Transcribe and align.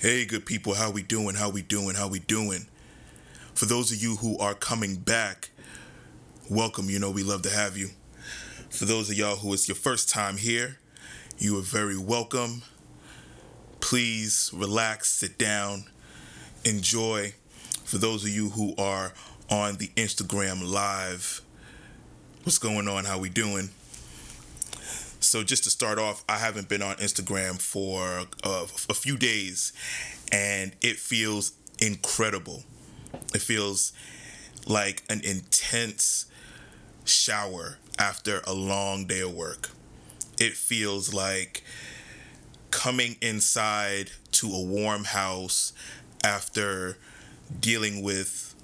Hey, 0.00 0.26
good 0.26 0.46
people, 0.46 0.74
how 0.74 0.92
we 0.92 1.02
doing? 1.02 1.34
How 1.34 1.50
we 1.50 1.60
doing? 1.60 1.96
How 1.96 2.06
we 2.06 2.20
doing? 2.20 2.68
For 3.54 3.66
those 3.66 3.90
of 3.90 4.00
you 4.00 4.14
who 4.14 4.38
are 4.38 4.54
coming 4.54 4.94
back, 4.94 5.50
welcome. 6.48 6.88
You 6.88 7.00
know 7.00 7.10
we 7.10 7.24
love 7.24 7.42
to 7.42 7.50
have 7.50 7.76
you. 7.76 7.88
For 8.70 8.84
those 8.84 9.10
of 9.10 9.16
y'all 9.16 9.34
who 9.34 9.52
it's 9.52 9.66
your 9.66 9.74
first 9.74 10.08
time 10.08 10.36
here, 10.36 10.78
you 11.36 11.58
are 11.58 11.62
very 11.62 11.98
welcome. 11.98 12.62
Please 13.80 14.52
relax, 14.54 15.10
sit 15.10 15.36
down, 15.36 15.86
enjoy. 16.64 17.32
For 17.82 17.98
those 17.98 18.22
of 18.22 18.30
you 18.30 18.50
who 18.50 18.76
are 18.78 19.12
on 19.50 19.78
the 19.78 19.88
Instagram 19.96 20.62
live, 20.64 21.40
what's 22.44 22.58
going 22.58 22.86
on? 22.86 23.04
How 23.04 23.18
we 23.18 23.30
doing? 23.30 23.70
So 25.28 25.44
just 25.44 25.64
to 25.64 25.70
start 25.70 25.98
off, 25.98 26.24
I 26.26 26.38
haven't 26.38 26.70
been 26.70 26.80
on 26.80 26.96
Instagram 26.96 27.60
for 27.60 28.24
uh, 28.42 28.66
a 28.88 28.94
few 28.94 29.18
days, 29.18 29.74
and 30.32 30.72
it 30.80 30.96
feels 30.96 31.52
incredible. 31.78 32.62
It 33.34 33.42
feels 33.42 33.92
like 34.66 35.02
an 35.10 35.20
intense 35.22 36.24
shower 37.04 37.76
after 37.98 38.40
a 38.46 38.54
long 38.54 39.04
day 39.06 39.20
of 39.20 39.34
work. 39.34 39.68
It 40.40 40.54
feels 40.54 41.12
like 41.12 41.62
coming 42.70 43.16
inside 43.20 44.12
to 44.32 44.46
a 44.50 44.62
warm 44.62 45.04
house 45.04 45.74
after 46.24 46.96
dealing 47.60 48.02
with 48.02 48.54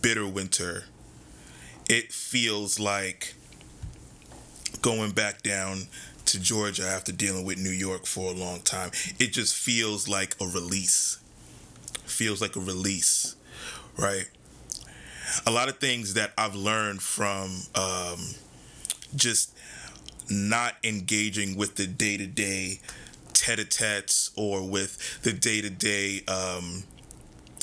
bitter 0.00 0.28
winter. 0.28 0.84
It 1.88 2.12
feels 2.12 2.78
like 2.78 3.34
going 4.82 5.12
back 5.12 5.42
down 5.42 5.86
to 6.32 6.40
Georgia 6.40 6.84
after 6.86 7.12
dealing 7.12 7.44
with 7.44 7.58
New 7.58 7.70
York 7.70 8.06
for 8.06 8.32
a 8.32 8.34
long 8.34 8.60
time. 8.60 8.90
It 9.18 9.32
just 9.32 9.54
feels 9.54 10.08
like 10.08 10.34
a 10.40 10.46
release. 10.46 11.18
Feels 12.04 12.40
like 12.40 12.56
a 12.56 12.60
release, 12.60 13.36
right? 13.96 14.28
A 15.46 15.50
lot 15.50 15.68
of 15.68 15.78
things 15.78 16.14
that 16.14 16.32
I've 16.36 16.54
learned 16.54 17.02
from 17.02 17.62
um, 17.74 18.18
just 19.14 19.56
not 20.30 20.74
engaging 20.84 21.56
with 21.56 21.76
the 21.76 21.86
day 21.86 22.16
to 22.16 22.26
day 22.26 22.80
tete 23.32 23.58
a 23.58 23.64
tetes 23.64 24.30
or 24.36 24.68
with 24.68 25.22
the 25.22 25.32
day 25.32 25.60
to 25.60 25.70
day 25.70 26.22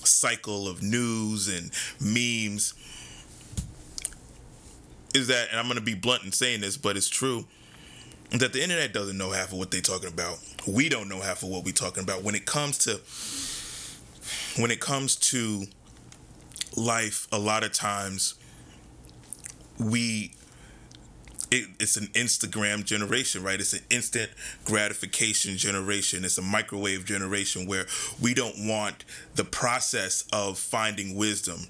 cycle 0.03 0.67
of 0.67 0.81
news 0.83 1.47
and 1.47 1.71
memes 1.99 2.73
is 5.15 5.27
that, 5.27 5.49
and 5.49 5.59
I'm 5.59 5.65
going 5.65 5.77
to 5.77 5.83
be 5.83 5.95
blunt 5.95 6.23
in 6.23 6.31
saying 6.31 6.61
this, 6.61 6.77
but 6.77 6.97
it's 6.97 7.09
true, 7.09 7.45
that 8.31 8.53
the 8.53 8.61
internet 8.61 8.93
doesn't 8.93 9.17
know 9.17 9.31
half 9.31 9.51
of 9.51 9.57
what 9.57 9.71
they're 9.71 9.81
talking 9.81 10.09
about. 10.09 10.37
We 10.67 10.89
don't 10.89 11.09
know 11.09 11.21
half 11.21 11.43
of 11.43 11.49
what 11.49 11.63
we're 11.63 11.71
talking 11.71 12.03
about 12.03 12.23
when 12.23 12.35
it 12.35 12.45
comes 12.45 12.77
to 12.79 12.99
when 14.61 14.71
it 14.71 14.79
comes 14.79 15.15
to 15.15 15.65
life. 16.75 17.27
A 17.31 17.39
lot 17.39 17.63
of 17.63 17.71
times, 17.71 18.35
we 19.79 20.33
it, 21.51 21.67
it's 21.79 21.97
an 21.97 22.07
Instagram 22.07 22.85
generation, 22.85 23.43
right? 23.43 23.59
It's 23.59 23.73
an 23.73 23.83
instant 23.89 24.29
gratification 24.65 25.57
generation. 25.57 26.23
It's 26.23 26.37
a 26.37 26.43
microwave 26.43 27.05
generation 27.05 27.65
where 27.65 27.85
we 28.21 28.33
don't 28.33 28.67
want 28.67 29.05
the 29.35 29.43
process 29.43 30.25
of 30.31 30.59
finding 30.59 31.15
wisdom. 31.15 31.61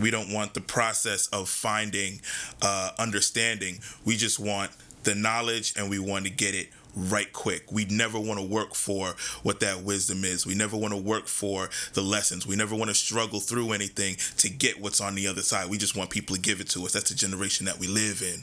We 0.00 0.10
don't 0.10 0.32
want 0.32 0.54
the 0.54 0.60
process 0.60 1.26
of 1.28 1.48
finding 1.48 2.20
uh, 2.62 2.92
understanding. 2.98 3.80
We 4.04 4.16
just 4.16 4.38
want 4.38 4.70
the 5.08 5.14
knowledge 5.14 5.72
and 5.74 5.88
we 5.88 5.98
want 5.98 6.26
to 6.26 6.30
get 6.30 6.54
it 6.54 6.68
right 6.94 7.32
quick. 7.32 7.72
We 7.72 7.86
never 7.86 8.20
want 8.20 8.38
to 8.40 8.46
work 8.46 8.74
for 8.74 9.14
what 9.42 9.60
that 9.60 9.82
wisdom 9.82 10.22
is. 10.22 10.46
We 10.46 10.54
never 10.54 10.76
want 10.76 10.92
to 10.92 11.00
work 11.00 11.28
for 11.28 11.70
the 11.94 12.02
lessons. 12.02 12.46
We 12.46 12.56
never 12.56 12.74
want 12.74 12.90
to 12.90 12.94
struggle 12.94 13.40
through 13.40 13.72
anything 13.72 14.16
to 14.36 14.50
get 14.50 14.82
what's 14.82 15.00
on 15.00 15.14
the 15.14 15.26
other 15.26 15.40
side. 15.40 15.70
We 15.70 15.78
just 15.78 15.96
want 15.96 16.10
people 16.10 16.36
to 16.36 16.42
give 16.42 16.60
it 16.60 16.68
to 16.70 16.84
us. 16.84 16.92
That's 16.92 17.08
the 17.08 17.16
generation 17.16 17.64
that 17.64 17.78
we 17.78 17.86
live 17.86 18.20
in. 18.20 18.42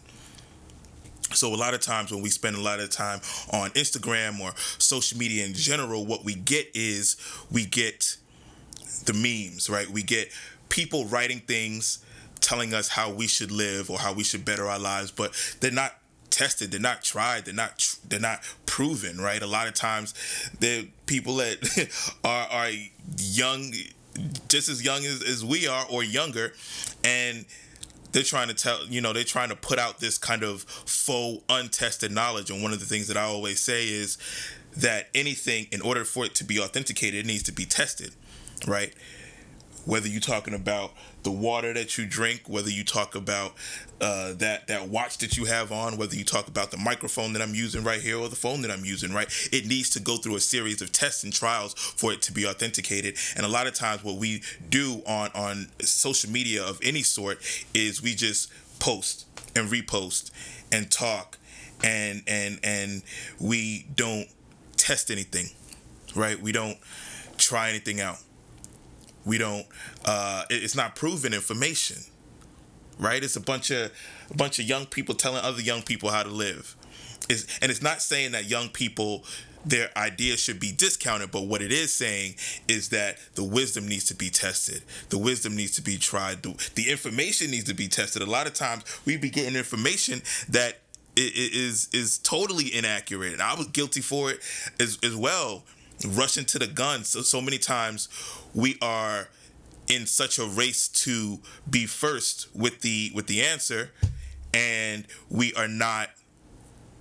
So 1.35 1.53
a 1.53 1.55
lot 1.55 1.75
of 1.75 1.81
times 1.81 2.11
when 2.11 2.23
we 2.23 2.29
spend 2.29 2.55
a 2.55 2.61
lot 2.61 2.79
of 2.79 2.89
time 2.89 3.19
on 3.51 3.69
Instagram 3.71 4.39
or 4.39 4.53
social 4.79 5.19
media 5.19 5.45
in 5.45 5.53
general, 5.53 6.03
what 6.03 6.25
we 6.25 6.33
get 6.33 6.71
is 6.73 7.15
we 7.51 7.65
get 7.65 8.17
the 9.05 9.13
memes, 9.13 9.69
right? 9.69 9.87
We 9.87 10.01
get 10.01 10.31
people 10.69 11.05
writing 11.05 11.41
things 11.41 12.03
telling 12.41 12.73
us 12.73 12.87
how 12.87 13.11
we 13.11 13.27
should 13.27 13.51
live 13.51 13.91
or 13.91 13.99
how 13.99 14.13
we 14.13 14.23
should 14.23 14.45
better 14.45 14.67
our 14.67 14.79
lives, 14.79 15.11
but 15.11 15.31
they're 15.59 15.71
not 15.71 15.93
tested 16.35 16.71
they're 16.71 16.79
not 16.79 17.01
tried 17.01 17.45
they're 17.45 17.53
not 17.53 17.97
they're 18.07 18.19
not 18.19 18.39
proven 18.65 19.19
right? 19.19 19.41
A 19.41 19.47
lot 19.47 19.67
of 19.67 19.73
times 19.73 20.13
they're 20.59 20.83
people 21.05 21.35
that 21.37 21.57
are 22.23 22.47
are 22.47 22.71
young 23.17 23.73
just 24.47 24.69
as 24.69 24.83
young 24.83 25.05
as, 25.05 25.21
as 25.23 25.43
we 25.43 25.67
are 25.67 25.85
or 25.89 26.03
younger 26.03 26.53
and 27.03 27.45
they're 28.11 28.23
trying 28.23 28.47
to 28.47 28.53
tell 28.53 28.85
you 28.85 29.01
know 29.01 29.13
they're 29.13 29.23
trying 29.23 29.49
to 29.49 29.55
put 29.55 29.79
out 29.79 29.99
this 29.99 30.17
kind 30.17 30.43
of 30.43 30.61
faux 30.63 31.43
untested 31.49 32.11
knowledge. 32.11 32.49
And 32.49 32.61
one 32.63 32.73
of 32.73 32.79
the 32.79 32.85
things 32.85 33.07
that 33.07 33.17
i 33.17 33.23
always 33.23 33.59
say 33.59 33.87
is 33.87 34.17
that 34.77 35.07
anything 35.15 35.67
in 35.71 35.81
order 35.81 36.03
for 36.03 36.25
it 36.25 36.35
to 36.35 36.43
be 36.43 36.59
authenticated 36.59 37.21
it 37.21 37.25
needs 37.25 37.43
to 37.43 37.53
be 37.53 37.65
tested 37.65 38.11
right? 38.67 38.93
Whether 39.85 40.07
you're 40.07 40.21
talking 40.21 40.53
about 40.53 40.93
the 41.25 41.31
water 41.31 41.73
that 41.73 41.97
you 41.97 42.05
drink, 42.05 42.43
whether 42.47 42.69
you 42.69 42.83
talk 42.85 43.15
about 43.15 43.55
uh, 43.99 44.33
that 44.33 44.67
that 44.67 44.87
watch 44.87 45.17
that 45.17 45.35
you 45.35 45.45
have 45.45 45.71
on, 45.71 45.97
whether 45.97 46.15
you 46.15 46.23
talk 46.23 46.47
about 46.47 46.69
the 46.71 46.77
microphone 46.77 47.33
that 47.33 47.41
I'm 47.41 47.55
using 47.55 47.83
right 47.83 47.99
here 47.99 48.17
or 48.17 48.29
the 48.29 48.35
phone 48.35 48.61
that 48.61 48.71
I'm 48.71 48.85
using, 48.85 49.11
right? 49.11 49.27
It 49.51 49.65
needs 49.65 49.89
to 49.91 49.99
go 49.99 50.17
through 50.17 50.35
a 50.35 50.39
series 50.39 50.81
of 50.81 50.91
tests 50.91 51.23
and 51.23 51.33
trials 51.33 51.73
for 51.73 52.13
it 52.13 52.21
to 52.23 52.31
be 52.31 52.45
authenticated. 52.45 53.17
And 53.35 53.45
a 53.45 53.49
lot 53.49 53.67
of 53.67 53.73
times, 53.73 54.03
what 54.03 54.17
we 54.17 54.43
do 54.69 55.01
on 55.07 55.31
on 55.33 55.67
social 55.81 56.31
media 56.31 56.63
of 56.63 56.79
any 56.83 57.01
sort 57.01 57.39
is 57.73 58.01
we 58.01 58.13
just 58.13 58.51
post 58.79 59.25
and 59.55 59.67
repost 59.69 60.29
and 60.71 60.91
talk 60.91 61.39
and 61.83 62.21
and 62.27 62.59
and 62.63 63.01
we 63.39 63.87
don't 63.95 64.27
test 64.77 65.09
anything, 65.09 65.47
right? 66.15 66.39
We 66.39 66.51
don't 66.51 66.77
try 67.37 67.69
anything 67.69 67.99
out 67.99 68.19
we 69.25 69.37
don't. 69.37 69.65
Uh, 70.05 70.43
it's 70.49 70.75
not 70.75 70.95
proven 70.95 71.33
information, 71.33 71.97
right? 72.99 73.23
It's 73.23 73.35
a 73.35 73.41
bunch 73.41 73.71
of 73.71 73.91
a 74.29 74.33
bunch 74.35 74.59
of 74.59 74.65
young 74.65 74.85
people 74.85 75.15
telling 75.15 75.43
other 75.43 75.61
young 75.61 75.81
people 75.81 76.09
how 76.09 76.23
to 76.23 76.29
live. 76.29 76.75
It's, 77.27 77.59
and 77.59 77.71
it's 77.71 77.81
not 77.81 78.01
saying 78.01 78.33
that 78.33 78.45
young 78.45 78.69
people 78.69 79.25
their 79.65 79.89
ideas 79.97 80.39
should 80.39 80.59
be 80.59 80.71
discounted, 80.71 81.31
but 81.31 81.47
what 81.47 81.61
it 81.61 81.71
is 81.71 81.91
saying 81.91 82.35
is 82.67 82.89
that 82.89 83.17
the 83.33 83.43
wisdom 83.43 83.87
needs 83.87 84.05
to 84.05 84.15
be 84.15 84.29
tested. 84.29 84.83
The 85.09 85.17
wisdom 85.17 85.55
needs 85.55 85.71
to 85.71 85.81
be 85.81 85.97
tried. 85.97 86.43
The, 86.43 86.69
the 86.75 86.91
information 86.91 87.49
needs 87.49 87.63
to 87.65 87.73
be 87.73 87.87
tested. 87.87 88.21
A 88.21 88.29
lot 88.29 88.45
of 88.45 88.53
times 88.53 88.83
we 89.05 89.17
be 89.17 89.31
getting 89.31 89.55
information 89.55 90.21
that 90.49 90.77
is 91.17 91.87
is 91.93 92.17
totally 92.19 92.73
inaccurate, 92.75 93.33
and 93.33 93.41
I 93.41 93.55
was 93.55 93.67
guilty 93.67 94.01
for 94.01 94.31
it 94.31 94.39
as 94.79 94.99
as 95.01 95.15
well 95.15 95.63
rushing 96.07 96.45
to 96.45 96.59
the 96.59 96.67
gun. 96.67 97.03
So 97.03 97.21
so 97.21 97.41
many 97.41 97.57
times 97.57 98.09
we 98.53 98.77
are 98.81 99.29
in 99.87 100.05
such 100.05 100.39
a 100.39 100.45
race 100.45 100.87
to 100.87 101.39
be 101.69 101.85
first 101.85 102.47
with 102.55 102.81
the 102.81 103.11
with 103.13 103.27
the 103.27 103.41
answer, 103.43 103.91
and 104.53 105.05
we 105.29 105.53
are 105.53 105.67
not 105.67 106.09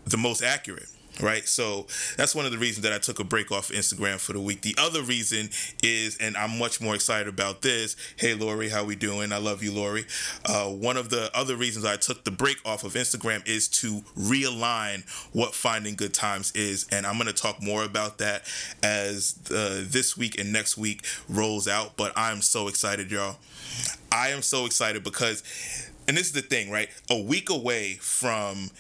the 0.05 0.19
most 0.19 0.43
accurate 0.43 0.89
right? 1.21 1.47
So 1.47 1.87
that's 2.17 2.35
one 2.35 2.47
of 2.47 2.53
the 2.53 2.59
reasons 2.59 2.83
that 2.83 2.93
I 2.93 2.99
took 2.99 3.21
a 3.21 3.25
break 3.25 3.53
off 3.53 3.71
Instagram 3.71 4.19
for 4.19 4.33
the 4.33 4.41
week. 4.41 4.63
The 4.63 4.75
other 4.79 5.03
reason 5.03 5.51
is, 5.83 6.17
and 6.19 6.37
I'm 6.37 6.59
much 6.59 6.81
more 6.81 6.95
excited 6.95 7.29
about 7.29 7.63
this. 7.63 7.97
Hey, 8.17 8.35
Lori, 8.35 8.69
how 8.69 8.85
we 8.85 8.97
doing? 8.97 9.33
I 9.33 9.39
love 9.39 9.63
you, 9.63 9.73
Lori. 9.73 10.05
Uh, 10.45 10.67
one 10.67 10.97
of 10.97 11.11
the 11.11 11.31
other 11.35 11.57
reasons 11.57 11.85
I 11.85 11.97
took 11.97 12.25
the 12.25 12.31
break 12.31 12.57
off 12.65 12.85
of 12.85 12.95
Instagram 12.95 13.47
is 13.47 13.69
to 13.69 14.03
realign 14.19 15.05
what 15.33 15.55
finding 15.55 15.95
good 15.95 16.15
times 16.15 16.53
is, 16.53 16.87
and 16.91 17.07
I'm 17.07 17.15
going 17.15 17.27
to 17.27 17.33
talk 17.33 17.63
more 17.63 17.85
about 17.85 18.19
that 18.19 18.43
as 18.83 19.39
uh, 19.51 19.85
this 19.87 20.17
week 20.17 20.39
and 20.39 20.53
next 20.53 20.77
week 20.77 21.05
rolls 21.29 21.69
out. 21.69 21.97
But 21.97 22.13
I'm 22.17 22.43
so 22.43 22.69
excited, 22.69 23.11
y'all. 23.11 23.37
I 24.13 24.29
am 24.29 24.43
so 24.43 24.67
excited 24.67 25.03
because 25.03 25.43
and 26.07 26.17
this 26.17 26.27
is 26.27 26.33
the 26.33 26.43
thing, 26.43 26.71
right? 26.71 26.89
A 27.11 27.21
week 27.21 27.51
away 27.51 27.95
from 27.95 28.71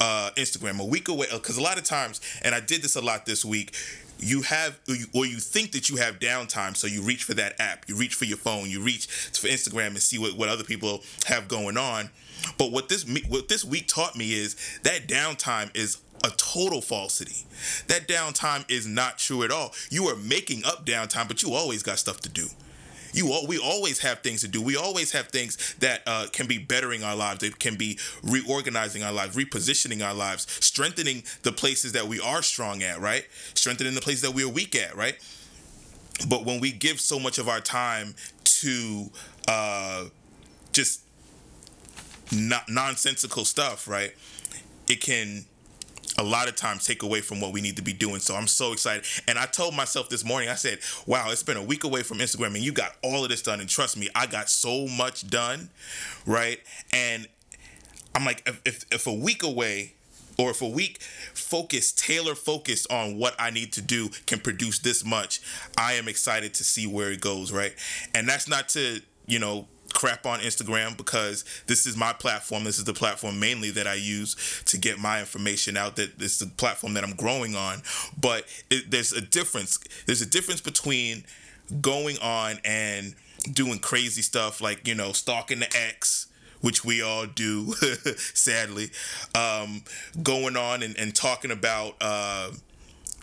uh, 0.00 0.30
Instagram, 0.36 0.80
a 0.80 0.84
week 0.84 1.08
away. 1.08 1.26
Because 1.32 1.58
uh, 1.58 1.62
a 1.62 1.64
lot 1.64 1.78
of 1.78 1.84
times, 1.84 2.20
and 2.42 2.54
I 2.54 2.60
did 2.60 2.82
this 2.82 2.96
a 2.96 3.00
lot 3.00 3.26
this 3.26 3.44
week, 3.44 3.74
you 4.18 4.42
have 4.42 4.78
or 5.14 5.26
you 5.26 5.36
think 5.36 5.72
that 5.72 5.90
you 5.90 5.96
have 5.96 6.18
downtime 6.18 6.74
so 6.74 6.86
you 6.86 7.02
reach 7.02 7.24
for 7.24 7.34
that 7.34 7.54
app 7.60 7.84
you 7.86 7.94
reach 7.94 8.14
for 8.14 8.24
your 8.24 8.38
phone 8.38 8.70
you 8.70 8.80
reach 8.80 9.06
for 9.06 9.46
instagram 9.46 9.88
and 9.88 9.98
see 9.98 10.18
what, 10.18 10.34
what 10.36 10.48
other 10.48 10.64
people 10.64 11.02
have 11.26 11.48
going 11.48 11.76
on. 11.76 12.08
But 12.58 12.70
what 12.70 12.88
this 12.88 13.04
what 13.28 13.48
this 13.48 13.64
week 13.64 13.88
taught 13.88 14.16
me 14.16 14.32
is 14.32 14.56
that 14.82 15.06
downtime 15.06 15.74
is 15.74 15.98
a 16.24 16.30
total 16.30 16.80
falsity. 16.80 17.44
That 17.88 18.08
downtime 18.08 18.68
is 18.70 18.86
not 18.86 19.18
true 19.18 19.42
at 19.42 19.50
all. 19.50 19.72
You 19.90 20.06
are 20.06 20.16
making 20.16 20.64
up 20.64 20.86
downtime 20.86 21.28
but 21.28 21.42
you 21.42 21.52
always 21.52 21.82
got 21.82 21.98
stuff 21.98 22.20
to 22.20 22.28
do 22.28 22.48
you 23.16 23.32
all, 23.32 23.46
we 23.46 23.58
always 23.58 24.00
have 24.00 24.20
things 24.20 24.42
to 24.42 24.48
do. 24.48 24.60
We 24.62 24.76
always 24.76 25.12
have 25.12 25.28
things 25.28 25.74
that 25.80 26.02
uh, 26.06 26.26
can 26.32 26.46
be 26.46 26.58
bettering 26.58 27.02
our 27.02 27.16
lives. 27.16 27.42
It 27.42 27.58
can 27.58 27.76
be 27.76 27.98
reorganizing 28.22 29.02
our 29.02 29.12
lives, 29.12 29.36
repositioning 29.36 30.06
our 30.06 30.14
lives, 30.14 30.46
strengthening 30.64 31.22
the 31.42 31.52
places 31.52 31.92
that 31.92 32.06
we 32.06 32.20
are 32.20 32.42
strong 32.42 32.82
at, 32.82 33.00
right? 33.00 33.26
Strengthening 33.54 33.94
the 33.94 34.00
places 34.00 34.22
that 34.22 34.32
we 34.32 34.44
are 34.44 34.48
weak 34.48 34.76
at, 34.76 34.94
right? 34.96 35.16
but 36.28 36.44
when 36.44 36.60
we 36.60 36.72
give 36.72 37.00
so 37.00 37.18
much 37.18 37.38
of 37.38 37.48
our 37.48 37.60
time 37.60 38.14
to 38.44 39.10
uh, 39.48 40.04
just 40.72 41.02
not 42.32 42.68
nonsensical 42.68 43.44
stuff, 43.44 43.86
right? 43.86 44.14
It 44.88 45.00
can 45.00 45.44
a 46.18 46.22
lot 46.22 46.48
of 46.48 46.56
times 46.56 46.86
take 46.86 47.02
away 47.02 47.20
from 47.20 47.40
what 47.40 47.52
we 47.52 47.60
need 47.60 47.76
to 47.76 47.82
be 47.82 47.92
doing. 47.92 48.20
So 48.20 48.34
I'm 48.34 48.46
so 48.46 48.72
excited. 48.72 49.04
And 49.28 49.38
I 49.38 49.46
told 49.46 49.74
myself 49.74 50.08
this 50.08 50.24
morning, 50.24 50.48
I 50.48 50.54
said, 50.54 50.78
wow, 51.06 51.30
it's 51.30 51.42
been 51.42 51.56
a 51.56 51.62
week 51.62 51.84
away 51.84 52.02
from 52.02 52.18
Instagram 52.18 52.54
and 52.54 52.58
you 52.58 52.72
got 52.72 52.96
all 53.02 53.22
of 53.22 53.30
this 53.30 53.42
done. 53.42 53.60
And 53.60 53.68
trust 53.68 53.96
me, 53.96 54.08
I 54.14 54.26
got 54.26 54.48
so 54.48 54.86
much 54.86 55.28
done, 55.28 55.70
right? 56.24 56.60
And 56.92 57.28
I'm 58.14 58.24
like, 58.24 58.42
if, 58.46 58.60
if, 58.64 58.84
if 58.90 59.06
a 59.06 59.12
week 59.12 59.42
away, 59.42 59.92
or 60.38 60.50
if 60.50 60.60
a 60.60 60.68
week 60.68 61.00
focus, 61.32 61.92
tailor 61.92 62.34
focus 62.34 62.86
on 62.90 63.16
what 63.16 63.34
I 63.38 63.50
need 63.50 63.72
to 63.74 63.82
do 63.82 64.10
can 64.26 64.38
produce 64.38 64.78
this 64.78 65.04
much, 65.04 65.40
I 65.78 65.94
am 65.94 66.08
excited 66.08 66.52
to 66.54 66.64
see 66.64 66.86
where 66.86 67.10
it 67.10 67.20
goes, 67.20 67.52
right? 67.52 67.74
And 68.14 68.28
that's 68.28 68.48
not 68.48 68.68
to, 68.70 69.00
you 69.26 69.38
know, 69.38 69.66
crap 69.96 70.26
on 70.26 70.40
Instagram 70.40 70.94
because 70.94 71.42
this 71.66 71.86
is 71.86 71.96
my 71.96 72.12
platform. 72.12 72.64
This 72.64 72.76
is 72.76 72.84
the 72.84 72.92
platform 72.92 73.40
mainly 73.40 73.70
that 73.70 73.86
I 73.86 73.94
use 73.94 74.62
to 74.66 74.76
get 74.76 74.98
my 74.98 75.20
information 75.20 75.74
out. 75.78 75.96
That 75.96 76.20
is 76.20 76.38
the 76.38 76.46
platform 76.46 76.92
that 76.94 77.02
I'm 77.02 77.14
growing 77.16 77.56
on. 77.56 77.82
But 78.20 78.44
it, 78.70 78.90
there's 78.90 79.12
a 79.12 79.22
difference. 79.22 79.78
There's 80.04 80.20
a 80.20 80.26
difference 80.26 80.60
between 80.60 81.24
going 81.80 82.18
on 82.18 82.58
and 82.62 83.14
doing 83.52 83.78
crazy 83.78 84.20
stuff 84.20 84.60
like 84.60 84.86
you 84.86 84.94
know 84.94 85.12
stalking 85.12 85.60
the 85.60 85.76
ex 85.76 86.26
which 86.60 86.84
we 86.84 87.02
all 87.02 87.26
do 87.26 87.72
sadly 88.34 88.90
um, 89.34 89.82
going 90.22 90.56
on 90.56 90.82
and, 90.82 90.96
and 90.98 91.14
talking 91.14 91.50
about 91.50 91.94
uh, 92.00 92.50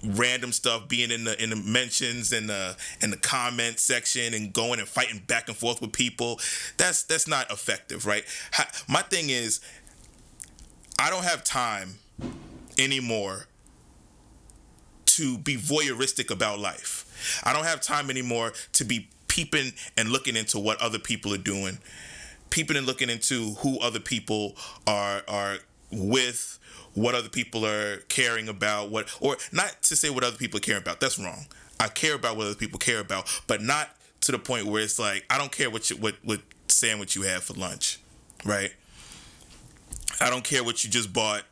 random 0.03 0.51
stuff 0.51 0.87
being 0.87 1.11
in 1.11 1.23
the 1.23 1.41
in 1.41 1.49
the 1.49 1.55
mentions 1.55 2.33
and 2.33 2.49
the 2.49 2.75
in 3.01 3.09
the 3.09 3.17
comment 3.17 3.79
section 3.79 4.33
and 4.33 4.53
going 4.53 4.79
and 4.79 4.87
fighting 4.87 5.21
back 5.27 5.47
and 5.47 5.57
forth 5.57 5.81
with 5.81 5.91
people 5.91 6.39
that's 6.77 7.03
that's 7.03 7.27
not 7.27 7.49
effective 7.51 8.05
right? 8.05 8.23
My 8.87 9.01
thing 9.01 9.29
is 9.29 9.59
i 10.99 11.09
don't 11.09 11.23
have 11.23 11.43
time 11.43 11.95
anymore 12.77 13.47
to 15.05 15.37
be 15.37 15.55
voyeuristic 15.55 16.31
about 16.31 16.57
life. 16.59 17.41
I 17.43 17.53
don't 17.53 17.65
have 17.65 17.81
time 17.81 18.09
anymore 18.09 18.53
to 18.73 18.83
be 18.83 19.09
peeping 19.27 19.73
and 19.95 20.09
looking 20.09 20.35
into 20.35 20.57
what 20.57 20.81
other 20.81 20.97
people 20.97 21.33
are 21.33 21.37
doing 21.39 21.77
peeping 22.53 22.77
and 22.77 22.85
looking 22.85 23.09
into 23.09 23.55
who 23.55 23.79
other 23.79 23.99
people 23.99 24.55
are 24.85 25.23
are 25.27 25.57
with 25.91 26.59
what 26.93 27.15
other 27.15 27.29
people 27.29 27.65
are 27.65 27.97
caring 28.09 28.47
about, 28.47 28.89
what 28.89 29.15
or 29.19 29.37
not 29.51 29.81
to 29.83 29.95
say 29.95 30.09
what 30.09 30.23
other 30.23 30.37
people 30.37 30.59
care 30.59 30.77
about. 30.77 30.99
That's 30.99 31.19
wrong. 31.19 31.45
I 31.79 31.87
care 31.87 32.15
about 32.15 32.37
what 32.37 32.47
other 32.47 32.55
people 32.55 32.79
care 32.79 32.99
about, 32.99 33.29
but 33.47 33.61
not 33.61 33.89
to 34.21 34.31
the 34.31 34.39
point 34.39 34.65
where 34.65 34.81
it's 34.81 34.99
like 34.99 35.25
I 35.29 35.37
don't 35.37 35.51
care 35.51 35.69
what 35.69 35.89
you, 35.89 35.97
what 35.97 36.15
what 36.23 36.41
sandwich 36.67 37.15
you 37.15 37.23
have 37.23 37.43
for 37.43 37.53
lunch, 37.53 37.99
right? 38.45 38.73
I 40.21 40.29
don't 40.29 40.43
care 40.43 40.63
what 40.63 40.83
you 40.83 40.89
just 40.89 41.11
bought. 41.11 41.43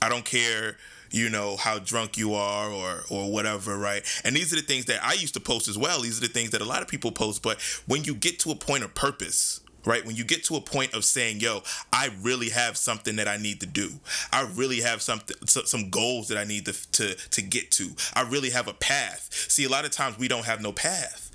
I 0.00 0.08
don't 0.08 0.24
care, 0.24 0.76
you 1.10 1.28
know, 1.30 1.56
how 1.56 1.78
drunk 1.78 2.16
you 2.16 2.34
are 2.34 2.70
or 2.70 3.00
or 3.10 3.30
whatever, 3.32 3.76
right? 3.76 4.02
And 4.24 4.36
these 4.36 4.52
are 4.52 4.56
the 4.56 4.62
things 4.62 4.84
that 4.86 5.02
I 5.02 5.14
used 5.14 5.34
to 5.34 5.40
post 5.40 5.68
as 5.68 5.76
well. 5.76 6.00
These 6.00 6.18
are 6.18 6.26
the 6.26 6.32
things 6.32 6.50
that 6.50 6.60
a 6.60 6.64
lot 6.64 6.82
of 6.82 6.88
people 6.88 7.10
post, 7.10 7.42
but 7.42 7.60
when 7.86 8.04
you 8.04 8.14
get 8.14 8.38
to 8.40 8.50
a 8.50 8.54
point 8.54 8.84
of 8.84 8.94
purpose, 8.94 9.60
right? 9.84 10.04
When 10.04 10.16
you 10.16 10.24
get 10.24 10.44
to 10.44 10.56
a 10.56 10.60
point 10.60 10.94
of 10.94 11.04
saying, 11.04 11.40
"Yo, 11.40 11.62
I 11.92 12.10
really 12.20 12.50
have 12.50 12.76
something 12.76 13.16
that 13.16 13.28
I 13.28 13.36
need 13.36 13.60
to 13.60 13.66
do. 13.66 14.00
I 14.32 14.42
really 14.54 14.80
have 14.80 15.02
something, 15.02 15.36
some 15.46 15.90
goals 15.90 16.28
that 16.28 16.38
I 16.38 16.44
need 16.44 16.66
to 16.66 16.90
to 16.92 17.14
to 17.14 17.42
get 17.42 17.70
to. 17.72 17.90
I 18.14 18.22
really 18.22 18.50
have 18.50 18.68
a 18.68 18.74
path." 18.74 19.28
See, 19.48 19.64
a 19.64 19.68
lot 19.68 19.84
of 19.84 19.90
times 19.90 20.18
we 20.18 20.28
don't 20.28 20.46
have 20.46 20.62
no 20.62 20.72
path. 20.72 21.30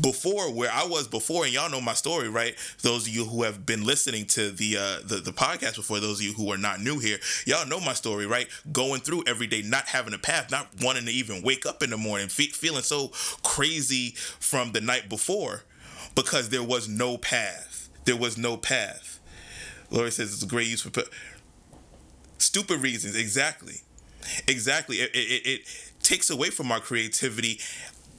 Before, 0.00 0.52
where 0.52 0.70
I 0.72 0.86
was 0.86 1.08
before, 1.08 1.44
and 1.44 1.52
y'all 1.52 1.70
know 1.70 1.80
my 1.80 1.92
story, 1.94 2.28
right? 2.28 2.54
Those 2.82 3.06
of 3.06 3.14
you 3.14 3.24
who 3.26 3.42
have 3.42 3.66
been 3.66 3.84
listening 3.84 4.24
to 4.26 4.50
the 4.50 4.76
uh, 4.76 4.98
the 5.04 5.16
the 5.16 5.32
podcast 5.32 5.76
before, 5.76 6.00
those 6.00 6.20
of 6.20 6.26
you 6.26 6.32
who 6.32 6.50
are 6.52 6.58
not 6.58 6.80
new 6.80 6.98
here, 6.98 7.18
y'all 7.46 7.66
know 7.66 7.80
my 7.80 7.92
story, 7.92 8.26
right? 8.26 8.48
Going 8.72 9.00
through 9.00 9.24
every 9.26 9.46
day, 9.46 9.62
not 9.62 9.86
having 9.86 10.14
a 10.14 10.18
path, 10.18 10.50
not 10.50 10.68
wanting 10.80 11.06
to 11.06 11.12
even 11.12 11.42
wake 11.42 11.66
up 11.66 11.82
in 11.82 11.90
the 11.90 11.96
morning, 11.96 12.28
fe- 12.28 12.46
feeling 12.46 12.82
so 12.82 13.08
crazy 13.42 14.14
from 14.38 14.72
the 14.72 14.80
night 14.80 15.08
before 15.08 15.64
because 16.14 16.48
there 16.48 16.62
was 16.62 16.88
no 16.88 17.16
path 17.16 17.69
there 18.04 18.16
was 18.16 18.36
no 18.36 18.56
path. 18.56 19.18
Lori 19.90 20.10
says 20.10 20.32
it's 20.32 20.42
a 20.42 20.46
great 20.46 20.68
use 20.68 20.82
for 20.82 21.02
stupid 22.38 22.80
reasons. 22.80 23.16
Exactly, 23.16 23.76
exactly. 24.46 24.96
It, 24.98 25.10
it, 25.14 25.46
it 25.46 25.60
takes 26.02 26.30
away 26.30 26.50
from 26.50 26.70
our 26.72 26.80
creativity 26.80 27.60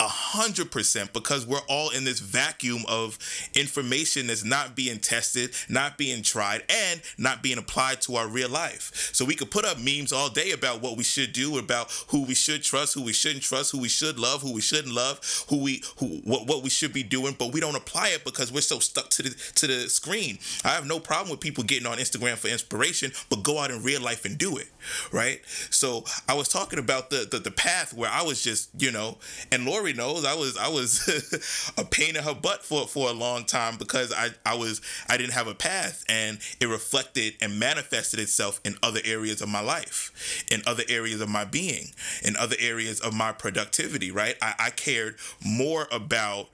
a 0.02 0.08
hundred 0.08 0.72
percent 0.72 1.14
because 1.14 1.46
we're 1.46 1.60
all 1.70 1.92
in 1.92 2.04
this 2.04 2.20
vacuum 2.20 2.82
of 2.88 3.20
information 3.54 4.28
that's 4.28 4.44
not 4.44 4.76
being 4.76 4.98
tested, 4.98 5.52
not 5.70 5.96
being 5.96 6.24
tried, 6.24 6.64
and 6.70 7.02
not 7.20 7.44
being 7.44 7.60
applied 7.60 8.02
to 8.02 8.16
our 8.16 8.28
real 8.28 8.50
life. 8.50 9.12
So 9.14 9.24
we 9.24 9.36
could 9.36 9.52
put 9.52 9.64
up 9.64 9.78
memes 9.80 10.12
all 10.12 10.30
day 10.30 10.52
about 10.52 10.82
what 10.82 10.98
we 10.98 11.04
should 11.04 11.34
do, 11.34 11.60
about 11.60 11.92
who 12.08 12.24
we 12.24 12.34
should 12.34 12.64
trust, 12.64 12.96
who 12.96 13.04
we 13.04 13.14
shouldn't 13.14 13.44
trust, 13.44 13.72
who 13.72 13.80
we 13.80 13.90
should 13.90 14.18
love, 14.18 14.42
who 14.42 14.54
we 14.54 14.62
shouldn't 14.62 14.94
love, 14.94 15.46
who 15.50 15.62
we 15.62 15.84
who 15.98 16.08
what, 16.24 16.48
what 16.48 16.64
we 16.64 16.72
should 16.72 16.94
be 16.94 17.04
doing, 17.04 17.36
but 17.38 17.54
we 17.54 17.60
don't 17.60 17.76
apply 17.76 18.10
it 18.10 18.26
because 18.26 18.52
we're 18.52 18.62
so 18.62 18.80
stuck 18.80 19.10
to 19.12 19.22
the 19.22 19.30
to 19.56 19.68
the 19.68 19.88
screen. 19.88 20.40
I 20.66 20.70
have 20.70 20.88
no 20.88 21.00
problem 21.00 21.30
with 21.30 21.42
people 21.42 21.64
getting 21.64 21.86
on 21.86 22.00
Instagram 22.00 22.38
for 22.38 22.48
inspiration, 22.48 23.12
but 23.30 23.44
go 23.44 23.60
out 23.60 23.70
in 23.70 23.84
real 23.84 24.02
life 24.02 24.26
and 24.26 24.36
do 24.36 24.58
it. 24.58 24.70
Right. 25.12 25.42
So 25.70 26.06
I 26.28 26.34
was 26.34 26.48
talking 26.48 26.80
about 26.80 27.12
the 27.12 27.28
the, 27.30 27.38
the 27.38 27.52
path 27.52 27.94
where 27.94 28.10
I 28.10 28.24
was 28.24 28.44
just, 28.44 28.70
you 28.80 28.92
know, 28.92 29.20
and 29.52 29.64
Lori 29.64 29.91
knows 29.94 30.26
I 30.26 30.34
was 30.34 30.58
I 30.58 30.68
was 30.68 31.74
a 31.78 31.86
pain 31.86 32.16
in 32.16 32.24
her 32.24 32.34
butt 32.34 32.64
for 32.64 32.88
for 32.88 33.10
a 33.10 33.14
long 33.14 33.46
time 33.46 33.78
because 33.78 34.14
I 34.14 34.30
I 34.46 34.56
was 34.56 34.82
I 35.10 35.18
didn't 35.18 35.34
have 35.34 35.48
a 35.48 35.56
path 35.56 36.04
and 36.10 36.40
it 36.60 36.68
reflected 36.68 37.34
and 37.42 37.60
manifested 37.60 38.20
itself 38.20 38.60
in 38.64 38.76
other 38.84 39.02
areas 39.06 39.42
of 39.42 39.50
my 39.50 39.62
life, 39.62 40.46
in 40.52 40.62
other 40.66 40.84
areas 40.90 41.22
of 41.22 41.30
my 41.30 41.46
being, 41.46 41.92
in 42.24 42.36
other 42.36 42.56
areas 42.60 43.00
of 43.00 43.14
my 43.14 43.32
productivity. 43.32 44.12
Right, 44.12 44.36
I, 44.42 44.56
I 44.60 44.70
cared 44.70 45.16
more 45.46 45.88
about 45.92 46.50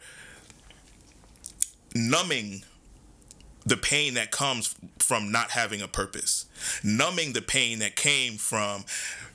numbing 1.95 2.63
the 3.67 3.77
pain 3.77 4.13
that 4.13 4.31
comes 4.31 4.75
from 4.99 5.31
not 5.31 5.51
having 5.51 5.81
a 5.81 5.87
purpose, 5.87 6.45
numbing 6.83 7.33
the 7.33 7.41
pain 7.41 7.79
that 7.79 7.97
came 7.97 8.37
from 8.37 8.85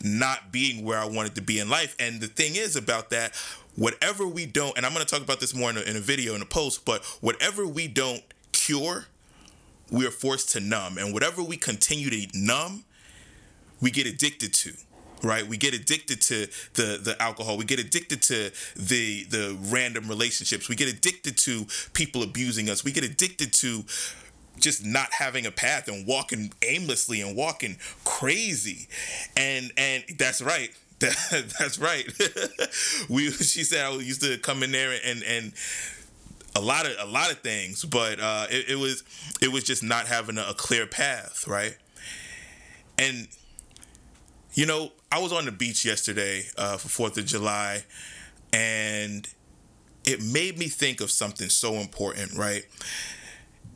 not 0.02 0.50
being 0.50 0.84
where 0.84 0.98
I 0.98 1.04
wanted 1.04 1.34
to 1.34 1.42
be 1.42 1.58
in 1.58 1.68
life. 1.68 1.94
And 1.98 2.20
the 2.20 2.28
thing 2.28 2.56
is 2.56 2.74
about 2.74 3.10
that, 3.10 3.34
whatever 3.76 4.26
we 4.26 4.46
don't, 4.46 4.76
and 4.76 4.84
I'm 4.84 4.92
going 4.92 5.04
to 5.04 5.10
talk 5.10 5.22
about 5.22 5.40
this 5.40 5.54
more 5.54 5.70
in 5.70 5.76
a, 5.76 5.80
in 5.80 5.96
a 5.96 6.00
video 6.00 6.34
in 6.34 6.42
a 6.42 6.46
post, 6.46 6.84
but 6.84 7.04
whatever 7.20 7.66
we 7.66 7.88
don't 7.88 8.22
cure, 8.52 9.06
we 9.90 10.06
are 10.06 10.10
forced 10.10 10.50
to 10.50 10.60
numb. 10.60 10.98
And 10.98 11.12
whatever 11.12 11.42
we 11.42 11.56
continue 11.56 12.10
to 12.10 12.26
numb, 12.34 12.84
we 13.80 13.90
get 13.90 14.06
addicted 14.06 14.52
to 14.54 14.72
right? 15.24 15.46
We 15.46 15.56
get 15.56 15.72
addicted 15.72 16.20
to 16.22 16.48
the 16.74 16.98
the 17.00 17.16
alcohol. 17.20 17.56
We 17.56 17.64
get 17.64 17.78
addicted 17.78 18.22
to 18.22 18.50
the 18.74 19.24
the 19.24 19.56
random 19.70 20.08
relationships. 20.08 20.68
We 20.68 20.74
get 20.74 20.88
addicted 20.88 21.38
to 21.38 21.66
people 21.92 22.22
abusing 22.22 22.68
us. 22.68 22.84
We 22.84 22.90
get 22.90 23.04
addicted 23.04 23.52
to 23.54 23.84
just 24.58 24.84
not 24.84 25.12
having 25.12 25.46
a 25.46 25.50
path 25.50 25.88
and 25.88 26.06
walking 26.06 26.52
aimlessly 26.62 27.20
and 27.20 27.36
walking 27.36 27.76
crazy. 28.04 28.88
And 29.36 29.72
and 29.76 30.04
that's 30.18 30.42
right 30.42 30.72
that, 31.02 31.54
that's 31.58 31.78
right. 31.78 32.06
we 33.08 33.30
she 33.30 33.64
said 33.64 33.84
I 33.84 33.92
used 33.96 34.22
to 34.22 34.38
come 34.38 34.62
in 34.62 34.72
there 34.72 34.98
and 35.04 35.22
and 35.22 35.52
a 36.54 36.60
lot 36.60 36.86
of 36.86 36.92
a 36.98 37.10
lot 37.10 37.30
of 37.30 37.40
things, 37.40 37.84
but 37.84 38.20
uh, 38.20 38.46
it, 38.50 38.70
it 38.70 38.76
was 38.76 39.04
it 39.40 39.48
was 39.52 39.64
just 39.64 39.82
not 39.82 40.06
having 40.06 40.38
a, 40.38 40.46
a 40.50 40.54
clear 40.54 40.86
path, 40.86 41.46
right? 41.46 41.76
And 42.98 43.28
you 44.54 44.66
know, 44.66 44.92
I 45.10 45.18
was 45.18 45.32
on 45.32 45.44
the 45.44 45.52
beach 45.52 45.84
yesterday 45.84 46.44
uh, 46.58 46.76
for 46.76 46.88
Fourth 46.88 47.16
of 47.18 47.24
July, 47.24 47.84
and 48.52 49.26
it 50.04 50.22
made 50.22 50.58
me 50.58 50.66
think 50.66 51.00
of 51.00 51.10
something 51.10 51.48
so 51.48 51.74
important, 51.74 52.36
right? 52.36 52.64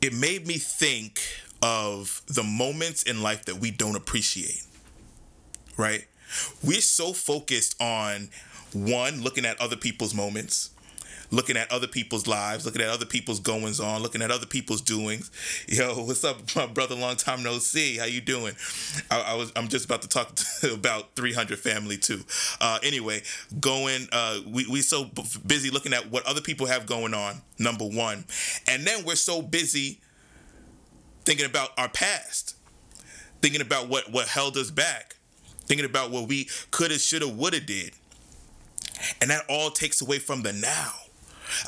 It 0.02 0.12
made 0.12 0.46
me 0.46 0.58
think 0.58 1.20
of 1.62 2.22
the 2.26 2.42
moments 2.42 3.02
in 3.04 3.22
life 3.22 3.46
that 3.46 3.56
we 3.56 3.70
don't 3.70 3.96
appreciate, 3.96 4.62
right? 5.78 6.06
We're 6.62 6.80
so 6.80 7.12
focused 7.12 7.80
on 7.80 8.28
one, 8.72 9.22
looking 9.22 9.44
at 9.44 9.60
other 9.60 9.76
people's 9.76 10.14
moments, 10.14 10.70
looking 11.30 11.56
at 11.56 11.70
other 11.72 11.86
people's 11.86 12.26
lives, 12.26 12.64
looking 12.64 12.82
at 12.82 12.88
other 12.88 13.06
people's 13.06 13.40
goings 13.40 13.80
on, 13.80 14.02
looking 14.02 14.22
at 14.22 14.30
other 14.30 14.46
people's 14.46 14.80
doings. 14.80 15.30
Yo, 15.68 15.94
what's 16.04 16.24
up, 16.24 16.38
my 16.54 16.66
brother? 16.66 16.94
Long 16.94 17.16
time 17.16 17.42
no 17.42 17.58
see. 17.58 17.96
How 17.96 18.04
you 18.04 18.20
doing? 18.20 18.54
I, 19.10 19.20
I 19.20 19.34
was. 19.34 19.52
I'm 19.56 19.68
just 19.68 19.84
about 19.84 20.02
to 20.02 20.08
talk 20.08 20.34
to 20.34 20.74
about 20.74 21.14
300 21.16 21.58
family 21.58 21.96
too. 21.96 22.20
Uh, 22.60 22.78
anyway, 22.82 23.22
going. 23.60 24.08
Uh, 24.12 24.40
we 24.46 24.66
we 24.66 24.82
so 24.82 25.10
busy 25.46 25.70
looking 25.70 25.92
at 25.92 26.10
what 26.10 26.24
other 26.26 26.40
people 26.40 26.66
have 26.66 26.86
going 26.86 27.14
on. 27.14 27.42
Number 27.58 27.84
one, 27.84 28.24
and 28.66 28.86
then 28.86 29.04
we're 29.04 29.16
so 29.16 29.42
busy 29.42 30.00
thinking 31.24 31.46
about 31.46 31.70
our 31.78 31.88
past, 31.88 32.56
thinking 33.40 33.60
about 33.60 33.88
what 33.88 34.10
what 34.12 34.28
held 34.28 34.56
us 34.56 34.70
back 34.70 35.15
thinking 35.66 35.86
about 35.86 36.10
what 36.10 36.28
we 36.28 36.48
coulda, 36.70 36.98
shoulda, 36.98 37.28
woulda 37.28 37.60
did. 37.60 37.92
And 39.20 39.30
that 39.30 39.44
all 39.48 39.70
takes 39.70 40.00
away 40.00 40.18
from 40.18 40.42
the 40.42 40.52
now. 40.52 40.92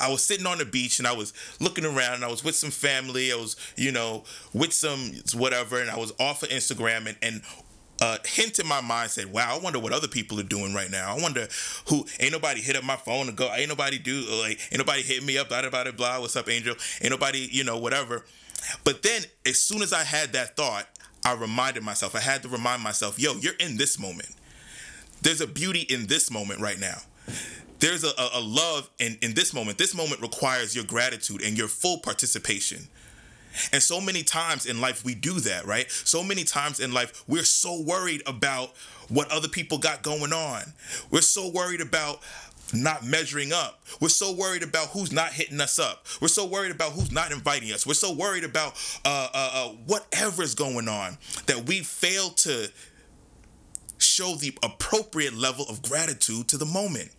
I 0.01 0.11
was 0.11 0.23
sitting 0.23 0.45
on 0.45 0.57
the 0.57 0.65
beach 0.65 0.99
and 0.99 1.07
I 1.07 1.13
was 1.13 1.33
looking 1.59 1.85
around 1.85 2.15
and 2.15 2.25
I 2.25 2.27
was 2.27 2.43
with 2.43 2.55
some 2.55 2.71
family. 2.71 3.31
I 3.31 3.35
was, 3.35 3.55
you 3.77 3.91
know, 3.91 4.23
with 4.53 4.73
some 4.73 5.13
whatever, 5.33 5.79
and 5.79 5.89
I 5.89 5.97
was 5.97 6.11
off 6.19 6.43
of 6.43 6.49
Instagram 6.49 7.07
and, 7.07 7.17
and 7.21 7.41
uh, 8.01 8.17
a 8.23 8.27
hint 8.27 8.59
in 8.59 8.67
my 8.67 8.81
mind 8.81 9.11
said, 9.11 9.31
"Wow, 9.31 9.55
I 9.55 9.59
wonder 9.59 9.79
what 9.79 9.91
other 9.91 10.07
people 10.07 10.39
are 10.39 10.43
doing 10.43 10.73
right 10.73 10.89
now. 10.89 11.15
I 11.15 11.21
wonder 11.21 11.47
who 11.87 12.05
ain't 12.19 12.31
nobody 12.31 12.61
hit 12.61 12.75
up 12.75 12.83
my 12.83 12.95
phone 12.95 13.27
and 13.27 13.35
go, 13.35 13.53
ain't 13.53 13.69
nobody 13.69 13.97
do 13.97 14.21
like 14.41 14.59
ain't 14.71 14.77
nobody 14.77 15.01
hit 15.01 15.23
me 15.23 15.37
up, 15.37 15.49
blah 15.49 15.61
blah 15.61 15.83
blah 15.83 15.91
blah. 15.91 16.19
What's 16.19 16.35
up, 16.35 16.49
Angel? 16.49 16.75
Ain't 17.01 17.11
nobody, 17.11 17.49
you 17.51 17.63
know, 17.63 17.77
whatever." 17.77 18.25
But 18.83 19.03
then, 19.03 19.23
as 19.45 19.57
soon 19.57 19.81
as 19.81 19.93
I 19.93 20.03
had 20.03 20.33
that 20.33 20.55
thought, 20.55 20.87
I 21.29 21.39
reminded 21.39 21.83
myself. 21.83 22.15
I 22.15 22.19
had 22.19 22.43
to 22.43 22.49
remind 22.49 22.81
myself, 22.81 23.19
"Yo, 23.19 23.35
you're 23.35 23.53
in 23.59 23.77
this 23.77 23.99
moment. 23.99 24.29
There's 25.21 25.41
a 25.41 25.47
beauty 25.47 25.81
in 25.81 26.07
this 26.07 26.31
moment 26.31 26.59
right 26.59 26.79
now." 26.79 27.01
There's 27.79 28.03
a, 28.03 28.11
a, 28.33 28.41
love 28.41 28.89
in, 28.99 29.17
in 29.21 29.35
this 29.35 29.53
moment. 29.53 29.77
This 29.77 29.95
moment 29.95 30.21
requires 30.21 30.75
your 30.75 30.83
gratitude 30.83 31.41
and 31.41 31.57
your 31.57 31.69
full 31.69 31.99
participation. 31.99 32.89
And 33.73 33.81
so 33.81 33.99
many 33.99 34.21
times 34.21 34.65
in 34.65 34.81
life 34.81 35.03
we 35.05 35.15
do 35.15 35.39
that, 35.39 35.65
right? 35.65 35.89
So 35.89 36.23
many 36.23 36.43
times 36.43 36.79
in 36.79 36.93
life 36.93 37.23
we're 37.27 37.43
so 37.43 37.81
worried 37.81 38.21
about 38.27 38.75
what 39.07 39.31
other 39.31 39.47
people 39.47 39.77
got 39.77 40.01
going 40.01 40.33
on. 40.33 40.73
We're 41.09 41.21
so 41.21 41.49
worried 41.49 41.81
about 41.81 42.19
not 42.73 43.05
measuring 43.05 43.51
up. 43.51 43.83
We're 43.99 44.09
so 44.09 44.33
worried 44.33 44.63
about 44.63 44.87
who's 44.89 45.11
not 45.11 45.33
hitting 45.33 45.59
us 45.61 45.79
up. 45.79 46.05
We're 46.21 46.27
so 46.27 46.45
worried 46.45 46.71
about 46.71 46.91
who's 46.91 47.11
not 47.11 47.31
inviting 47.31 47.71
us. 47.71 47.85
We're 47.85 47.93
so 47.93 48.13
worried 48.13 48.43
about 48.43 48.73
uh, 49.05 49.29
uh, 49.33 49.49
uh, 49.53 49.69
whatever's 49.85 50.55
going 50.55 50.87
on 50.87 51.17
that 51.47 51.67
we 51.67 51.79
fail 51.79 52.29
to 52.29 52.69
show 53.97 54.35
the 54.35 54.57
appropriate 54.63 55.33
level 55.33 55.65
of 55.69 55.81
gratitude 55.81 56.47
to 56.49 56.57
the 56.57 56.65
moment 56.65 57.11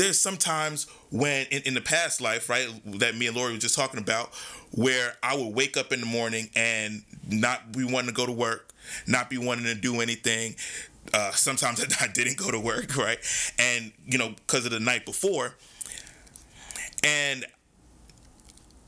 there's 0.00 0.18
sometimes 0.18 0.86
when 1.10 1.46
in, 1.50 1.62
in 1.62 1.74
the 1.74 1.80
past 1.80 2.20
life, 2.20 2.48
right, 2.48 2.68
that 3.00 3.16
me 3.16 3.26
and 3.26 3.36
Lori 3.36 3.52
were 3.52 3.58
just 3.58 3.74
talking 3.74 4.00
about, 4.00 4.34
where 4.70 5.14
I 5.22 5.36
would 5.36 5.54
wake 5.54 5.76
up 5.76 5.92
in 5.92 6.00
the 6.00 6.06
morning 6.06 6.48
and 6.56 7.02
not 7.28 7.72
be 7.72 7.84
wanting 7.84 8.08
to 8.08 8.14
go 8.14 8.24
to 8.24 8.32
work, 8.32 8.72
not 9.06 9.28
be 9.28 9.36
wanting 9.36 9.64
to 9.64 9.74
do 9.74 10.00
anything. 10.00 10.56
Uh, 11.12 11.32
sometimes 11.32 11.84
I 12.00 12.06
didn't 12.06 12.36
go 12.36 12.50
to 12.50 12.60
work, 12.60 12.96
right, 12.96 13.18
and 13.58 13.92
you 14.06 14.18
know 14.18 14.30
because 14.30 14.64
of 14.64 14.70
the 14.70 14.80
night 14.80 15.04
before, 15.04 15.54
and 17.02 17.46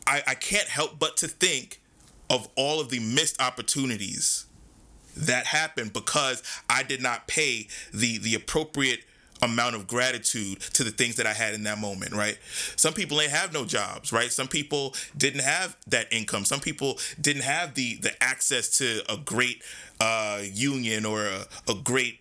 I, 0.06 0.22
I 0.26 0.34
can't 0.34 0.68
help 0.68 0.98
but 0.98 1.16
to 1.18 1.28
think 1.28 1.80
of 2.30 2.48
all 2.56 2.80
of 2.80 2.88
the 2.88 2.98
missed 2.98 3.40
opportunities 3.40 4.46
that 5.16 5.46
happened 5.46 5.92
because 5.92 6.42
I 6.68 6.82
did 6.82 7.02
not 7.02 7.26
pay 7.26 7.68
the 7.92 8.18
the 8.18 8.34
appropriate 8.34 9.00
amount 9.42 9.74
of 9.74 9.86
gratitude 9.86 10.60
to 10.60 10.84
the 10.84 10.90
things 10.90 11.16
that 11.16 11.26
I 11.26 11.32
had 11.32 11.54
in 11.54 11.64
that 11.64 11.78
moment, 11.78 12.12
right? 12.12 12.38
Some 12.76 12.94
people 12.94 13.20
ain't 13.20 13.32
have 13.32 13.52
no 13.52 13.64
jobs, 13.64 14.12
right? 14.12 14.30
Some 14.32 14.48
people 14.48 14.94
didn't 15.16 15.42
have 15.42 15.76
that 15.88 16.12
income. 16.12 16.44
Some 16.44 16.60
people 16.60 16.98
didn't 17.20 17.42
have 17.42 17.74
the 17.74 17.96
the 17.96 18.22
access 18.22 18.68
to 18.78 19.02
a 19.12 19.16
great 19.16 19.62
uh, 20.00 20.40
union 20.42 21.04
or 21.04 21.26
a, 21.26 21.46
a 21.68 21.74
great 21.74 22.20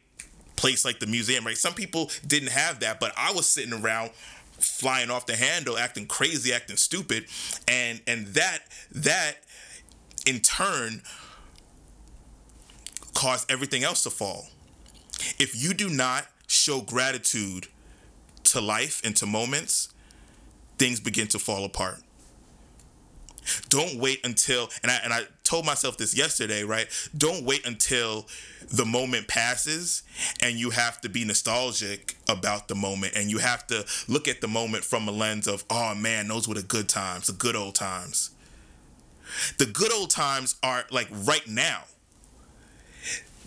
place 0.55 0.85
like 0.85 0.99
the 0.99 1.07
museum, 1.07 1.45
right? 1.45 1.57
Some 1.57 1.73
people 1.73 2.11
didn't 2.25 2.49
have 2.49 2.79
that, 2.81 2.99
but 2.99 3.13
I 3.17 3.31
was 3.33 3.47
sitting 3.47 3.73
around 3.73 4.11
flying 4.59 5.09
off 5.09 5.25
the 5.25 5.35
handle, 5.35 5.77
acting 5.77 6.05
crazy, 6.05 6.53
acting 6.53 6.77
stupid, 6.77 7.25
and 7.67 8.01
and 8.07 8.27
that 8.27 8.59
that 8.91 9.37
in 10.25 10.39
turn 10.39 11.01
caused 13.13 13.51
everything 13.51 13.83
else 13.83 14.03
to 14.03 14.09
fall. 14.09 14.47
If 15.39 15.61
you 15.61 15.73
do 15.73 15.89
not 15.89 16.25
show 16.51 16.81
gratitude 16.81 17.67
to 18.43 18.61
life 18.61 19.01
and 19.03 19.15
to 19.17 19.25
moments, 19.25 19.89
things 20.77 20.99
begin 20.99 21.27
to 21.27 21.39
fall 21.39 21.63
apart. 21.63 22.01
Don't 23.69 23.99
wait 23.99 24.19
until 24.23 24.69
and 24.83 24.91
I 24.91 24.99
and 25.03 25.11
I 25.11 25.21
told 25.43 25.65
myself 25.65 25.97
this 25.97 26.15
yesterday, 26.15 26.63
right? 26.63 26.87
Don't 27.17 27.43
wait 27.43 27.65
until 27.65 28.27
the 28.69 28.85
moment 28.85 29.27
passes 29.27 30.03
and 30.41 30.57
you 30.57 30.69
have 30.69 31.01
to 31.01 31.09
be 31.09 31.25
nostalgic 31.25 32.15
about 32.29 32.67
the 32.67 32.75
moment 32.75 33.13
and 33.15 33.31
you 33.31 33.39
have 33.39 33.65
to 33.67 33.85
look 34.07 34.27
at 34.27 34.41
the 34.41 34.47
moment 34.47 34.83
from 34.83 35.07
a 35.07 35.11
lens 35.11 35.47
of, 35.47 35.65
oh 35.69 35.95
man, 35.95 36.27
those 36.27 36.47
were 36.47 36.53
the 36.53 36.61
good 36.61 36.87
times, 36.87 37.27
the 37.27 37.33
good 37.33 37.55
old 37.55 37.75
times. 37.75 38.29
The 39.57 39.65
good 39.65 39.91
old 39.91 40.11
times 40.11 40.55
are 40.61 40.85
like 40.91 41.07
right 41.11 41.47
now 41.47 41.83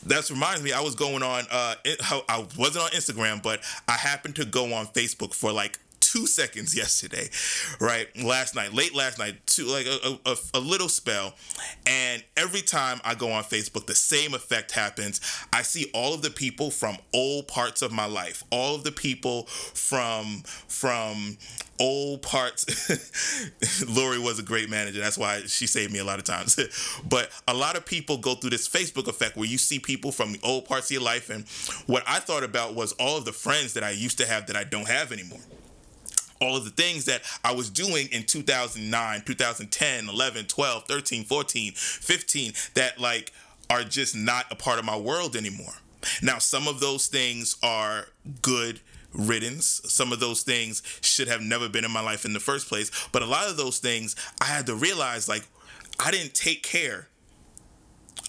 that 0.07 0.31
reminds 0.31 0.63
me, 0.63 0.73
I 0.73 0.81
was 0.81 0.95
going 0.95 1.23
on. 1.23 1.45
Uh, 1.51 1.75
I 2.29 2.47
wasn't 2.59 2.85
on 2.85 2.91
Instagram, 2.91 3.43
but 3.43 3.61
I 3.89 3.93
happened 3.93 4.37
to 4.37 4.45
go 4.45 4.73
on 4.75 4.87
Facebook 4.87 5.35
for 5.35 5.53
like 5.53 5.79
two 6.15 6.27
seconds 6.27 6.77
yesterday, 6.77 7.29
right? 7.81 8.07
Last 8.23 8.55
night, 8.55 8.73
late 8.73 8.95
last 8.95 9.19
night, 9.19 9.35
two 9.47 9.67
like 9.67 9.87
a, 9.87 10.19
a, 10.27 10.37
a, 10.55 10.61
little 10.61 10.89
spell, 10.89 11.35
and 11.87 12.23
every 12.37 12.61
time 12.61 13.01
I 13.05 13.15
go 13.15 13.33
on 13.33 13.43
Facebook, 13.45 13.87
the 13.87 13.95
same 13.95 14.35
effect 14.35 14.71
happens. 14.73 15.21
I 15.53 15.63
see 15.63 15.91
all 15.95 16.15
of 16.15 16.23
the 16.23 16.31
people 16.31 16.71
from 16.71 16.99
old 17.13 17.49
parts 17.49 17.83
of 17.83 17.93
my 17.93 18.07
life, 18.07 18.45
all 18.51 18.77
of 18.77 18.85
the 18.85 18.93
people 18.93 19.45
from 19.47 20.43
from 20.69 21.39
old 21.79 22.23
parts. 22.23 22.65
Lori 23.89 24.19
was 24.19 24.39
a 24.39 24.43
great 24.43 24.71
manager. 24.71 25.01
That's 25.01 25.19
why 25.19 25.43
she 25.47 25.67
saved 25.67 25.93
me 25.93 25.99
a 25.99 26.05
lot 26.05 26.19
of 26.19 26.25
times. 26.25 26.59
but 27.09 27.31
a 27.49 27.55
lot 27.55 27.77
of 27.77 27.85
people 27.85 28.19
go 28.19 28.35
through 28.35 28.51
this 28.51 28.69
Facebook 28.69 29.09
effect 29.09 29.37
where 29.37 29.49
you 29.49 29.59
see 29.59 29.79
people 29.79 30.13
from 30.13 30.33
the 30.33 30.41
old 30.43 30.67
parts 30.67 30.87
of 30.87 30.93
your 30.93 31.03
life. 31.03 31.31
And 31.31 31.45
what 31.87 32.05
I 32.07 32.21
thought 32.21 32.45
about 32.45 32.75
was 32.75 32.93
all 32.93 33.19
of 33.19 33.25
the 33.25 33.33
friends 33.33 33.75
that 33.75 33.85
I 33.85 33.91
used 33.91 34.19
to 34.19 34.27
have 34.27 34.47
that 34.47 34.57
I 34.57 34.65
don't 34.65 34.89
have 34.89 35.13
anymore 35.13 35.41
all 36.41 36.57
of 36.57 36.65
the 36.65 36.71
things 36.71 37.07
that 37.07 37.23
I 37.43 37.53
was 37.53 37.71
doing 37.71 38.09
in 38.13 38.25
2009, 38.25 39.23
2010, 39.25 40.09
11, 40.09 40.47
12, 40.47 40.85
13, 40.85 41.25
14, 41.25 41.73
15 41.73 42.53
that 42.75 43.01
like 43.01 43.33
are 43.71 43.83
just 43.85 44.15
not 44.15 44.47
a 44.51 44.55
part 44.55 44.79
of 44.79 44.85
my 44.85 44.97
world 44.97 45.37
anymore. 45.37 45.75
Now, 46.23 46.39
some 46.39 46.69
of 46.69 46.81
those 46.81 47.07
things 47.07 47.57
are 47.63 48.09
good 48.43 48.81
riddance. 49.15 49.81
Some 49.85 50.13
of 50.13 50.21
those 50.21 50.43
things 50.43 50.83
should 51.01 51.29
have 51.29 51.41
never 51.41 51.69
been 51.69 51.85
in 51.85 51.91
my 51.91 52.01
life 52.01 52.25
in 52.25 52.33
the 52.33 52.41
first 52.41 52.69
place. 52.69 52.91
But 53.13 53.23
a 53.23 53.27
lot 53.27 53.49
of 53.49 53.57
those 53.57 53.79
things 53.79 54.17
I 54.41 54.47
had 54.47 54.67
to 54.67 54.75
realize 54.75 55.29
like 55.29 55.45
I 55.99 56.11
didn't 56.11 56.35
take 56.35 56.63
care 56.63 57.09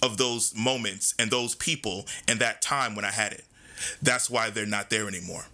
of 0.03 0.17
those 0.17 0.55
moments 0.55 1.15
and 1.17 1.31
those 1.31 1.55
people 1.55 2.05
and 2.27 2.39
that 2.39 2.61
time 2.61 2.95
when 2.95 3.05
I 3.05 3.11
had 3.11 3.33
it. 3.33 3.45
That's 4.01 4.29
why 4.29 4.49
they're 4.49 4.65
not 4.65 4.89
there 4.89 5.07
anymore. 5.07 5.45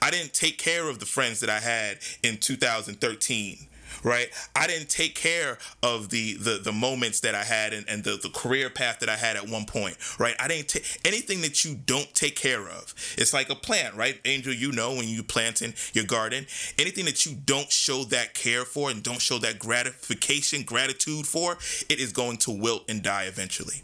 I 0.00 0.10
didn't 0.10 0.34
take 0.34 0.58
care 0.58 0.88
of 0.88 0.98
the 0.98 1.06
friends 1.06 1.40
that 1.40 1.50
I 1.50 1.60
had 1.60 1.98
in 2.22 2.38
2013 2.38 3.68
right? 4.02 4.28
I 4.54 4.66
didn't 4.66 4.88
take 4.88 5.14
care 5.14 5.58
of 5.82 6.10
the 6.10 6.34
the, 6.34 6.60
the 6.62 6.72
moments 6.72 7.20
that 7.20 7.34
i 7.34 7.44
had 7.44 7.72
and, 7.72 7.88
and 7.88 8.04
the, 8.04 8.18
the 8.22 8.30
career 8.30 8.70
path 8.70 9.00
that 9.00 9.08
i 9.08 9.16
had 9.16 9.36
at 9.36 9.48
one 9.48 9.64
point 9.64 9.96
right? 10.18 10.34
I 10.40 10.48
didn't 10.48 10.68
take 10.68 11.00
anything 11.04 11.40
that 11.42 11.64
you 11.64 11.74
don't 11.74 12.12
take 12.14 12.36
care 12.36 12.68
of. 12.68 12.94
It's 13.16 13.32
like 13.32 13.50
a 13.50 13.54
plant 13.54 13.94
right? 13.94 14.20
Angel 14.24 14.52
you 14.52 14.72
know 14.72 14.94
when 14.94 15.08
you 15.08 15.22
plant 15.22 15.62
in 15.62 15.74
your 15.92 16.04
garden 16.04 16.46
anything 16.78 17.04
that 17.06 17.26
you 17.26 17.36
don't 17.44 17.70
show 17.70 18.04
that 18.04 18.34
care 18.34 18.64
for 18.64 18.90
and 18.90 19.02
don't 19.02 19.20
show 19.20 19.38
that 19.38 19.58
gratification 19.58 20.62
gratitude 20.62 21.26
for 21.26 21.52
it 21.88 21.98
is 22.00 22.12
going 22.12 22.36
to 22.38 22.50
wilt 22.50 22.84
and 22.88 23.02
die 23.02 23.24
eventually 23.24 23.82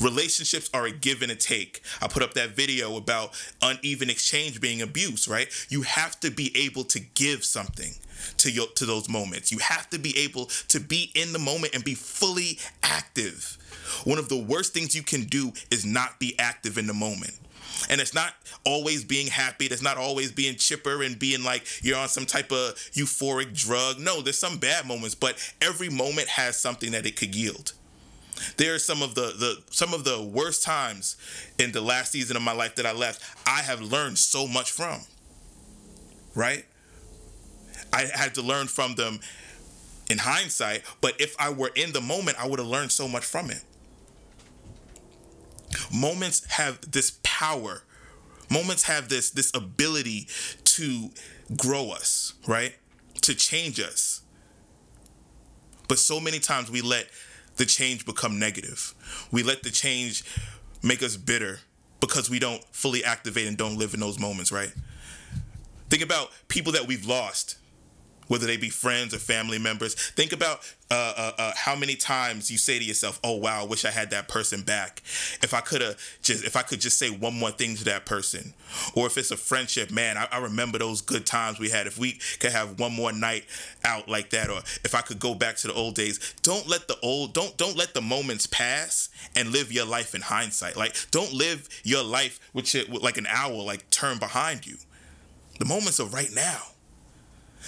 Relationships 0.00 0.70
are 0.72 0.86
a 0.86 0.90
give 0.90 1.22
and 1.22 1.32
a 1.32 1.36
take. 1.36 1.82
I 2.00 2.08
put 2.08 2.22
up 2.22 2.34
that 2.34 2.50
video 2.50 2.96
about 2.96 3.32
uneven 3.62 4.10
exchange 4.10 4.60
being 4.60 4.82
abuse, 4.82 5.28
right? 5.28 5.48
You 5.68 5.82
have 5.82 6.18
to 6.20 6.30
be 6.30 6.56
able 6.56 6.84
to 6.84 7.00
give 7.00 7.44
something 7.44 7.94
to 8.38 8.50
your 8.50 8.66
to 8.76 8.84
those 8.86 9.08
moments. 9.08 9.50
You 9.50 9.58
have 9.58 9.88
to 9.90 9.98
be 9.98 10.16
able 10.18 10.46
to 10.68 10.80
be 10.80 11.10
in 11.14 11.32
the 11.32 11.38
moment 11.38 11.74
and 11.74 11.84
be 11.84 11.94
fully 11.94 12.58
active. 12.82 13.56
One 14.04 14.18
of 14.18 14.28
the 14.28 14.36
worst 14.36 14.72
things 14.72 14.94
you 14.94 15.02
can 15.02 15.24
do 15.24 15.52
is 15.70 15.84
not 15.84 16.18
be 16.18 16.38
active 16.38 16.78
in 16.78 16.86
the 16.86 16.94
moment. 16.94 17.34
And 17.88 18.00
it's 18.00 18.14
not 18.14 18.34
always 18.64 19.04
being 19.04 19.28
happy. 19.28 19.66
It's 19.66 19.82
not 19.82 19.96
always 19.96 20.32
being 20.32 20.56
chipper 20.56 21.02
and 21.02 21.18
being 21.18 21.42
like 21.42 21.64
you're 21.82 21.96
on 21.96 22.08
some 22.08 22.26
type 22.26 22.52
of 22.52 22.74
euphoric 22.92 23.54
drug. 23.54 23.98
No, 23.98 24.20
there's 24.20 24.38
some 24.38 24.58
bad 24.58 24.86
moments, 24.86 25.14
but 25.14 25.36
every 25.62 25.88
moment 25.88 26.28
has 26.28 26.56
something 26.56 26.92
that 26.92 27.06
it 27.06 27.16
could 27.16 27.34
yield 27.34 27.72
there 28.56 28.74
are 28.74 28.78
some 28.78 29.02
of 29.02 29.14
the 29.14 29.32
the 29.38 29.62
some 29.70 29.94
of 29.94 30.04
the 30.04 30.22
worst 30.22 30.62
times 30.62 31.16
in 31.58 31.72
the 31.72 31.80
last 31.80 32.12
season 32.12 32.36
of 32.36 32.42
my 32.42 32.52
life 32.52 32.76
that 32.76 32.86
I 32.86 32.92
left. 32.92 33.22
I 33.46 33.60
have 33.62 33.80
learned 33.80 34.18
so 34.18 34.46
much 34.46 34.70
from. 34.70 35.00
Right? 36.34 36.64
I 37.92 38.08
had 38.14 38.34
to 38.34 38.42
learn 38.42 38.68
from 38.68 38.94
them 38.94 39.20
in 40.10 40.18
hindsight, 40.18 40.82
but 41.00 41.20
if 41.20 41.34
I 41.38 41.50
were 41.50 41.70
in 41.74 41.92
the 41.92 42.00
moment, 42.00 42.38
I 42.38 42.46
would 42.46 42.58
have 42.58 42.68
learned 42.68 42.92
so 42.92 43.08
much 43.08 43.24
from 43.24 43.50
it. 43.50 43.62
Moments 45.92 46.44
have 46.52 46.80
this 46.90 47.18
power. 47.22 47.82
Moments 48.50 48.84
have 48.84 49.08
this 49.08 49.30
this 49.30 49.52
ability 49.54 50.28
to 50.64 51.10
grow 51.56 51.90
us, 51.90 52.34
right? 52.46 52.74
To 53.22 53.34
change 53.34 53.78
us. 53.80 54.22
But 55.88 55.98
so 55.98 56.20
many 56.20 56.38
times 56.38 56.70
we 56.70 56.82
let 56.82 57.08
the 57.60 57.66
change 57.66 58.06
become 58.06 58.38
negative. 58.38 58.94
We 59.30 59.42
let 59.42 59.62
the 59.62 59.70
change 59.70 60.24
make 60.82 61.02
us 61.02 61.18
bitter 61.18 61.58
because 62.00 62.30
we 62.30 62.38
don't 62.38 62.64
fully 62.72 63.04
activate 63.04 63.46
and 63.46 63.54
don't 63.54 63.76
live 63.76 63.92
in 63.92 64.00
those 64.00 64.18
moments, 64.18 64.50
right? 64.50 64.72
Think 65.90 66.02
about 66.02 66.30
people 66.48 66.72
that 66.72 66.86
we've 66.86 67.04
lost 67.04 67.58
whether 68.30 68.46
they 68.46 68.56
be 68.56 68.70
friends 68.70 69.12
or 69.12 69.18
family 69.18 69.58
members. 69.58 69.94
Think 69.94 70.32
about 70.32 70.60
uh, 70.88 71.14
uh, 71.16 71.32
uh, 71.36 71.52
how 71.56 71.74
many 71.74 71.96
times 71.96 72.48
you 72.48 72.58
say 72.58 72.78
to 72.78 72.84
yourself, 72.84 73.18
"Oh 73.24 73.34
wow, 73.34 73.62
I 73.62 73.66
wish 73.66 73.84
I 73.84 73.90
had 73.90 74.10
that 74.10 74.28
person 74.28 74.62
back. 74.62 75.02
If 75.42 75.52
I 75.52 75.60
could 75.60 75.80
have 75.80 75.98
just, 76.22 76.44
if 76.44 76.56
I 76.56 76.62
could 76.62 76.80
just 76.80 76.96
say 76.96 77.10
one 77.10 77.34
more 77.34 77.50
thing 77.50 77.74
to 77.74 77.84
that 77.84 78.06
person." 78.06 78.54
Or 78.94 79.08
if 79.08 79.18
it's 79.18 79.32
a 79.32 79.36
friendship, 79.36 79.90
man, 79.90 80.16
I, 80.16 80.28
I 80.30 80.38
remember 80.38 80.78
those 80.78 81.00
good 81.00 81.26
times 81.26 81.58
we 81.58 81.70
had. 81.70 81.88
If 81.88 81.98
we 81.98 82.20
could 82.38 82.52
have 82.52 82.78
one 82.78 82.94
more 82.94 83.12
night 83.12 83.46
out 83.84 84.08
like 84.08 84.30
that, 84.30 84.48
or 84.48 84.58
if 84.84 84.94
I 84.94 85.00
could 85.00 85.18
go 85.18 85.34
back 85.34 85.56
to 85.56 85.66
the 85.66 85.74
old 85.74 85.96
days, 85.96 86.34
don't 86.42 86.68
let 86.68 86.86
the 86.86 86.96
old, 87.02 87.34
don't 87.34 87.56
don't 87.56 87.76
let 87.76 87.94
the 87.94 88.00
moments 88.00 88.46
pass 88.46 89.08
and 89.34 89.50
live 89.50 89.72
your 89.72 89.86
life 89.86 90.14
in 90.14 90.20
hindsight. 90.20 90.76
Like 90.76 90.94
don't 91.10 91.32
live 91.32 91.68
your 91.82 92.04
life 92.04 92.38
with, 92.52 92.72
your, 92.74 92.84
with 92.88 93.02
like 93.02 93.16
an 93.16 93.26
owl 93.28 93.64
like 93.64 93.90
turn 93.90 94.18
behind 94.18 94.68
you. 94.68 94.76
The 95.58 95.64
moments 95.64 95.98
are 95.98 96.06
right 96.06 96.30
now. 96.32 96.62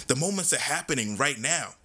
The 0.07 0.15
moments 0.15 0.53
are 0.53 0.59
happening 0.59 1.17
right 1.17 1.39
now. 1.39 1.75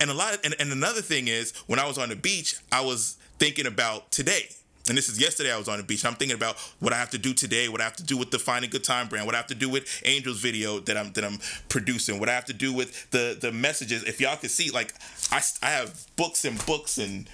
And 0.00 0.10
a 0.10 0.14
lot 0.14 0.34
of, 0.34 0.40
and, 0.44 0.54
and 0.58 0.72
another 0.72 1.02
thing 1.02 1.28
is 1.28 1.52
when 1.66 1.78
I 1.78 1.86
was 1.86 1.98
on 1.98 2.08
the 2.08 2.16
beach, 2.16 2.56
I 2.70 2.80
was 2.80 3.16
thinking 3.38 3.66
about 3.66 4.10
today. 4.10 4.48
And 4.86 4.98
this 4.98 5.08
is 5.08 5.18
yesterday 5.18 5.50
I 5.50 5.56
was 5.56 5.68
on 5.68 5.78
the 5.78 5.82
beach. 5.82 6.04
I'm 6.04 6.14
thinking 6.14 6.36
about 6.36 6.56
what 6.78 6.92
I 6.92 6.96
have 6.96 7.10
to 7.10 7.18
do 7.18 7.32
today, 7.32 7.68
what 7.68 7.80
I 7.80 7.84
have 7.84 7.96
to 7.96 8.04
do 8.04 8.18
with 8.18 8.30
the 8.30 8.38
Finding 8.38 8.70
Good 8.70 8.84
Time 8.84 9.08
brand, 9.08 9.24
what 9.24 9.34
I 9.34 9.38
have 9.38 9.46
to 9.46 9.54
do 9.54 9.68
with 9.68 10.02
Angel's 10.04 10.40
video 10.40 10.78
that 10.80 10.96
I'm 10.96 11.12
that 11.12 11.24
I'm 11.24 11.38
producing, 11.70 12.20
what 12.20 12.28
I 12.28 12.34
have 12.34 12.44
to 12.46 12.52
do 12.52 12.72
with 12.72 13.10
the 13.10 13.36
the 13.40 13.50
messages. 13.50 14.04
If 14.04 14.20
y'all 14.20 14.36
can 14.36 14.50
see, 14.50 14.70
like 14.70 14.94
I, 15.32 15.40
I 15.62 15.70
have 15.70 16.06
books 16.16 16.44
and 16.44 16.64
books 16.66 16.98
and 16.98 17.28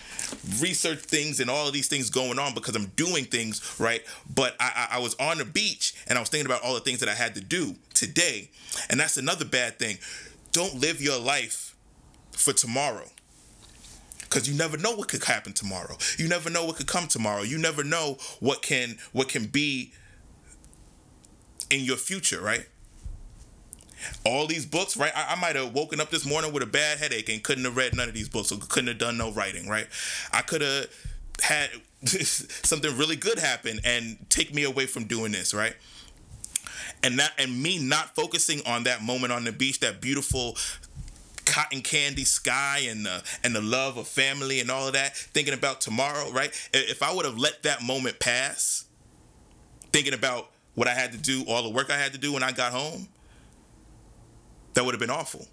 research 0.60 1.00
things 1.00 1.40
and 1.40 1.50
all 1.50 1.66
of 1.66 1.72
these 1.72 1.88
things 1.88 2.08
going 2.08 2.38
on 2.38 2.54
because 2.54 2.76
I'm 2.76 2.86
doing 2.94 3.24
things 3.24 3.80
right. 3.80 4.02
But 4.32 4.54
I, 4.60 4.88
I, 4.92 4.96
I 4.96 4.98
was 5.00 5.14
on 5.16 5.38
the 5.38 5.44
beach 5.44 5.94
and 6.06 6.16
I 6.16 6.20
was 6.20 6.28
thinking 6.28 6.46
about 6.46 6.62
all 6.62 6.74
the 6.74 6.80
things 6.80 7.00
that 7.00 7.08
I 7.08 7.14
had 7.14 7.34
to 7.34 7.40
do 7.40 7.74
today, 7.94 8.50
and 8.88 9.00
that's 9.00 9.16
another 9.16 9.44
bad 9.44 9.78
thing. 9.78 9.98
Don't 10.52 10.74
live 10.80 11.00
your 11.00 11.18
life 11.18 11.74
for 12.32 12.52
tomorrow 12.52 13.06
because 14.30 14.48
you 14.48 14.56
never 14.56 14.76
know 14.76 14.92
what 14.92 15.08
could 15.08 15.24
happen 15.24 15.52
tomorrow. 15.52 15.96
You 16.16 16.28
never 16.28 16.48
know 16.48 16.64
what 16.64 16.76
could 16.76 16.86
come 16.86 17.08
tomorrow. 17.08 17.42
You 17.42 17.58
never 17.58 17.82
know 17.82 18.16
what 18.38 18.62
can 18.62 18.96
what 19.12 19.28
can 19.28 19.46
be 19.46 19.92
in 21.68 21.80
your 21.80 21.96
future, 21.96 22.40
right? 22.40 22.66
All 24.24 24.46
these 24.46 24.64
books, 24.64 24.96
right? 24.96 25.12
I, 25.14 25.34
I 25.34 25.40
might 25.40 25.56
have 25.56 25.74
woken 25.74 26.00
up 26.00 26.10
this 26.10 26.24
morning 26.24 26.52
with 26.52 26.62
a 26.62 26.66
bad 26.66 26.98
headache 26.98 27.28
and 27.28 27.42
couldn't 27.42 27.64
have 27.64 27.76
read 27.76 27.94
none 27.94 28.08
of 28.08 28.14
these 28.14 28.28
books, 28.28 28.50
or 28.52 28.58
couldn't 28.58 28.88
have 28.88 28.98
done 28.98 29.18
no 29.18 29.30
writing, 29.32 29.68
right? 29.68 29.88
I 30.32 30.42
could 30.42 30.62
have 30.62 30.86
had 31.42 31.70
something 32.04 32.96
really 32.96 33.16
good 33.16 33.38
happen 33.38 33.80
and 33.84 34.16
take 34.30 34.54
me 34.54 34.62
away 34.62 34.86
from 34.86 35.04
doing 35.04 35.32
this, 35.32 35.52
right? 35.52 35.74
and 37.02 37.18
that 37.18 37.32
and 37.38 37.62
me 37.62 37.78
not 37.78 38.14
focusing 38.14 38.60
on 38.66 38.84
that 38.84 39.02
moment 39.02 39.32
on 39.32 39.44
the 39.44 39.52
beach, 39.52 39.80
that 39.80 40.00
beautiful 40.00 40.56
cotton 41.50 41.82
candy 41.82 42.24
sky 42.24 42.86
and 42.88 43.04
the 43.04 43.24
and 43.42 43.54
the 43.54 43.60
love 43.60 43.96
of 43.96 44.06
family 44.06 44.60
and 44.60 44.70
all 44.70 44.86
of 44.86 44.92
that, 44.92 45.16
thinking 45.16 45.52
about 45.52 45.80
tomorrow, 45.80 46.30
right? 46.30 46.50
If 46.72 47.02
I 47.02 47.12
would 47.12 47.24
have 47.24 47.38
let 47.38 47.64
that 47.64 47.82
moment 47.82 48.20
pass, 48.20 48.84
thinking 49.92 50.14
about 50.14 50.50
what 50.74 50.86
I 50.86 50.94
had 50.94 51.10
to 51.12 51.18
do, 51.18 51.44
all 51.48 51.64
the 51.64 51.68
work 51.68 51.90
I 51.90 51.98
had 51.98 52.12
to 52.12 52.18
do 52.18 52.32
when 52.32 52.44
I 52.44 52.52
got 52.52 52.72
home, 52.72 53.08
that 54.74 54.84
would 54.84 54.94
have 54.94 55.00
been 55.00 55.10
awful. 55.10 55.46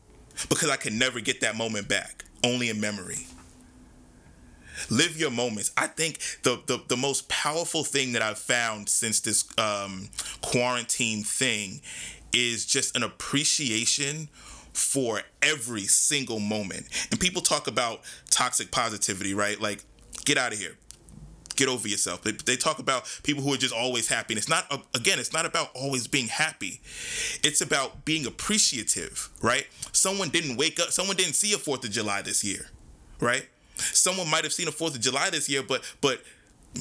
Because 0.50 0.70
I 0.70 0.76
could 0.76 0.94
never 0.94 1.20
get 1.20 1.42
that 1.42 1.56
moment 1.56 1.88
back, 1.90 2.24
only 2.44 2.70
in 2.70 2.80
memory. 2.80 3.26
Live 4.92 5.18
your 5.18 5.32
moments. 5.32 5.72
I 5.76 5.88
think 5.88 6.20
the, 6.44 6.62
the, 6.68 6.80
the 6.88 6.96
most 6.96 7.28
powerful 7.28 7.84
thing 7.84 8.14
that 8.14 8.22
I've 8.22 8.38
found 8.38 8.88
since 8.88 9.20
this 9.20 9.44
um, 9.58 10.10
quarantine 10.44 11.24
thing 11.24 11.82
is 12.32 12.68
just 12.68 12.96
an 12.96 13.02
appreciation 13.02 14.30
for 14.78 15.22
every 15.42 15.82
single 15.82 16.40
moment. 16.40 16.86
And 17.12 17.20
people 17.20 17.42
talk 17.42 17.68
about 17.68 18.02
toxic 18.30 18.72
positivity, 18.72 19.34
right? 19.34 19.60
Like, 19.60 19.84
get 20.24 20.38
out 20.38 20.54
of 20.54 20.60
here. 20.60 20.76
Get 21.56 21.68
over 21.68 21.88
yourself. 21.88 22.22
They, 22.22 22.56
talk 22.56 22.78
about 22.78 23.10
people 23.24 23.42
who 23.42 23.52
are 23.52 23.58
just 23.58 23.74
always 23.74 24.08
happy. 24.08 24.36
And 24.36 24.38
it's 24.38 24.48
not, 24.48 24.68
uh, 24.70 24.78
again, 24.94 25.18
it's 25.18 25.34
not 25.34 25.48
about 25.48 25.72
always 25.74 26.06
being 26.08 26.28
happy. 26.28 26.80
It's 27.44 27.62
about 27.62 28.06
being 28.06 28.28
appreciative, 28.28 29.30
right? 29.42 29.66
Someone 29.92 30.30
didn't 30.30 30.58
wake 30.58 30.80
up, 30.80 30.92
someone 30.92 31.18
didn't 31.18 31.34
see 31.34 31.54
a 31.54 31.58
4th 31.58 31.84
of 31.84 31.90
July 31.92 32.22
this 32.22 32.44
year, 32.44 32.68
right? 33.20 33.48
Someone 33.76 34.30
might 34.30 34.44
have 34.44 34.54
seen 34.54 34.68
a 34.68 34.72
4th 34.72 34.96
of 34.96 35.02
July 35.02 35.32
this 35.32 35.50
year, 35.50 35.64
but, 35.64 35.82
but, 36.02 36.22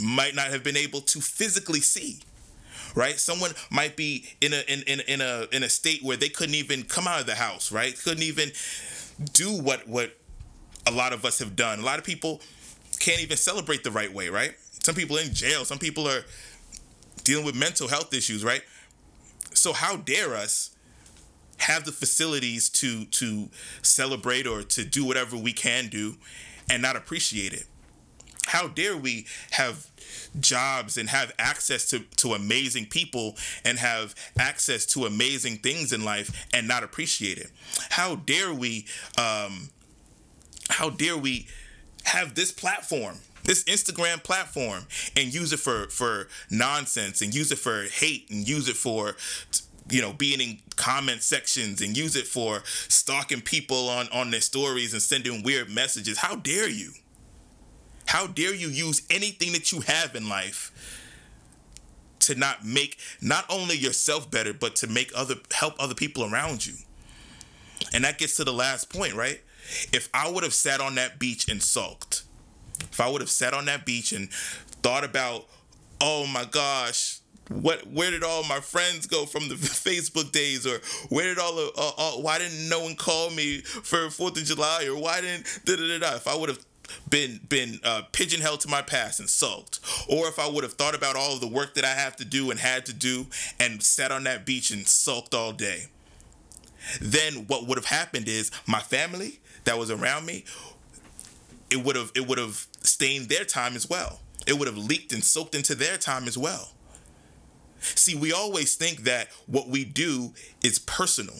might 0.02 0.34
not 0.34 0.48
have 0.48 0.62
been 0.62 0.76
able 0.76 1.00
to 1.00 1.20
physically 1.22 1.80
see 1.80 2.18
right? 2.96 3.20
Someone 3.20 3.52
might 3.70 3.96
be 3.96 4.26
in 4.40 4.52
a 4.52 4.64
in, 4.66 4.82
in, 4.88 5.00
in 5.00 5.20
a 5.20 5.46
in 5.52 5.62
a 5.62 5.68
state 5.68 6.02
where 6.02 6.16
they 6.16 6.28
couldn't 6.28 6.56
even 6.56 6.82
come 6.82 7.06
out 7.06 7.20
of 7.20 7.26
the 7.26 7.36
house, 7.36 7.70
right? 7.70 7.96
Couldn't 8.02 8.24
even 8.24 8.50
do 9.32 9.52
what 9.52 9.86
what 9.86 10.16
a 10.86 10.90
lot 10.90 11.12
of 11.12 11.24
us 11.24 11.38
have 11.38 11.54
done. 11.54 11.78
A 11.78 11.84
lot 11.84 11.98
of 11.98 12.04
people 12.04 12.40
can't 12.98 13.20
even 13.22 13.36
celebrate 13.36 13.84
the 13.84 13.90
right 13.92 14.12
way, 14.12 14.28
right? 14.30 14.54
Some 14.82 14.94
people 14.94 15.18
in 15.18 15.32
jail, 15.32 15.64
some 15.64 15.78
people 15.78 16.08
are 16.08 16.24
dealing 17.22 17.44
with 17.44 17.54
mental 17.54 17.86
health 17.88 18.12
issues, 18.14 18.42
right? 18.42 18.62
So 19.52 19.72
how 19.72 19.96
dare 19.96 20.34
us 20.34 20.70
have 21.58 21.84
the 21.84 21.92
facilities 21.92 22.68
to 22.70 23.04
to 23.04 23.50
celebrate 23.82 24.46
or 24.46 24.62
to 24.62 24.84
do 24.84 25.04
whatever 25.04 25.36
we 25.36 25.52
can 25.52 25.88
do 25.88 26.16
and 26.70 26.80
not 26.80 26.96
appreciate 26.96 27.52
it? 27.52 27.66
How 28.46 28.68
dare 28.68 28.96
we 28.96 29.26
have 29.52 29.86
jobs 30.40 30.96
and 30.96 31.08
have 31.10 31.32
access 31.38 31.88
to, 31.90 32.00
to 32.16 32.34
amazing 32.34 32.86
people 32.86 33.36
and 33.64 33.78
have 33.78 34.14
access 34.38 34.86
to 34.86 35.04
amazing 35.04 35.58
things 35.58 35.92
in 35.92 36.04
life 36.04 36.46
and 36.54 36.66
not 36.66 36.82
appreciate 36.82 37.38
it? 37.38 37.50
How 37.90 38.16
dare 38.16 38.52
we 38.52 38.86
um, 39.18 39.70
how 40.68 40.90
dare 40.90 41.16
we 41.16 41.46
have 42.04 42.34
this 42.34 42.52
platform 42.52 43.16
this 43.46 43.62
Instagram 43.64 44.22
platform 44.22 44.86
and 45.16 45.32
use 45.32 45.52
it 45.52 45.60
for 45.60 45.88
for 45.88 46.28
nonsense 46.50 47.22
and 47.22 47.34
use 47.34 47.52
it 47.52 47.58
for 47.58 47.84
hate 47.84 48.28
and 48.30 48.46
use 48.48 48.68
it 48.68 48.76
for 48.76 49.16
you 49.88 50.02
know 50.02 50.12
being 50.12 50.40
in 50.40 50.58
comment 50.74 51.22
sections 51.22 51.80
and 51.80 51.96
use 51.96 52.16
it 52.16 52.26
for 52.26 52.62
stalking 52.66 53.40
people 53.40 53.88
on 53.88 54.08
on 54.12 54.30
their 54.30 54.40
stories 54.40 54.92
and 54.92 55.00
sending 55.00 55.42
weird 55.42 55.70
messages 55.70 56.18
how 56.18 56.34
dare 56.34 56.68
you 56.68 56.90
how 58.06 58.26
dare 58.26 58.54
you 58.54 58.68
use 58.68 59.02
anything 59.10 59.52
that 59.52 59.72
you 59.72 59.80
have 59.80 60.14
in 60.14 60.28
life 60.28 60.72
to 62.20 62.34
not 62.34 62.64
make 62.64 62.98
not 63.20 63.44
only 63.48 63.76
yourself 63.76 64.30
better, 64.30 64.52
but 64.52 64.76
to 64.76 64.86
make 64.86 65.10
other 65.14 65.36
help 65.52 65.74
other 65.78 65.94
people 65.94 66.24
around 66.24 66.66
you? 66.66 66.74
And 67.92 68.04
that 68.04 68.18
gets 68.18 68.36
to 68.36 68.44
the 68.44 68.52
last 68.52 68.90
point, 68.92 69.14
right? 69.14 69.40
If 69.92 70.08
I 70.14 70.30
would 70.30 70.44
have 70.44 70.54
sat 70.54 70.80
on 70.80 70.94
that 70.94 71.18
beach 71.18 71.48
and 71.48 71.62
sulked, 71.62 72.22
if 72.80 73.00
I 73.00 73.08
would 73.08 73.20
have 73.20 73.30
sat 73.30 73.52
on 73.52 73.64
that 73.66 73.84
beach 73.84 74.12
and 74.12 74.30
thought 74.82 75.04
about, 75.04 75.46
oh 76.00 76.26
my 76.26 76.44
gosh, 76.44 77.20
what 77.48 77.86
where 77.92 78.10
did 78.10 78.24
all 78.24 78.42
my 78.44 78.60
friends 78.60 79.06
go 79.06 79.24
from 79.24 79.48
the 79.48 79.54
Facebook 79.54 80.32
days 80.32 80.66
or 80.66 80.80
where 81.08 81.24
did 81.26 81.38
all 81.38 81.58
uh, 81.58 81.92
uh, 81.96 82.12
why 82.20 82.38
didn't 82.38 82.68
no 82.68 82.80
one 82.80 82.96
call 82.96 83.30
me 83.30 83.60
for 83.60 83.98
4th 84.08 84.38
of 84.38 84.44
July 84.44 84.86
or 84.86 85.00
why 85.00 85.20
didn't 85.20 85.46
da 85.64 85.76
da 85.76 85.98
da 85.98 86.16
if 86.16 86.26
I 86.26 86.34
would 86.34 86.48
have 86.48 86.64
been 87.08 87.40
been 87.48 87.80
uh, 87.84 88.02
pigeonholed 88.12 88.60
to 88.60 88.68
my 88.68 88.82
past 88.82 89.20
and 89.20 89.28
sulked, 89.28 89.80
or 90.08 90.28
if 90.28 90.38
I 90.38 90.48
would 90.48 90.64
have 90.64 90.74
thought 90.74 90.94
about 90.94 91.16
all 91.16 91.34
of 91.34 91.40
the 91.40 91.46
work 91.48 91.74
that 91.74 91.84
I 91.84 91.94
have 91.94 92.16
to 92.16 92.24
do 92.24 92.50
and 92.50 92.60
had 92.60 92.86
to 92.86 92.92
do 92.92 93.26
and 93.58 93.82
sat 93.82 94.12
on 94.12 94.24
that 94.24 94.46
beach 94.46 94.70
and 94.70 94.86
sulked 94.86 95.34
all 95.34 95.52
day, 95.52 95.86
then 97.00 97.46
what 97.46 97.66
would 97.66 97.78
have 97.78 97.86
happened 97.86 98.28
is 98.28 98.50
my 98.66 98.80
family 98.80 99.40
that 99.64 99.78
was 99.78 99.90
around 99.90 100.26
me, 100.26 100.44
it 101.70 101.84
would 101.84 101.96
have 101.96 102.12
it 102.14 102.26
would 102.26 102.38
have 102.38 102.66
stained 102.82 103.28
their 103.28 103.44
time 103.44 103.74
as 103.74 103.88
well. 103.88 104.20
It 104.46 104.58
would 104.58 104.68
have 104.68 104.78
leaked 104.78 105.12
and 105.12 105.24
soaked 105.24 105.54
into 105.54 105.74
their 105.74 105.96
time 105.96 106.28
as 106.28 106.38
well. 106.38 106.72
See, 107.80 108.14
we 108.14 108.32
always 108.32 108.74
think 108.74 109.00
that 109.04 109.28
what 109.46 109.68
we 109.68 109.84
do 109.84 110.32
is 110.62 110.78
personal 110.78 111.36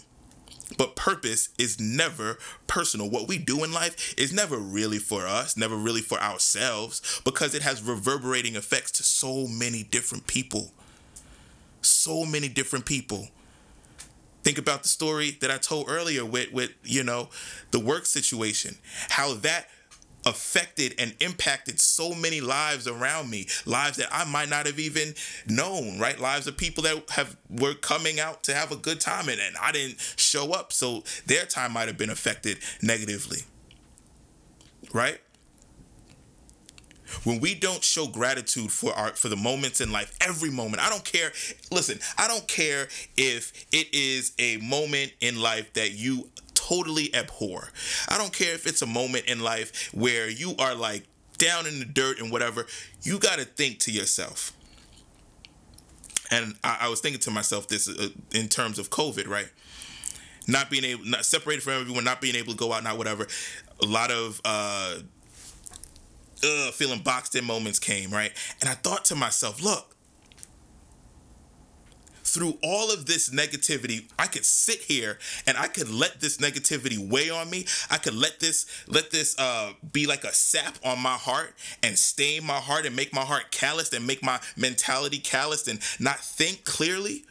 but 0.77 0.97
purpose 0.97 1.51
is 1.59 1.79
never 1.79 2.39
personal. 2.67 3.09
What 3.09 3.29
we 3.29 3.39
do 3.39 3.63
in 3.65 3.73
life 3.73 4.15
is 4.19 4.33
never 4.33 4.59
really 4.59 4.99
for 4.99 5.27
us, 5.27 5.57
never 5.57 5.77
really 5.77 6.01
for 6.01 6.19
ourselves, 6.19 7.21
because 7.25 7.55
it 7.55 7.63
has 7.63 7.83
reverberating 7.83 8.57
effects 8.57 8.91
to 8.93 9.03
so 9.03 9.47
many 9.47 9.83
different 9.83 10.27
people. 10.27 10.73
So 11.83 12.25
many 12.25 12.49
different 12.49 12.85
people. 12.85 13.29
Think 14.43 14.59
about 14.59 14.83
the 14.83 14.89
story 14.89 15.37
that 15.41 15.51
I 15.51 15.59
told 15.59 15.87
earlier 15.89 16.25
with 16.25 16.53
with, 16.53 16.71
you 16.85 17.03
know, 17.03 17.31
the 17.71 17.81
work 17.81 18.07
situation. 18.07 18.77
How 19.11 19.35
that 19.35 19.69
affected 20.27 20.95
and 20.99 21.15
impacted 21.21 21.81
so 21.81 22.15
many 22.15 22.41
lives 22.41 22.87
around 22.87 23.31
me, 23.31 23.47
lives 23.65 23.97
that 23.97 24.09
I 24.13 24.25
might 24.25 24.51
not 24.51 24.67
have 24.67 24.79
even 24.79 25.15
known, 25.47 25.99
right? 25.99 26.19
Lives 26.19 26.47
of 26.47 26.57
people 26.57 26.83
that 26.83 27.09
have 27.11 27.37
were 27.49 27.75
coming 27.75 28.21
out 28.21 28.43
to 28.45 28.55
have 28.55 28.73
a 28.73 28.77
good 28.77 29.01
time 29.01 29.29
and, 29.29 29.41
and 29.41 29.57
I 29.57 29.73
didn't 29.73 30.01
show 30.17 30.53
up, 30.53 30.73
so 30.73 31.05
their 31.27 31.47
time 31.47 31.73
might 31.73 31.89
have 31.89 31.97
been 31.97 32.11
affected 32.11 32.59
negatively. 32.83 33.39
Right? 34.93 35.21
when 37.25 37.41
we 37.41 37.55
don't 37.55 37.83
show 37.83 38.07
gratitude 38.07 38.71
for 38.71 38.93
our 38.95 39.11
for 39.11 39.29
the 39.29 39.37
moments 39.37 39.81
in 39.81 39.93
life 39.93 40.13
every 40.21 40.51
moment 40.51 40.83
i 40.83 40.91
don't 40.91 41.05
care 41.05 41.33
listen 41.71 41.99
i 42.19 42.27
don't 42.27 42.47
care 42.49 42.89
if 43.17 43.67
it 43.73 43.89
is 43.93 44.33
a 44.39 44.57
moment 44.59 45.13
in 45.21 45.41
life 45.41 45.73
that 45.75 45.93
you 45.93 46.29
totally 46.69 47.15
abhor. 47.15 47.71
I 48.09 48.19
don't 48.19 48.33
care 48.33 48.55
if 48.55 48.67
it's 48.67 48.83
a 48.83 48.87
moment 48.87 49.27
in 49.27 49.41
life 49.41 49.91
where 49.93 50.29
you 50.29 50.55
are 50.59 50.75
like 50.75 51.05
down 51.39 51.67
in 51.67 51.79
the 51.79 51.85
dirt 51.85 52.19
and 52.19 52.31
whatever 52.31 52.67
you 53.03 53.19
got 53.19 53.39
to 53.39 53.45
think 53.45 53.79
to 53.81 53.93
yourself. 53.93 54.53
And 56.31 56.57
I, 56.65 56.79
I, 56.83 56.89
was 56.89 57.01
thinking 57.01 57.21
to 57.21 57.31
myself 57.31 57.69
this 57.69 57.89
uh, 57.89 58.09
in 58.33 58.49
terms 58.49 58.79
of 58.79 58.91
covid 58.91 59.29
right? 59.29 59.49
Not 60.49 60.71
being 60.71 60.85
able 60.85 61.05
not 61.05 61.25
separated 61.25 61.63
from 61.63 61.75
everyone 61.75 62.05
not 62.05 62.21
being 62.21 62.35
able 62.35 62.53
to 62.53 62.59
go 62.59 62.73
out 62.73 62.83
not 62.83 62.99
whatever. 62.99 63.27
A 63.83 63.87
lot 63.87 64.11
of 64.11 64.41
uh 64.45 64.99
uh, 66.45 66.71
feeling 66.71 67.01
boxed 67.01 67.35
in 67.35 67.45
moments 67.45 67.79
came, 67.79 68.11
right? 68.11 68.31
And 68.61 68.69
I 68.69 68.75
thought 68.75 69.07
to 69.07 69.15
myself, 69.15 69.63
look, 69.63 69.96
through 72.27 72.59
all 72.63 72.93
of 72.93 73.07
this 73.07 73.31
negativity, 73.31 74.11
I 74.19 74.27
could 74.27 74.45
sit 74.45 74.81
here 74.81 75.19
and 75.47 75.57
I 75.57 75.69
could 75.69 75.89
let 75.89 76.21
this 76.21 76.39
negativity 76.39 76.99
weigh 76.99 77.31
on 77.31 77.49
me. 77.49 77.67
I 77.91 77.99
could 77.99 78.15
let 78.15 78.41
this 78.41 78.67
let 78.89 79.11
this 79.11 79.39
uh, 79.39 79.73
be 79.93 80.07
like 80.07 80.25
a 80.25 80.33
sap 80.33 80.77
on 80.85 81.01
my 81.01 81.15
heart 81.15 81.55
and 81.83 81.97
stain 81.97 82.45
my 82.45 82.57
heart 82.57 82.85
and 82.85 82.97
make 82.97 83.15
my 83.15 83.23
heart 83.23 83.53
calloused 83.53 83.95
and 83.95 84.07
make 84.07 84.23
my 84.23 84.41
mentality 84.57 85.19
calloused 85.19 85.69
and 85.69 85.81
not 86.01 86.19
think 86.19 86.65
clearly. 86.65 87.25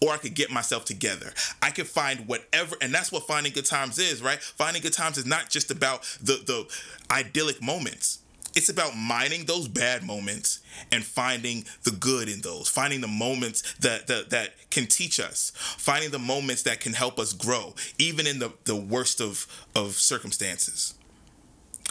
Or 0.00 0.12
I 0.12 0.16
could 0.18 0.34
get 0.34 0.48
myself 0.48 0.84
together. 0.84 1.32
I 1.60 1.72
could 1.72 1.88
find 1.88 2.28
whatever, 2.28 2.76
and 2.80 2.94
that's 2.94 3.10
what 3.10 3.26
finding 3.26 3.52
good 3.52 3.66
times 3.66 3.98
is, 3.98 4.22
right? 4.22 4.40
Finding 4.40 4.80
good 4.80 4.92
times 4.92 5.18
is 5.18 5.26
not 5.26 5.50
just 5.50 5.72
about 5.72 6.04
the 6.22 6.34
the 6.34 6.72
idyllic 7.10 7.60
moments 7.60 8.20
it's 8.58 8.68
about 8.68 8.96
mining 8.96 9.44
those 9.44 9.68
bad 9.68 10.02
moments 10.02 10.58
and 10.90 11.04
finding 11.04 11.64
the 11.84 11.92
good 11.92 12.28
in 12.28 12.40
those 12.40 12.68
finding 12.68 13.00
the 13.00 13.06
moments 13.06 13.62
that, 13.76 14.08
that 14.08 14.30
that 14.30 14.50
can 14.70 14.84
teach 14.86 15.20
us 15.20 15.52
finding 15.54 16.10
the 16.10 16.18
moments 16.18 16.64
that 16.64 16.80
can 16.80 16.92
help 16.92 17.20
us 17.20 17.32
grow 17.32 17.72
even 17.98 18.26
in 18.26 18.40
the, 18.40 18.52
the 18.64 18.74
worst 18.74 19.20
of 19.20 19.46
of 19.76 19.92
circumstances. 19.92 20.94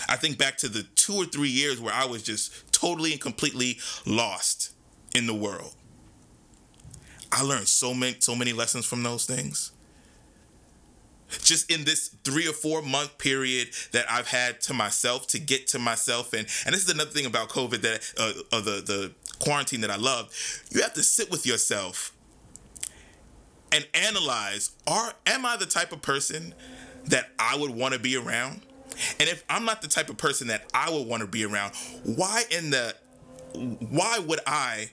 I 0.10 0.18
think 0.18 0.38
back 0.38 0.58
to 0.58 0.68
the 0.68 0.84
two 0.84 1.16
or 1.16 1.26
three 1.26 1.50
years 1.50 1.80
where 1.80 1.94
i 1.94 2.06
was 2.06 2.22
just 2.22 2.72
totally 2.74 3.14
and 3.14 3.22
completely 3.22 3.80
lost 4.06 4.74
in 5.16 5.26
the 5.26 5.34
world. 5.34 5.74
I 7.32 7.44
learned 7.44 7.70
so 7.70 7.94
many 7.94 8.18
so 8.20 8.36
many 8.36 8.52
lessons 8.52 8.86
from 8.86 9.04
those 9.04 9.26
things 9.26 9.72
just 11.44 11.72
in 11.72 11.84
this 11.84 12.10
three 12.24 12.48
or 12.48 12.54
four 12.54 12.82
month 12.82 13.18
period 13.18 13.70
that 13.92 14.10
I've 14.10 14.28
had 14.28 14.62
to 14.62 14.74
myself 14.74 15.28
to 15.28 15.40
get 15.40 15.68
to 15.68 15.80
myself. 15.80 16.34
And 16.34 16.48
and 16.66 16.74
this 16.74 16.84
is 16.84 16.90
another 16.90 17.12
thing 17.12 17.26
about 17.26 17.50
COVID 17.50 17.82
that 17.82 18.14
uh, 18.18 18.58
uh, 18.58 18.62
the 18.62 18.82
the 18.82 19.12
quarantine 19.40 19.82
that 19.82 19.92
I 19.92 19.98
love 19.98 20.34
you 20.72 20.82
have 20.82 20.94
to 20.94 21.04
sit 21.04 21.30
with 21.30 21.46
yourself 21.46 22.12
and 23.72 23.88
analyze 23.94 24.72
are 24.88 25.14
am 25.26 25.46
I 25.46 25.58
the 25.58 25.66
type 25.66 25.92
of 25.92 26.02
person 26.02 26.56
that 27.06 27.30
I 27.38 27.56
would 27.58 27.72
want 27.72 27.94
to 27.94 28.00
be 28.00 28.16
around? 28.16 28.62
And 29.20 29.30
if 29.30 29.44
I'm 29.50 29.66
not 29.66 29.82
the 29.82 29.88
type 29.88 30.10
of 30.10 30.18
person 30.18 30.48
that 30.48 30.66
I 30.74 30.90
would 30.90 31.08
want 31.08 31.22
to 31.22 31.28
be 31.28 31.46
around 31.46 31.74
why 32.04 32.44
in 32.50 32.70
the 32.72 32.96
why 33.54 34.20
would 34.20 34.40
I 34.48 34.92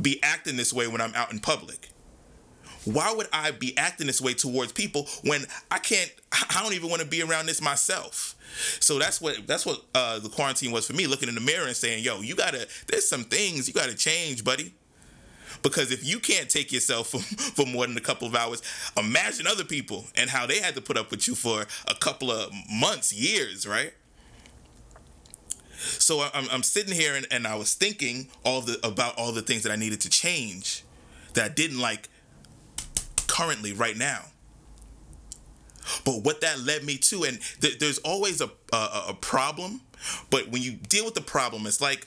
be 0.00 0.22
acting 0.22 0.56
this 0.56 0.72
way 0.72 0.86
when 0.86 1.00
I'm 1.00 1.14
out 1.14 1.32
in 1.32 1.38
public 1.38 1.88
why 2.84 3.12
would 3.12 3.28
I 3.32 3.50
be 3.50 3.76
acting 3.76 4.06
this 4.06 4.20
way 4.20 4.34
towards 4.34 4.72
people 4.72 5.06
when 5.22 5.46
I 5.70 5.78
can't? 5.78 6.12
I 6.32 6.60
don't 6.62 6.74
even 6.74 6.90
want 6.90 7.02
to 7.02 7.08
be 7.08 7.22
around 7.22 7.46
this 7.46 7.60
myself. 7.60 8.34
So 8.80 8.98
that's 8.98 9.20
what 9.20 9.46
that's 9.46 9.66
what 9.66 9.80
uh, 9.94 10.18
the 10.18 10.28
quarantine 10.28 10.72
was 10.72 10.86
for 10.86 10.92
me. 10.92 11.06
Looking 11.06 11.28
in 11.28 11.34
the 11.34 11.40
mirror 11.40 11.66
and 11.66 11.76
saying, 11.76 12.04
"Yo, 12.04 12.20
you 12.20 12.36
gotta. 12.36 12.68
There's 12.86 13.08
some 13.08 13.24
things 13.24 13.66
you 13.68 13.74
gotta 13.74 13.94
change, 13.94 14.44
buddy." 14.44 14.74
Because 15.62 15.90
if 15.90 16.04
you 16.06 16.18
can't 16.18 16.50
take 16.50 16.72
yourself 16.72 17.08
for, 17.10 17.18
for 17.18 17.66
more 17.66 17.86
than 17.86 17.96
a 17.96 18.00
couple 18.00 18.28
of 18.28 18.34
hours, 18.34 18.62
imagine 18.96 19.46
other 19.46 19.64
people 19.64 20.04
and 20.16 20.30
how 20.30 20.46
they 20.46 20.60
had 20.60 20.74
to 20.74 20.80
put 20.80 20.96
up 20.96 21.10
with 21.10 21.26
you 21.26 21.34
for 21.34 21.62
a 21.88 21.94
couple 21.94 22.30
of 22.30 22.52
months, 22.70 23.12
years, 23.12 23.66
right? 23.66 23.94
So 25.76 26.22
I'm, 26.32 26.48
I'm 26.50 26.62
sitting 26.62 26.94
here 26.94 27.14
and, 27.14 27.26
and 27.30 27.46
I 27.46 27.56
was 27.56 27.74
thinking 27.74 28.28
all 28.44 28.60
the 28.60 28.78
about 28.86 29.18
all 29.18 29.32
the 29.32 29.42
things 29.42 29.62
that 29.64 29.72
I 29.72 29.76
needed 29.76 30.00
to 30.02 30.10
change 30.10 30.84
that 31.34 31.44
I 31.44 31.48
didn't 31.48 31.80
like 31.80 32.08
currently 33.34 33.72
right 33.72 33.96
now. 33.96 34.26
But 36.04 36.22
what 36.22 36.40
that 36.40 36.60
led 36.60 36.84
me 36.84 36.96
to, 36.98 37.24
and 37.24 37.40
th- 37.60 37.80
there's 37.80 37.98
always 37.98 38.40
a, 38.40 38.48
a, 38.72 39.06
a 39.08 39.14
problem, 39.20 39.80
but 40.30 40.48
when 40.48 40.62
you 40.62 40.72
deal 40.72 41.04
with 41.04 41.14
the 41.14 41.20
problem, 41.20 41.66
it's 41.66 41.80
like 41.80 42.06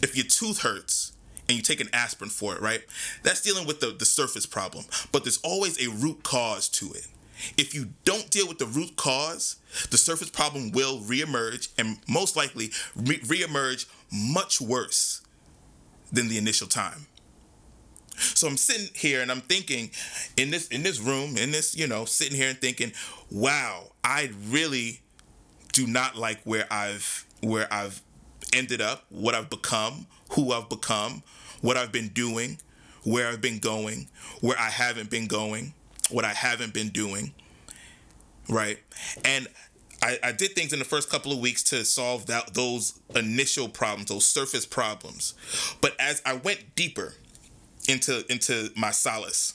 if 0.00 0.16
your 0.16 0.26
tooth 0.26 0.62
hurts 0.62 1.12
and 1.48 1.56
you 1.56 1.62
take 1.62 1.80
an 1.80 1.88
aspirin 1.92 2.30
for 2.30 2.54
it, 2.54 2.62
right? 2.62 2.82
That's 3.24 3.42
dealing 3.42 3.66
with 3.66 3.80
the, 3.80 3.88
the 3.98 4.06
surface 4.06 4.46
problem. 4.46 4.84
But 5.10 5.24
there's 5.24 5.40
always 5.42 5.84
a 5.84 5.90
root 5.90 6.22
cause 6.22 6.68
to 6.70 6.86
it. 6.92 7.08
If 7.58 7.74
you 7.74 7.88
don't 8.04 8.30
deal 8.30 8.46
with 8.46 8.58
the 8.58 8.66
root 8.66 8.94
cause, 8.94 9.56
the 9.90 9.98
surface 9.98 10.30
problem 10.30 10.70
will 10.70 11.00
reemerge 11.00 11.68
and 11.76 11.98
most 12.08 12.36
likely 12.36 12.70
re- 12.94 13.18
reemerge 13.18 13.86
much 14.12 14.60
worse 14.60 15.20
than 16.12 16.28
the 16.28 16.38
initial 16.38 16.68
time. 16.68 17.06
So 18.16 18.46
I'm 18.46 18.56
sitting 18.56 18.88
here 18.94 19.20
and 19.22 19.30
I'm 19.30 19.40
thinking 19.40 19.90
in 20.36 20.50
this 20.50 20.68
in 20.68 20.82
this 20.82 21.00
room, 21.00 21.36
in 21.36 21.50
this, 21.50 21.76
you 21.76 21.86
know, 21.86 22.04
sitting 22.04 22.36
here 22.36 22.48
and 22.48 22.60
thinking, 22.60 22.92
wow, 23.30 23.92
I 24.02 24.30
really 24.48 25.00
do 25.72 25.86
not 25.86 26.16
like 26.16 26.40
where 26.44 26.66
I've 26.72 27.26
where 27.42 27.72
I've 27.72 28.02
ended 28.52 28.80
up, 28.80 29.04
what 29.10 29.34
I've 29.34 29.50
become, 29.50 30.06
who 30.32 30.52
I've 30.52 30.68
become, 30.68 31.22
what 31.60 31.76
I've 31.76 31.92
been 31.92 32.08
doing, 32.08 32.58
where 33.02 33.28
I've 33.28 33.40
been 33.40 33.58
going, 33.58 34.08
where 34.40 34.58
I 34.58 34.70
haven't 34.70 35.10
been 35.10 35.26
going, 35.26 35.74
what 36.10 36.24
I 36.24 36.32
haven't 36.32 36.72
been 36.72 36.88
doing. 36.88 37.34
Right? 38.48 38.78
And 39.24 39.48
I, 40.02 40.18
I 40.22 40.32
did 40.32 40.54
things 40.54 40.72
in 40.72 40.78
the 40.78 40.84
first 40.84 41.10
couple 41.10 41.32
of 41.32 41.38
weeks 41.38 41.62
to 41.64 41.84
solve 41.84 42.26
that 42.26 42.54
those 42.54 43.00
initial 43.14 43.68
problems, 43.68 44.10
those 44.10 44.26
surface 44.26 44.66
problems. 44.66 45.34
But 45.80 45.98
as 45.98 46.20
I 46.26 46.34
went 46.34 46.74
deeper, 46.74 47.14
into 47.88 48.24
into 48.30 48.70
my 48.76 48.90
solace 48.90 49.54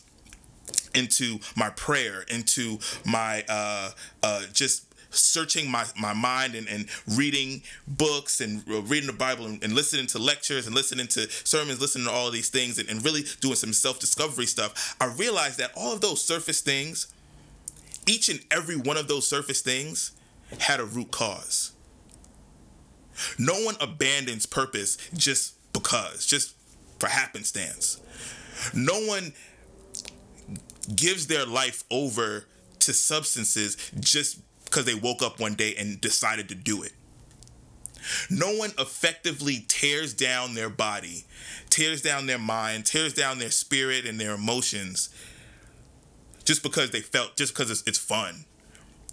into 0.94 1.40
my 1.56 1.70
prayer 1.72 2.24
into 2.30 2.80
my 3.06 3.44
uh, 3.48 3.92
uh, 4.24 4.44
just 4.54 4.86
searching 5.12 5.70
my, 5.70 5.86
my 6.00 6.14
mind 6.14 6.56
and, 6.56 6.68
and 6.68 6.88
reading 7.16 7.62
books 7.88 8.42
and 8.42 8.64
reading 8.68 9.08
the 9.08 9.14
bible 9.14 9.46
and, 9.46 9.64
and, 9.64 9.74
listening 9.74 10.06
to 10.06 10.20
lectures 10.20 10.68
and 10.68 10.76
listening 10.76 11.08
to 11.08 11.28
sermons 11.44 11.82
listening 11.82 12.06
to 12.06 12.12
all 12.12 12.28
of 12.28 12.34
these 12.34 12.50
things 12.50 12.78
and, 12.78 12.88
and 12.90 13.04
really 13.04 13.24
doing 13.42 13.56
some 13.56 13.74
self-discovery 13.74 14.46
stuff. 14.46 14.96
I 15.02 15.08
realized 15.08 15.58
that 15.58 15.72
all 15.76 15.94
of 15.94 16.02
those 16.02 16.24
surface 16.24 16.62
things 16.62 17.08
each 18.08 18.30
and 18.30 18.40
every 18.52 18.76
one 18.76 18.98
of 18.98 19.08
those 19.08 19.28
surface 19.28 19.62
things 19.62 20.12
had 20.60 20.80
a 20.80 20.86
root 20.86 21.12
cause. 21.12 21.74
No 23.38 23.54
one 23.54 23.76
abandons 23.82 24.46
purpose 24.46 24.98
just 25.14 25.56
because 25.74 26.26
just 26.26 26.56
for 27.00 27.08
happenstance 27.08 28.00
no 28.74 29.00
one 29.06 29.34
gives 30.96 31.28
their 31.28 31.46
life 31.46 31.84
over 31.90 32.46
to 32.80 32.94
substances 32.94 33.78
just 34.00 34.40
because 34.66 34.86
they 34.86 34.96
woke 34.96 35.22
up 35.22 35.40
one 35.40 35.56
day 35.56 35.76
and 35.78 36.00
decided 36.02 36.50
to 36.50 36.56
do 36.56 36.84
it. 36.84 36.94
No 38.30 38.54
one 38.56 38.72
effectively 38.80 39.66
tears 39.68 40.14
down 40.14 40.54
their 40.54 40.70
body, 40.70 41.26
tears 41.70 42.02
down 42.02 42.28
their 42.28 42.40
mind, 42.40 42.86
tears 42.86 43.14
down 43.14 43.40
their 43.40 43.52
spirit 43.52 44.06
and 44.06 44.20
their 44.20 44.36
emotions 44.36 45.10
just 46.46 46.64
because 46.64 46.92
they 46.92 47.02
felt, 47.02 47.36
just 47.36 47.54
because 47.54 47.70
it's, 47.70 47.84
it's 47.86 47.98
fun 47.98 48.46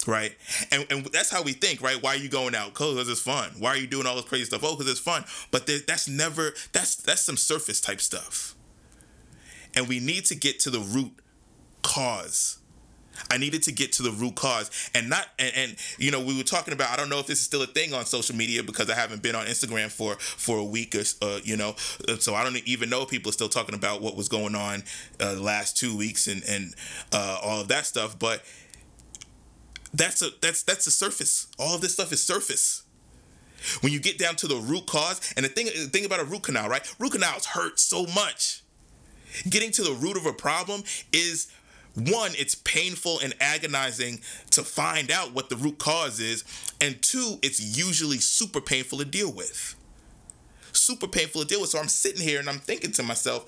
right? 0.06 0.34
And, 0.70 0.86
and 0.90 1.04
that's 1.06 1.30
how 1.30 1.42
we 1.42 1.52
think, 1.52 1.82
right? 1.82 2.02
Why 2.02 2.14
are 2.14 2.18
you 2.18 2.28
going 2.28 2.54
out? 2.54 2.74
Because 2.74 3.08
it's 3.08 3.20
fun. 3.20 3.50
Why 3.58 3.70
are 3.70 3.76
you 3.76 3.86
doing 3.86 4.06
all 4.06 4.16
this 4.16 4.24
crazy 4.24 4.44
stuff? 4.44 4.62
Oh, 4.64 4.76
because 4.76 4.90
it's 4.90 5.00
fun. 5.00 5.24
But 5.50 5.68
that's 5.86 6.08
never 6.08 6.54
that's 6.72 6.96
that's 6.96 7.22
some 7.22 7.36
surface 7.36 7.80
type 7.80 8.00
stuff 8.00 8.56
and 9.76 9.86
we 9.86 10.00
need 10.00 10.24
to 10.24 10.34
get 10.34 10.58
to 10.60 10.70
the 10.70 10.80
root 10.80 11.12
cause. 11.82 12.58
I 13.30 13.38
needed 13.38 13.62
to 13.62 13.72
get 13.72 13.92
to 13.92 14.02
the 14.02 14.10
root 14.10 14.34
cause 14.34 14.70
and 14.94 15.08
not 15.08 15.26
and, 15.38 15.52
and, 15.56 15.76
you 15.96 16.10
know 16.10 16.20
we 16.20 16.36
were 16.36 16.42
talking 16.42 16.74
about 16.74 16.90
I 16.90 16.96
don't 16.96 17.08
know 17.08 17.18
if 17.18 17.26
this 17.26 17.38
is 17.38 17.44
still 17.46 17.62
a 17.62 17.66
thing 17.66 17.94
on 17.94 18.04
social 18.04 18.36
media 18.36 18.62
because 18.62 18.90
I 18.90 18.94
haven't 18.94 19.22
been 19.22 19.34
on 19.34 19.46
Instagram 19.46 19.90
for 19.90 20.16
for 20.16 20.58
a 20.58 20.64
week 20.64 20.94
or 20.94 21.02
uh, 21.22 21.38
you 21.42 21.56
know 21.56 21.76
so 22.18 22.34
I 22.34 22.44
don't 22.44 22.56
even 22.68 22.90
know 22.90 23.02
if 23.02 23.08
people 23.08 23.30
are 23.30 23.32
still 23.32 23.48
talking 23.48 23.74
about 23.74 24.02
what 24.02 24.16
was 24.16 24.28
going 24.28 24.54
on 24.54 24.82
uh, 25.18 25.34
the 25.34 25.42
last 25.42 25.78
two 25.78 25.96
weeks 25.96 26.26
and 26.26 26.42
and 26.46 26.74
uh, 27.10 27.38
all 27.42 27.62
of 27.62 27.68
that 27.68 27.86
stuff 27.86 28.18
but 28.18 28.42
that's 29.96 30.22
a 30.22 30.28
that's 30.40 30.62
that's 30.62 30.84
the 30.84 30.90
surface 30.90 31.48
all 31.58 31.74
of 31.74 31.80
this 31.80 31.94
stuff 31.94 32.12
is 32.12 32.22
surface 32.22 32.82
when 33.80 33.92
you 33.92 33.98
get 33.98 34.18
down 34.18 34.36
to 34.36 34.46
the 34.46 34.56
root 34.56 34.86
cause 34.86 35.20
and 35.36 35.44
the 35.44 35.48
thing 35.48 35.66
the 35.66 35.88
thing 35.88 36.04
about 36.04 36.20
a 36.20 36.24
root 36.24 36.42
canal 36.44 36.68
right 36.68 36.94
root 36.98 37.12
canals 37.12 37.46
hurt 37.46 37.80
so 37.80 38.06
much 38.14 38.62
Getting 39.48 39.70
to 39.72 39.82
the 39.82 39.92
root 39.92 40.16
of 40.16 40.26
a 40.26 40.32
problem 40.32 40.82
is 41.12 41.50
one, 41.94 42.32
it's 42.36 42.54
painful 42.54 43.20
and 43.20 43.34
agonizing 43.40 44.20
to 44.50 44.62
find 44.62 45.10
out 45.10 45.32
what 45.32 45.48
the 45.48 45.56
root 45.56 45.78
cause 45.78 46.20
is, 46.20 46.44
and 46.80 47.00
two, 47.02 47.38
it's 47.42 47.78
usually 47.78 48.18
super 48.18 48.60
painful 48.60 48.98
to 48.98 49.04
deal 49.04 49.32
with. 49.32 49.74
Super 50.72 51.08
painful 51.08 51.42
to 51.42 51.46
deal 51.46 51.60
with. 51.60 51.70
So 51.70 51.78
I'm 51.78 51.88
sitting 51.88 52.22
here 52.22 52.38
and 52.38 52.48
I'm 52.48 52.58
thinking 52.58 52.92
to 52.92 53.02
myself, 53.02 53.46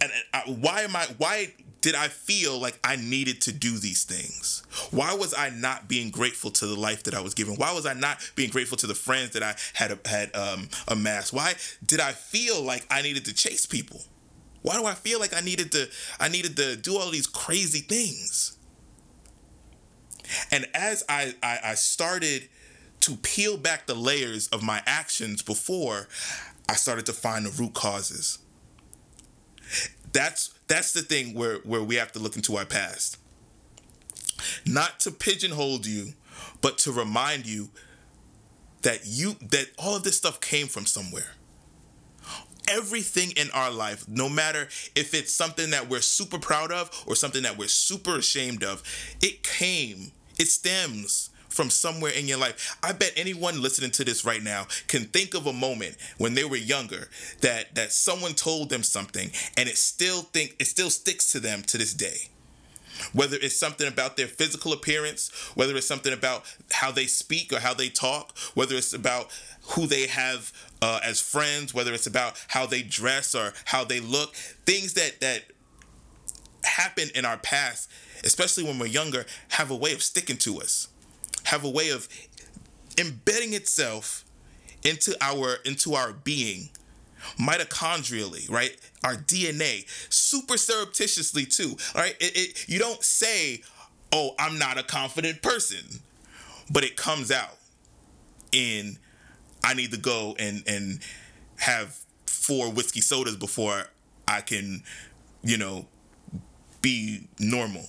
and 0.00 0.10
I, 0.32 0.40
uh, 0.40 0.52
why 0.52 0.82
am 0.82 0.94
I? 0.96 1.06
Why 1.18 1.54
did 1.80 1.94
I 1.94 2.08
feel 2.08 2.58
like 2.58 2.78
I 2.84 2.96
needed 2.96 3.40
to 3.42 3.52
do 3.52 3.78
these 3.78 4.04
things? 4.04 4.62
Why 4.90 5.14
was 5.14 5.34
I 5.36 5.50
not 5.50 5.88
being 5.88 6.10
grateful 6.10 6.50
to 6.52 6.66
the 6.66 6.78
life 6.78 7.04
that 7.04 7.14
I 7.14 7.20
was 7.20 7.34
given? 7.34 7.56
Why 7.56 7.72
was 7.72 7.86
I 7.86 7.94
not 7.94 8.18
being 8.36 8.50
grateful 8.50 8.76
to 8.78 8.86
the 8.86 8.94
friends 8.94 9.30
that 9.30 9.42
I 9.42 9.54
had 9.74 9.98
had 10.04 10.34
um, 10.36 10.68
amassed? 10.88 11.32
Why 11.32 11.54
did 11.84 12.00
I 12.00 12.12
feel 12.12 12.62
like 12.62 12.86
I 12.90 13.02
needed 13.02 13.24
to 13.26 13.34
chase 13.34 13.66
people? 13.66 14.02
Why 14.62 14.76
do 14.76 14.84
I 14.84 14.94
feel 14.94 15.20
like 15.20 15.34
I 15.34 15.40
needed 15.40 15.72
to 15.72 15.88
I 16.18 16.28
needed 16.28 16.56
to 16.58 16.76
do 16.76 16.98
all 16.98 17.10
these 17.10 17.26
crazy 17.26 17.80
things? 17.80 18.56
And 20.50 20.68
as 20.74 21.04
I, 21.08 21.34
I, 21.42 21.58
I 21.64 21.74
started 21.74 22.48
to 23.00 23.16
peel 23.16 23.56
back 23.56 23.86
the 23.86 23.94
layers 23.94 24.48
of 24.48 24.62
my 24.62 24.82
actions 24.86 25.42
before, 25.42 26.08
I 26.68 26.74
started 26.74 27.06
to 27.06 27.12
find 27.12 27.46
the 27.46 27.50
root 27.50 27.74
causes. 27.74 28.38
That's 30.12 30.54
that's 30.68 30.92
the 30.92 31.02
thing 31.02 31.34
where 31.34 31.56
where 31.58 31.82
we 31.82 31.96
have 31.96 32.12
to 32.12 32.18
look 32.18 32.36
into 32.36 32.56
our 32.56 32.64
past. 32.64 33.18
Not 34.66 35.00
to 35.00 35.10
pigeonhole 35.10 35.80
you, 35.82 36.14
but 36.60 36.78
to 36.78 36.92
remind 36.92 37.46
you 37.46 37.68
that 38.82 39.00
you 39.04 39.34
that 39.50 39.66
all 39.78 39.96
of 39.96 40.04
this 40.04 40.16
stuff 40.16 40.40
came 40.40 40.66
from 40.66 40.86
somewhere 40.86 41.32
everything 42.70 43.32
in 43.32 43.50
our 43.50 43.70
life, 43.70 44.06
no 44.08 44.28
matter 44.28 44.68
if 44.94 45.12
it's 45.12 45.32
something 45.32 45.70
that 45.70 45.88
we're 45.88 46.00
super 46.00 46.38
proud 46.38 46.70
of 46.70 47.04
or 47.06 47.16
something 47.16 47.42
that 47.42 47.58
we're 47.58 47.68
super 47.68 48.16
ashamed 48.16 48.62
of, 48.62 48.82
it 49.20 49.42
came, 49.42 50.12
it 50.38 50.48
stems 50.48 51.29
from 51.50 51.68
somewhere 51.68 52.12
in 52.12 52.26
your 52.28 52.38
life. 52.38 52.76
I 52.82 52.92
bet 52.92 53.12
anyone 53.16 53.60
listening 53.60 53.90
to 53.92 54.04
this 54.04 54.24
right 54.24 54.42
now 54.42 54.66
can 54.86 55.04
think 55.04 55.34
of 55.34 55.46
a 55.46 55.52
moment 55.52 55.96
when 56.16 56.34
they 56.34 56.44
were 56.44 56.56
younger 56.56 57.08
that 57.42 57.74
that 57.74 57.92
someone 57.92 58.32
told 58.32 58.70
them 58.70 58.82
something 58.82 59.30
and 59.56 59.68
it 59.68 59.76
still 59.76 60.22
think 60.22 60.56
it 60.58 60.66
still 60.66 60.90
sticks 60.90 61.30
to 61.32 61.40
them 61.40 61.62
to 61.62 61.76
this 61.76 61.92
day. 61.92 62.28
Whether 63.12 63.36
it's 63.40 63.56
something 63.56 63.88
about 63.88 64.16
their 64.16 64.26
physical 64.26 64.72
appearance, 64.72 65.30
whether 65.54 65.74
it's 65.74 65.86
something 65.86 66.12
about 66.12 66.44
how 66.70 66.90
they 66.90 67.06
speak 67.06 67.52
or 67.52 67.60
how 67.60 67.72
they 67.72 67.88
talk, 67.88 68.36
whether 68.54 68.74
it's 68.74 68.92
about 68.92 69.30
who 69.70 69.86
they 69.86 70.06
have 70.06 70.52
uh, 70.82 71.00
as 71.02 71.20
friends, 71.20 71.72
whether 71.72 71.94
it's 71.94 72.06
about 72.06 72.42
how 72.48 72.66
they 72.66 72.82
dress 72.82 73.34
or 73.34 73.52
how 73.66 73.84
they 73.84 74.00
look, 74.00 74.34
things 74.66 74.94
that 74.94 75.20
that 75.20 75.44
happen 76.64 77.08
in 77.14 77.24
our 77.24 77.38
past, 77.38 77.90
especially 78.24 78.64
when 78.64 78.78
we're 78.78 78.86
younger, 78.86 79.24
have 79.50 79.70
a 79.70 79.76
way 79.76 79.92
of 79.92 80.02
sticking 80.02 80.36
to 80.38 80.60
us, 80.60 80.88
have 81.44 81.64
a 81.64 81.70
way 81.70 81.90
of 81.90 82.08
embedding 82.98 83.54
itself 83.54 84.24
into 84.84 85.16
our 85.20 85.56
into 85.64 85.94
our 85.94 86.12
being 86.12 86.70
mitochondrially, 87.38 88.50
right? 88.50 88.76
Our 89.04 89.14
DNA, 89.14 89.86
super 90.12 90.56
surreptitiously 90.56 91.46
too, 91.46 91.76
right? 91.94 92.16
It, 92.20 92.36
it, 92.36 92.68
you 92.68 92.78
don't 92.78 93.02
say, 93.02 93.62
"Oh, 94.12 94.34
I'm 94.38 94.58
not 94.58 94.78
a 94.78 94.82
confident 94.82 95.42
person," 95.42 96.00
but 96.70 96.84
it 96.84 96.96
comes 96.96 97.30
out 97.30 97.56
in 98.52 98.98
I 99.62 99.74
need 99.74 99.90
to 99.92 99.98
go 99.98 100.34
and 100.38 100.62
and 100.66 101.00
have 101.56 101.98
four 102.26 102.70
whiskey 102.70 103.00
sodas 103.00 103.36
before 103.36 103.84
I 104.26 104.40
can, 104.40 104.82
you 105.42 105.58
know, 105.58 105.86
be 106.80 107.28
normal. 107.38 107.84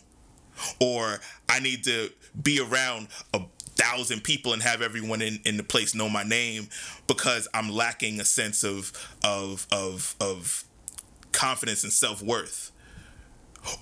Or 0.80 1.20
I 1.50 1.60
need 1.60 1.84
to 1.86 2.12
be 2.42 2.60
around 2.60 3.08
a 3.34 3.42
thousand 3.76 4.24
people 4.24 4.54
and 4.54 4.62
have 4.62 4.82
everyone 4.82 5.22
in, 5.22 5.40
in 5.46 5.58
the 5.58 5.64
place 5.64 5.96
know 5.96 6.10
my 6.10 6.24
name 6.24 6.68
because 7.08 7.48
I'm 7.54 7.70
lacking 7.70 8.20
a 8.20 8.26
sense 8.26 8.64
of 8.64 8.92
of 9.24 9.68
of 9.72 10.16
of 10.20 10.64
confidence 11.32 11.84
and 11.84 11.92
self 11.94 12.22
worth. 12.22 12.72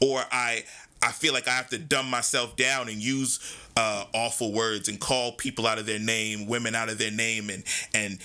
Or 0.01 0.23
I 0.31 0.63
I 1.01 1.11
feel 1.11 1.33
like 1.33 1.47
I 1.47 1.51
have 1.51 1.69
to 1.69 1.77
dumb 1.77 2.09
myself 2.09 2.55
down 2.55 2.89
and 2.89 3.01
use 3.01 3.39
uh, 3.75 4.05
awful 4.13 4.51
words 4.51 4.89
and 4.89 4.99
call 4.99 5.31
people 5.33 5.65
out 5.65 5.79
of 5.79 5.85
their 5.85 5.99
name, 5.99 6.47
women 6.47 6.75
out 6.75 6.89
of 6.89 6.97
their 6.97 7.11
name, 7.11 7.49
and 7.49 7.63
and 7.93 8.19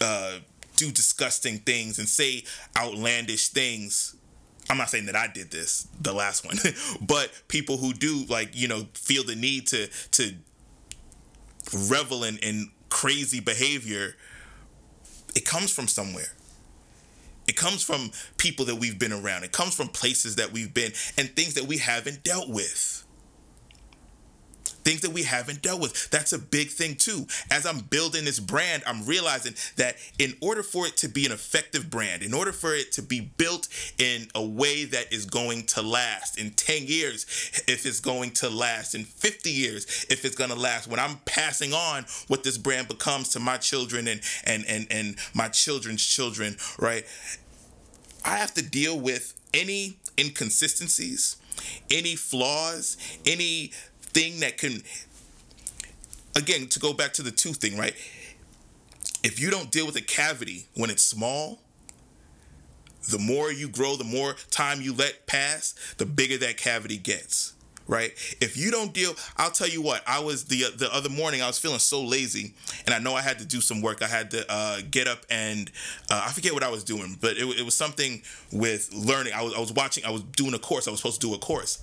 uh, 0.00 0.38
do 0.76 0.90
disgusting 0.90 1.58
things 1.58 1.98
and 1.98 2.08
say 2.08 2.44
outlandish 2.76 3.48
things. 3.48 4.14
I'm 4.70 4.78
not 4.78 4.90
saying 4.90 5.06
that 5.06 5.16
I 5.16 5.26
did 5.28 5.50
this, 5.50 5.88
the 6.00 6.12
last 6.12 6.44
one, 6.44 6.56
but 7.00 7.30
people 7.48 7.78
who 7.78 7.92
do 7.92 8.24
like 8.28 8.50
you 8.52 8.68
know 8.68 8.86
feel 8.94 9.24
the 9.24 9.34
need 9.34 9.66
to 9.68 9.88
to 10.12 10.34
revel 11.88 12.24
in, 12.24 12.38
in 12.38 12.70
crazy 12.88 13.40
behavior. 13.40 14.16
It 15.34 15.44
comes 15.44 15.72
from 15.72 15.86
somewhere. 15.86 16.32
It 17.46 17.56
comes 17.56 17.82
from 17.82 18.10
people 18.36 18.66
that 18.66 18.76
we've 18.76 18.98
been 18.98 19.12
around. 19.12 19.42
It 19.42 19.52
comes 19.52 19.74
from 19.74 19.88
places 19.88 20.36
that 20.36 20.52
we've 20.52 20.72
been 20.74 20.92
and 21.16 21.30
things 21.30 21.54
that 21.54 21.64
we 21.64 21.78
haven't 21.78 22.22
dealt 22.22 22.50
with 22.50 23.04
things 24.84 25.00
that 25.02 25.10
we 25.12 25.22
haven't 25.22 25.62
dealt 25.62 25.80
with. 25.80 26.10
That's 26.10 26.32
a 26.32 26.38
big 26.38 26.68
thing 26.68 26.96
too. 26.96 27.26
As 27.50 27.66
I'm 27.66 27.80
building 27.80 28.24
this 28.24 28.40
brand, 28.40 28.82
I'm 28.86 29.04
realizing 29.06 29.54
that 29.76 29.96
in 30.18 30.34
order 30.40 30.62
for 30.62 30.86
it 30.86 30.96
to 30.98 31.08
be 31.08 31.26
an 31.26 31.32
effective 31.32 31.90
brand, 31.90 32.22
in 32.22 32.34
order 32.34 32.52
for 32.52 32.74
it 32.74 32.92
to 32.92 33.02
be 33.02 33.20
built 33.20 33.68
in 33.98 34.28
a 34.34 34.44
way 34.44 34.84
that 34.84 35.12
is 35.12 35.24
going 35.24 35.66
to 35.66 35.82
last 35.82 36.38
in 36.38 36.50
10 36.50 36.84
years, 36.86 37.24
if 37.68 37.86
it's 37.86 38.00
going 38.00 38.30
to 38.32 38.48
last 38.48 38.94
in 38.94 39.04
50 39.04 39.50
years, 39.50 40.06
if 40.08 40.24
it's 40.24 40.34
going 40.34 40.50
to 40.50 40.56
last, 40.56 40.88
when 40.88 41.00
I'm 41.00 41.16
passing 41.24 41.72
on 41.72 42.04
what 42.28 42.44
this 42.44 42.58
brand 42.58 42.88
becomes 42.88 43.28
to 43.30 43.40
my 43.40 43.56
children 43.56 44.08
and 44.08 44.20
and 44.44 44.64
and 44.66 44.86
and 44.90 45.16
my 45.34 45.48
children's 45.48 46.04
children, 46.04 46.56
right? 46.78 47.04
I 48.24 48.36
have 48.36 48.54
to 48.54 48.62
deal 48.62 48.98
with 48.98 49.34
any 49.54 49.98
inconsistencies, 50.18 51.36
any 51.90 52.16
flaws, 52.16 52.96
any 53.24 53.72
thing 54.18 54.40
that 54.40 54.58
can 54.58 54.82
again 56.34 56.66
to 56.66 56.80
go 56.80 56.92
back 56.92 57.12
to 57.12 57.22
the 57.22 57.30
tooth 57.30 57.58
thing, 57.58 57.78
right? 57.78 57.94
If 59.22 59.40
you 59.40 59.48
don't 59.50 59.70
deal 59.70 59.86
with 59.86 59.96
a 59.96 60.00
cavity 60.00 60.66
when 60.74 60.90
it's 60.90 61.04
small, 61.04 61.60
the 63.10 63.18
more 63.18 63.52
you 63.52 63.68
grow, 63.68 63.94
the 63.94 64.04
more 64.04 64.34
time 64.50 64.80
you 64.80 64.92
let 64.92 65.26
pass, 65.26 65.74
the 65.98 66.06
bigger 66.06 66.36
that 66.38 66.56
cavity 66.56 66.96
gets 66.96 67.52
right? 67.88 68.12
If 68.40 68.56
you 68.56 68.70
don't 68.70 68.92
deal, 68.92 69.14
I'll 69.36 69.50
tell 69.50 69.66
you 69.66 69.82
what. 69.82 70.02
I 70.06 70.20
was 70.20 70.44
the 70.44 70.64
the 70.76 70.94
other 70.94 71.08
morning. 71.08 71.42
I 71.42 71.46
was 71.46 71.58
feeling 71.58 71.78
so 71.78 72.02
lazy, 72.02 72.54
and 72.86 72.94
I 72.94 72.98
know 73.00 73.14
I 73.14 73.22
had 73.22 73.38
to 73.40 73.44
do 73.44 73.60
some 73.60 73.80
work. 73.80 74.02
I 74.02 74.06
had 74.06 74.30
to 74.32 74.46
uh, 74.48 74.80
get 74.88 75.08
up 75.08 75.24
and 75.30 75.70
uh, 76.10 76.22
I 76.26 76.30
forget 76.32 76.52
what 76.52 76.62
I 76.62 76.70
was 76.70 76.84
doing, 76.84 77.16
but 77.20 77.36
it, 77.36 77.58
it 77.58 77.64
was 77.64 77.74
something 77.74 78.22
with 78.52 78.92
learning. 78.92 79.32
I 79.32 79.42
was 79.42 79.54
I 79.54 79.60
was 79.60 79.72
watching. 79.72 80.04
I 80.04 80.10
was 80.10 80.22
doing 80.22 80.54
a 80.54 80.58
course. 80.58 80.86
I 80.86 80.90
was 80.90 81.00
supposed 81.00 81.20
to 81.20 81.26
do 81.26 81.34
a 81.34 81.38
course, 81.38 81.78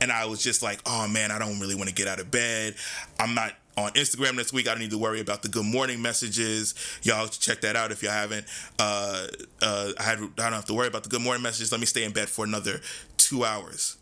and 0.00 0.12
I 0.12 0.26
was 0.26 0.42
just 0.42 0.62
like, 0.62 0.80
oh 0.84 1.08
man, 1.08 1.30
I 1.30 1.38
don't 1.38 1.58
really 1.60 1.76
want 1.76 1.88
to 1.88 1.94
get 1.94 2.08
out 2.08 2.20
of 2.20 2.30
bed. 2.30 2.74
I'm 3.18 3.34
not 3.34 3.54
on 3.76 3.90
Instagram 3.92 4.36
this 4.36 4.52
week. 4.52 4.68
I 4.68 4.72
don't 4.72 4.80
need 4.80 4.90
to 4.90 4.98
worry 4.98 5.20
about 5.20 5.42
the 5.42 5.48
good 5.48 5.64
morning 5.64 6.00
messages. 6.02 6.74
Y'all 7.02 7.26
check 7.28 7.60
that 7.62 7.76
out 7.76 7.92
if 7.92 8.02
y'all 8.02 8.12
haven't. 8.12 8.46
Uh, 8.78 9.26
uh, 9.62 9.92
I 9.98 10.02
had 10.02 10.18
I 10.18 10.26
don't 10.36 10.52
have 10.52 10.66
to 10.66 10.74
worry 10.74 10.88
about 10.88 11.04
the 11.04 11.08
good 11.08 11.22
morning 11.22 11.42
messages. 11.42 11.70
Let 11.70 11.80
me 11.80 11.86
stay 11.86 12.02
in 12.04 12.12
bed 12.12 12.28
for 12.28 12.44
another 12.44 12.80
two 13.16 13.44
hours 13.44 13.96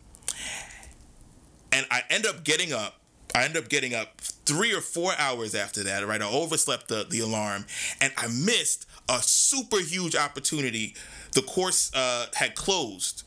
and 1.73 1.87
I 1.91 2.03
end 2.11 2.27
up 2.27 2.45
getting 2.45 2.73
up. 2.73 2.99
I 3.35 3.45
end 3.45 3.57
up 3.57 3.69
getting 3.71 3.95
up 3.95 4.21
three 4.21 4.75
or 4.75 4.83
four 4.83 5.13
hours 5.19 5.55
after 5.55 5.83
that, 5.85 6.07
right? 6.07 6.21
I 6.21 6.29
overslept 6.29 6.89
the, 6.89 7.07
the 7.09 7.21
alarm 7.21 7.65
and 8.01 8.13
I 8.19 8.27
missed 8.27 8.87
a 9.09 9.21
super 9.23 9.81
huge 9.81 10.15
opportunity. 10.15 10.95
The 11.33 11.41
course 11.41 11.91
uh, 11.95 12.27
had 12.35 12.55
closed. 12.55 13.23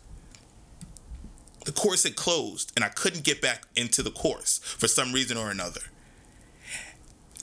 The 1.66 1.72
course 1.72 2.04
had 2.04 2.16
closed 2.16 2.72
and 2.76 2.86
I 2.86 2.90
couldn't 2.90 3.24
get 3.24 3.42
back 3.42 3.64
into 3.76 4.04
the 4.04 4.12
course 4.12 4.60
for 4.60 4.88
some 4.88 5.12
reason 5.12 5.38
or 5.38 5.50
another. 5.50 5.82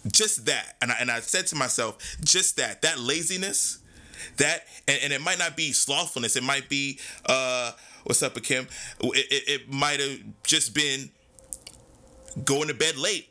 Just 0.07 0.47
that. 0.47 0.77
And 0.81 0.93
I, 0.93 0.97
and 1.01 1.11
I 1.11 1.19
said 1.19 1.49
to 1.49 1.57
myself, 1.57 2.17
just 2.23 2.57
that, 2.59 2.83
that 2.83 3.01
laziness, 3.01 3.79
that, 4.37 4.67
and, 4.87 5.01
and 5.03 5.13
it 5.13 5.21
might 5.21 5.41
not 5.41 5.57
be 5.57 5.73
slothfulness, 5.73 6.37
it 6.37 6.45
might 6.45 6.69
be, 6.69 7.01
uh, 7.27 7.73
What's 8.05 8.23
up, 8.23 8.41
Kim? 8.43 8.67
It, 9.01 9.27
it, 9.31 9.49
it 9.49 9.73
might 9.73 10.01
have 10.01 10.19
just 10.45 10.75
been 10.75 11.11
going 12.45 12.69
to 12.69 12.75
bed 12.75 12.97
late 12.97 13.29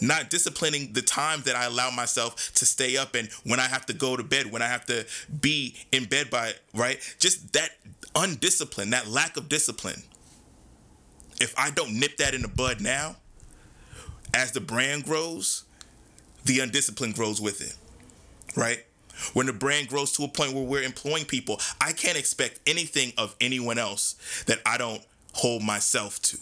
not 0.00 0.30
disciplining 0.30 0.92
the 0.92 1.02
time 1.02 1.42
that 1.42 1.56
I 1.56 1.64
allow 1.64 1.90
myself 1.90 2.52
to 2.54 2.66
stay 2.66 2.96
up 2.96 3.14
and 3.14 3.28
when 3.44 3.60
I 3.60 3.64
have 3.64 3.86
to 3.86 3.92
go 3.92 4.16
to 4.16 4.22
bed, 4.22 4.50
when 4.50 4.62
I 4.62 4.66
have 4.66 4.86
to 4.86 5.06
be 5.40 5.76
in 5.92 6.04
bed 6.04 6.30
by, 6.30 6.52
right? 6.74 7.00
Just 7.18 7.52
that 7.54 7.70
undiscipline, 8.14 8.90
that 8.90 9.08
lack 9.08 9.36
of 9.36 9.48
discipline. 9.48 10.02
If 11.40 11.54
I 11.56 11.70
don't 11.70 11.98
nip 11.98 12.16
that 12.18 12.34
in 12.34 12.42
the 12.42 12.48
bud 12.48 12.80
now, 12.80 13.16
as 14.34 14.52
the 14.52 14.60
brand 14.60 15.04
grows, 15.04 15.64
the 16.44 16.58
undiscipline 16.58 17.14
grows 17.14 17.40
with 17.40 17.60
it, 17.60 17.76
right? 18.56 18.84
When 19.32 19.46
the 19.46 19.52
brand 19.52 19.88
grows 19.88 20.12
to 20.12 20.24
a 20.24 20.28
point 20.28 20.52
where 20.52 20.64
we're 20.64 20.82
employing 20.82 21.24
people, 21.24 21.60
I 21.80 21.92
can't 21.92 22.16
expect 22.16 22.60
anything 22.66 23.12
of 23.18 23.34
anyone 23.40 23.78
else 23.78 24.16
that 24.46 24.58
I 24.64 24.78
don't 24.78 25.02
hold 25.32 25.62
myself 25.62 26.20
to. 26.22 26.38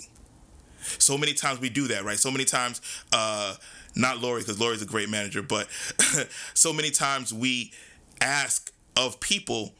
So 0.98 1.18
many 1.18 1.34
times 1.34 1.60
we 1.60 1.68
do 1.68 1.88
that, 1.88 2.04
right? 2.04 2.18
So 2.18 2.30
many 2.30 2.44
times, 2.44 2.80
uh, 3.12 3.54
not 3.94 4.18
Lori, 4.20 4.40
because 4.40 4.60
Lori's 4.60 4.82
a 4.82 4.86
great 4.86 5.08
manager, 5.08 5.42
but 5.42 5.68
so 6.54 6.72
many 6.72 6.90
times 6.90 7.32
we 7.32 7.72
ask 8.20 8.70
of 8.96 9.20
people 9.20 9.74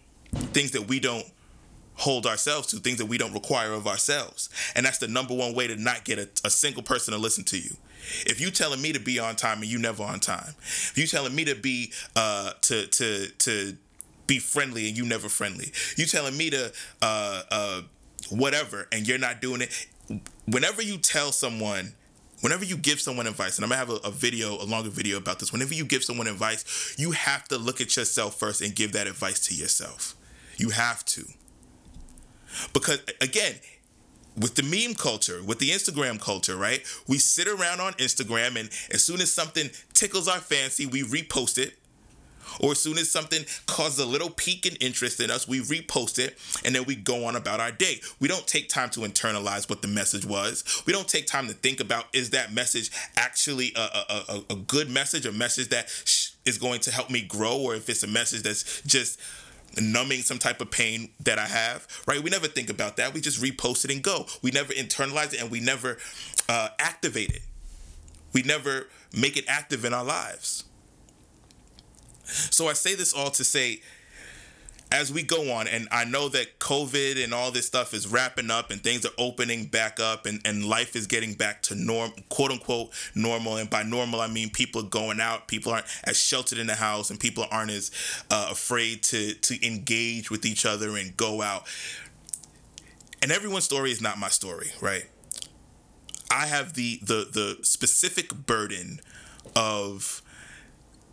things 0.53 0.73
that 0.73 0.89
we 0.89 1.01
don't 1.01 1.27
hold 1.95 2.27
ourselves 2.27 2.69
to, 2.69 2.77
things 2.77 2.99
that 2.99 3.07
we 3.07 3.19
don't 3.19 3.33
require 3.33 3.73
of 3.73 3.87
ourselves. 3.87 4.51
And 4.75 4.85
that's 4.85 4.99
the 4.99 5.09
number 5.09 5.35
one 5.35 5.55
way 5.55 5.67
to 5.67 5.77
not 5.77 6.05
get 6.05 6.19
a, 6.19 6.29
a 6.45 6.51
single 6.51 6.83
person 6.83 7.15
to 7.15 7.19
listen 7.21 7.45
to 7.45 7.59
you. 7.59 7.77
If 8.27 8.41
you 8.41 8.51
telling 8.51 8.81
me 8.81 8.93
to 8.93 9.01
be 9.01 9.19
on 9.19 9.37
time 9.37 9.59
and 9.59 9.67
you 9.67 9.79
never 9.79 10.03
on 10.03 10.21
time, 10.21 10.55
if 10.61 10.95
you 10.97 11.07
telling 11.07 11.35
me 11.35 11.45
to 11.47 11.55
be 11.55 11.93
uh, 12.15 12.53
to 12.63 12.87
to 12.87 13.29
to 13.29 13.77
be 14.27 14.39
friendly 14.39 14.89
and 14.89 14.97
you 14.97 15.05
never 15.05 15.29
friendly, 15.29 15.73
you 15.97 16.07
telling 16.07 16.37
me 16.37 16.51
to 16.51 16.73
uh, 17.03 17.43
uh, 17.51 17.81
whatever 18.31 18.89
and 18.93 19.07
you're 19.07 19.19
not 19.19 19.41
doing 19.41 19.63
it. 19.63 19.87
Whenever 20.47 20.83
you 20.83 20.99
tell 20.99 21.33
someone 21.33 21.95
whenever 22.41 22.65
you 22.65 22.77
give 22.77 23.01
someone 23.01 23.27
advice, 23.27 23.57
and 23.57 23.65
I'm 23.65 23.71
gonna 23.71 23.79
have 23.79 23.91
a, 23.91 24.09
a, 24.09 24.11
video, 24.11 24.63
a 24.63 24.65
longer 24.65 24.91
video 24.91 25.17
about 25.17 25.39
this. 25.39 25.53
Whenever 25.53 25.75
you 25.75 25.85
give 25.85 26.05
someone 26.05 26.27
advice, 26.27 26.95
you 26.99 27.13
have 27.13 27.49
to 27.49 27.59
look 27.59 27.81
at 27.81 27.97
yourself 27.97 28.39
first 28.39 28.61
and 28.61 28.75
give 28.75 28.93
that 28.93 29.07
advice 29.07 29.47
to 29.49 29.55
yourself. 29.55 30.15
You 30.57 30.71
have 30.71 31.05
to. 31.07 31.25
Because 32.73 33.01
again, 33.21 33.55
with 34.37 34.55
the 34.55 34.63
meme 34.63 34.95
culture, 34.95 35.43
with 35.43 35.59
the 35.59 35.71
Instagram 35.71 36.21
culture, 36.21 36.57
right? 36.57 36.85
We 37.07 37.19
sit 37.19 37.49
around 37.49 37.81
on 37.81 37.95
Instagram 37.95 38.59
and 38.59 38.69
as 38.91 39.03
soon 39.03 39.21
as 39.21 39.33
something 39.33 39.71
tickles 39.95 40.29
our 40.29 40.39
fancy, 40.39 40.87
we 40.87 41.03
repost 41.03 41.59
it. 41.59 41.75
Or 42.61 42.73
as 42.73 42.79
soon 42.79 42.97
as 42.97 43.11
something 43.11 43.45
causes 43.67 43.99
a 43.99 44.07
little 44.07 44.31
peak 44.31 44.67
in 44.67 44.77
interest 44.77 45.21
in 45.21 45.31
us, 45.31 45.49
we 45.49 45.61
repost 45.61 46.19
it 46.19 46.39
and 46.65 46.75
then 46.75 46.85
we 46.85 46.95
go 46.95 47.25
on 47.25 47.35
about 47.35 47.61
our 47.61 47.73
day. 47.73 48.01
We 48.21 48.29
don't 48.29 48.47
take 48.47 48.69
time 48.69 48.89
to 48.91 49.01
internalize 49.01 49.69
what 49.69 49.83
the 49.83 49.89
message 49.89 50.25
was. 50.25 50.83
We 50.87 50.93
don't 50.93 51.09
take 51.09 51.27
time 51.27 51.49
to 51.49 51.55
think 51.55 51.81
about 51.81 52.05
is 52.13 52.31
that 52.31 52.53
message 52.53 52.91
actually 53.17 53.73
a, 53.75 53.81
a, 53.81 54.25
a, 54.29 54.45
a 54.51 54.57
good 54.57 54.89
message, 54.89 55.27
a 55.27 55.33
message 55.33 55.69
that 55.71 55.87
is 56.45 56.59
going 56.59 56.81
to 56.81 56.93
help 56.93 57.11
me 57.11 57.23
grow, 57.23 57.57
or 57.59 57.75
if 57.75 57.91
it's 57.91 58.05
a 58.05 58.09
message 58.09 58.43
that's 58.43 58.81
just 58.83 59.21
numbing 59.81 60.23
some 60.23 60.39
type 60.39 60.61
of 60.61 60.71
pain 60.71 61.11
that 61.21 61.39
I 61.39 61.47
have, 61.47 61.87
right? 62.07 62.23
We 62.23 62.31
never 62.31 62.47
think 62.47 62.71
about 62.71 62.97
that. 62.97 63.15
We 63.15 63.21
just 63.21 63.43
repost 63.43 63.85
it 63.85 63.91
and 63.91 64.03
go. 64.03 64.27
We 64.43 64.51
never 64.51 64.73
internalize 64.73 65.35
it 65.35 65.41
and 65.41 65.51
we 65.51 65.61
never 65.61 65.99
uh, 66.49 66.69
activate 66.79 67.31
it. 67.31 67.43
We 68.33 68.43
never 68.43 68.89
make 69.13 69.37
it 69.37 69.45
active 69.49 69.85
in 69.85 69.93
our 69.93 70.05
lives. 70.05 70.65
So 72.25 72.69
I 72.69 72.73
say 72.73 72.95
this 72.95 73.13
all 73.13 73.31
to 73.31 73.45
say 73.45 73.81
as 74.91 75.13
we 75.13 75.23
go 75.23 75.53
on, 75.53 75.67
and 75.67 75.89
I 75.91 76.05
know 76.05 76.29
that 76.29 76.61
COVID 76.61 77.23
and 77.23 77.35
all 77.35 77.51
this 77.51 77.67
stuff 77.67 77.93
is 77.93 78.07
wrapping 78.07 78.51
up 78.51 78.71
and 78.71 78.81
things 78.81 79.05
are 79.05 79.13
opening 79.19 79.67
back 79.67 79.99
up 79.99 80.27
and, 80.27 80.41
and 80.45 80.65
life 80.65 80.95
is 80.95 81.07
getting 81.09 81.35
back 81.35 81.63
to 81.63 81.75
norm, 81.75 82.13
quote 82.29 82.53
unquote, 82.53 82.93
normal. 83.15 83.57
And 83.57 83.69
by 83.69 83.83
normal, 83.83 84.21
I 84.21 84.29
mean 84.29 84.51
people 84.51 84.83
are 84.83 84.89
going 84.89 85.21
out, 85.21 85.49
people 85.49 85.73
aren't 85.73 85.87
as 86.05 86.17
sheltered 86.17 86.59
in 86.59 86.69
the 86.69 86.77
house, 86.77 87.11
and 87.11 87.19
people 87.19 87.47
aren't 87.51 87.73
as 87.73 87.91
uh, 88.31 88.49
afraid 88.53 89.03
to, 89.05 89.35
to 89.35 89.67
engage 89.67 90.31
with 90.31 90.47
each 90.47 90.65
other 90.65 90.97
and 90.97 91.17
go 91.17 91.43
out. 91.43 91.65
And 93.23 93.33
everyone's 93.33 93.65
story 93.65 93.91
is 93.91 94.01
not 94.01 94.19
my 94.19 94.29
story, 94.29 94.69
right? 94.81 95.07
I 96.31 96.47
have 96.47 96.75
the 96.75 97.01
the 97.03 97.29
the 97.33 97.59
specific 97.63 98.35
burden 98.35 99.01
of 99.55 100.23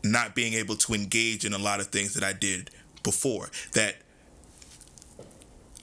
not 0.03 0.35
being 0.35 0.53
able 0.53 0.75
to 0.75 0.93
engage 0.93 1.45
in 1.45 1.53
a 1.53 1.57
lot 1.57 1.79
of 1.79 1.87
things 1.87 2.13
that 2.15 2.23
I 2.23 2.33
did 2.33 2.69
before 3.03 3.49
that 3.73 3.97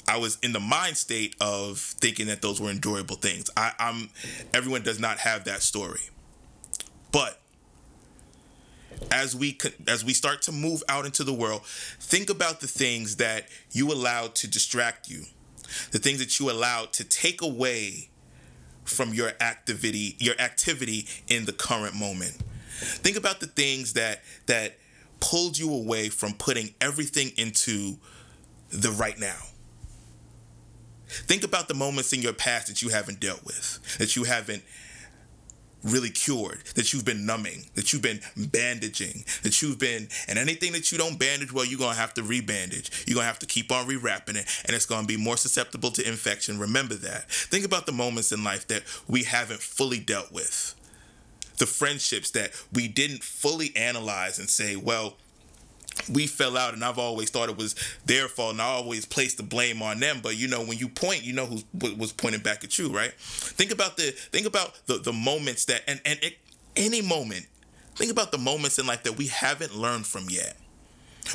I 0.09 0.17
was 0.17 0.39
in 0.43 0.53
the 0.53 0.61
mind 0.61 0.97
state 0.97 1.37
of 1.41 1.79
thinking 1.79 2.27
that 2.27 2.43
those 2.43 2.61
were 2.61 2.71
enjoyable 2.71 3.17
things. 3.17 3.49
I, 3.57 3.73
am 3.79 4.11
everyone 4.53 4.83
does 4.83 4.99
not 4.99 5.19
have 5.19 5.45
that 5.45 5.63
story, 5.63 6.01
but 7.13 7.41
as 9.13 9.37
we 9.37 9.57
as 9.87 10.05
we 10.05 10.13
start 10.13 10.43
to 10.43 10.53
move 10.53 10.83
out 10.89 11.07
into 11.07 11.23
the 11.23 11.33
world, 11.33 11.63
think 11.65 12.29
about 12.29 12.61
the 12.61 12.67
things 12.67 13.17
that 13.17 13.47
you 13.71 13.93
allowed 13.93 14.35
to 14.37 14.49
distract 14.49 15.09
you, 15.09 15.23
the 15.93 15.99
things 15.99 16.19
that 16.19 16.41
you 16.41 16.51
allowed 16.51 16.93
to 16.95 17.05
take 17.05 17.41
away 17.41 18.09
from 18.85 19.15
your 19.15 19.33
activity, 19.41 20.17
your 20.19 20.35
activity 20.41 21.07
in 21.29 21.45
the 21.45 21.53
current 21.53 21.95
moment. 21.95 22.37
Think 22.81 23.17
about 23.17 23.41
the 23.41 23.47
things 23.47 23.93
that 23.93 24.23
that 24.47 24.77
pulled 25.21 25.59
you 25.59 25.73
away 25.73 26.09
from 26.09 26.35
putting 26.35 26.75
everything 26.81 27.33
into 27.37 27.99
the 28.71 28.91
right 28.91 29.19
now. 29.19 29.39
Think 31.09 31.43
about 31.43 31.69
the 31.69 31.75
moments 31.75 32.13
in 32.13 32.23
your 32.23 32.33
past 32.33 32.69
that 32.69 32.83
you 32.83 32.89
haven't 32.91 33.21
dealt 33.21 33.45
with, 33.45 33.99
that 33.99 34.15
you 34.15 34.25
haven't 34.25 34.63
really 35.83 36.11
cured, 36.11 36.59
that 36.75 36.93
you've 36.93 37.05
been 37.05 37.25
numbing, 37.27 37.65
that 37.75 37.93
you've 37.93 38.03
been 38.03 38.21
bandaging, 38.37 39.25
that 39.43 39.63
you've 39.63 39.79
been, 39.79 40.09
and 40.29 40.39
anything 40.39 40.73
that 40.73 40.93
you 40.93 40.99
don't 40.99 41.19
bandage 41.19 41.53
well, 41.53 41.65
you're 41.65 41.79
gonna 41.79 41.95
have 41.95 42.15
to 42.15 42.23
rebandage. 42.23 43.07
You're 43.07 43.15
gonna 43.17 43.27
have 43.27 43.39
to 43.41 43.47
keep 43.47 43.73
on 43.73 43.87
rewrapping 43.87 44.37
it, 44.37 44.47
and 44.67 44.77
it's 44.77 44.87
gonna 44.87 45.07
be 45.07 45.17
more 45.17 45.37
susceptible 45.37 45.91
to 45.93 46.07
infection. 46.07 46.59
Remember 46.59 46.95
that. 46.97 47.31
Think 47.31 47.65
about 47.65 47.87
the 47.87 47.93
moments 47.93 48.31
in 48.31 48.45
life 48.45 48.69
that 48.69 48.83
we 49.09 49.25
haven't 49.25 49.61
fully 49.61 49.99
dealt 49.99 50.33
with 50.33 50.75
the 51.61 51.67
friendships 51.67 52.31
that 52.33 52.51
we 52.73 52.89
didn't 52.89 53.23
fully 53.23 53.77
analyze 53.77 54.39
and 54.39 54.49
say, 54.49 54.77
well, 54.77 55.17
we 56.11 56.27
fell 56.27 56.57
out 56.57 56.73
and 56.73 56.83
I've 56.83 56.99
always 56.99 57.29
thought 57.29 57.51
it 57.51 57.59
was 57.59 57.75
their 58.07 58.27
fault 58.29 58.53
and 58.53 58.63
I 58.63 58.65
always 58.65 59.05
placed 59.05 59.37
the 59.37 59.43
blame 59.43 59.83
on 59.83 60.01
them. 60.01 60.21
But 60.23 60.37
you 60.37 60.49
know, 60.49 60.63
when 60.65 60.79
you 60.79 60.89
point, 60.89 61.23
you 61.23 61.35
know 61.35 61.47
who 61.47 61.61
was 61.95 62.13
pointing 62.13 62.41
back 62.41 62.65
at 62.65 62.79
you, 62.79 62.89
right? 62.89 63.13
Think 63.13 63.71
about 63.71 63.97
the 63.99 64.11
think 64.33 64.47
about 64.47 64.81
the 64.87 64.99
the 64.99 65.13
moments 65.13 65.67
that 65.67 65.83
and 65.87 66.01
and 66.05 66.19
it, 66.23 66.39
any 66.77 67.03
moment. 67.03 67.47
Think 67.95 68.11
about 68.11 68.33
the 68.33 68.39
moments 68.39 68.79
in 68.79 68.87
life 68.87 69.03
that 69.03 69.19
we 69.19 69.27
haven't 69.27 69.77
learned 69.77 70.07
from 70.07 70.31
yet 70.31 70.57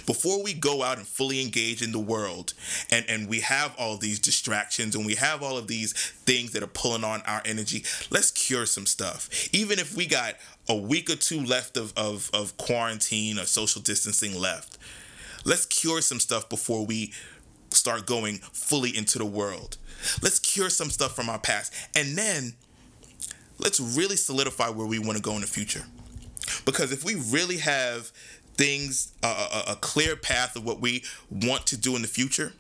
before 0.05 0.43
we 0.43 0.53
go 0.53 0.83
out 0.83 0.97
and 0.97 1.07
fully 1.07 1.41
engage 1.41 1.81
in 1.81 1.91
the 1.91 1.99
world 1.99 2.53
and, 2.91 3.05
and 3.07 3.27
we 3.27 3.41
have 3.41 3.75
all 3.77 3.97
these 3.97 4.19
distractions 4.19 4.95
and 4.95 5.05
we 5.05 5.15
have 5.15 5.43
all 5.43 5.57
of 5.57 5.67
these 5.67 5.93
things 5.93 6.51
that 6.51 6.63
are 6.63 6.67
pulling 6.67 7.03
on 7.03 7.21
our 7.27 7.41
energy, 7.45 7.83
let's 8.09 8.31
cure 8.31 8.65
some 8.65 8.85
stuff. 8.85 9.29
Even 9.53 9.79
if 9.79 9.95
we 9.95 10.05
got 10.05 10.35
a 10.67 10.75
week 10.75 11.09
or 11.09 11.15
two 11.15 11.41
left 11.41 11.77
of, 11.77 11.93
of, 11.95 12.29
of 12.33 12.57
quarantine 12.57 13.39
or 13.39 13.45
social 13.45 13.81
distancing 13.81 14.39
left, 14.39 14.77
let's 15.45 15.65
cure 15.65 16.01
some 16.01 16.19
stuff 16.19 16.49
before 16.49 16.85
we 16.85 17.13
start 17.69 18.05
going 18.05 18.37
fully 18.37 18.95
into 18.95 19.17
the 19.17 19.25
world. 19.25 19.77
Let's 20.21 20.39
cure 20.39 20.69
some 20.69 20.89
stuff 20.89 21.15
from 21.15 21.29
our 21.29 21.39
past. 21.39 21.73
And 21.95 22.17
then 22.17 22.53
let's 23.59 23.79
really 23.79 24.15
solidify 24.15 24.69
where 24.69 24.87
we 24.87 24.99
want 24.99 25.17
to 25.17 25.21
go 25.21 25.33
in 25.33 25.41
the 25.41 25.47
future. 25.47 25.83
Because 26.65 26.91
if 26.91 27.03
we 27.03 27.15
really 27.15 27.57
have 27.57 28.11
things, 28.57 29.13
a, 29.23 29.27
a, 29.27 29.63
a 29.69 29.75
clear 29.75 30.15
path 30.15 30.55
of 30.55 30.65
what 30.65 30.79
we 30.81 31.03
want 31.29 31.65
to 31.67 31.77
do 31.77 31.95
in 31.95 32.01
the 32.01 32.07
future, 32.07 32.53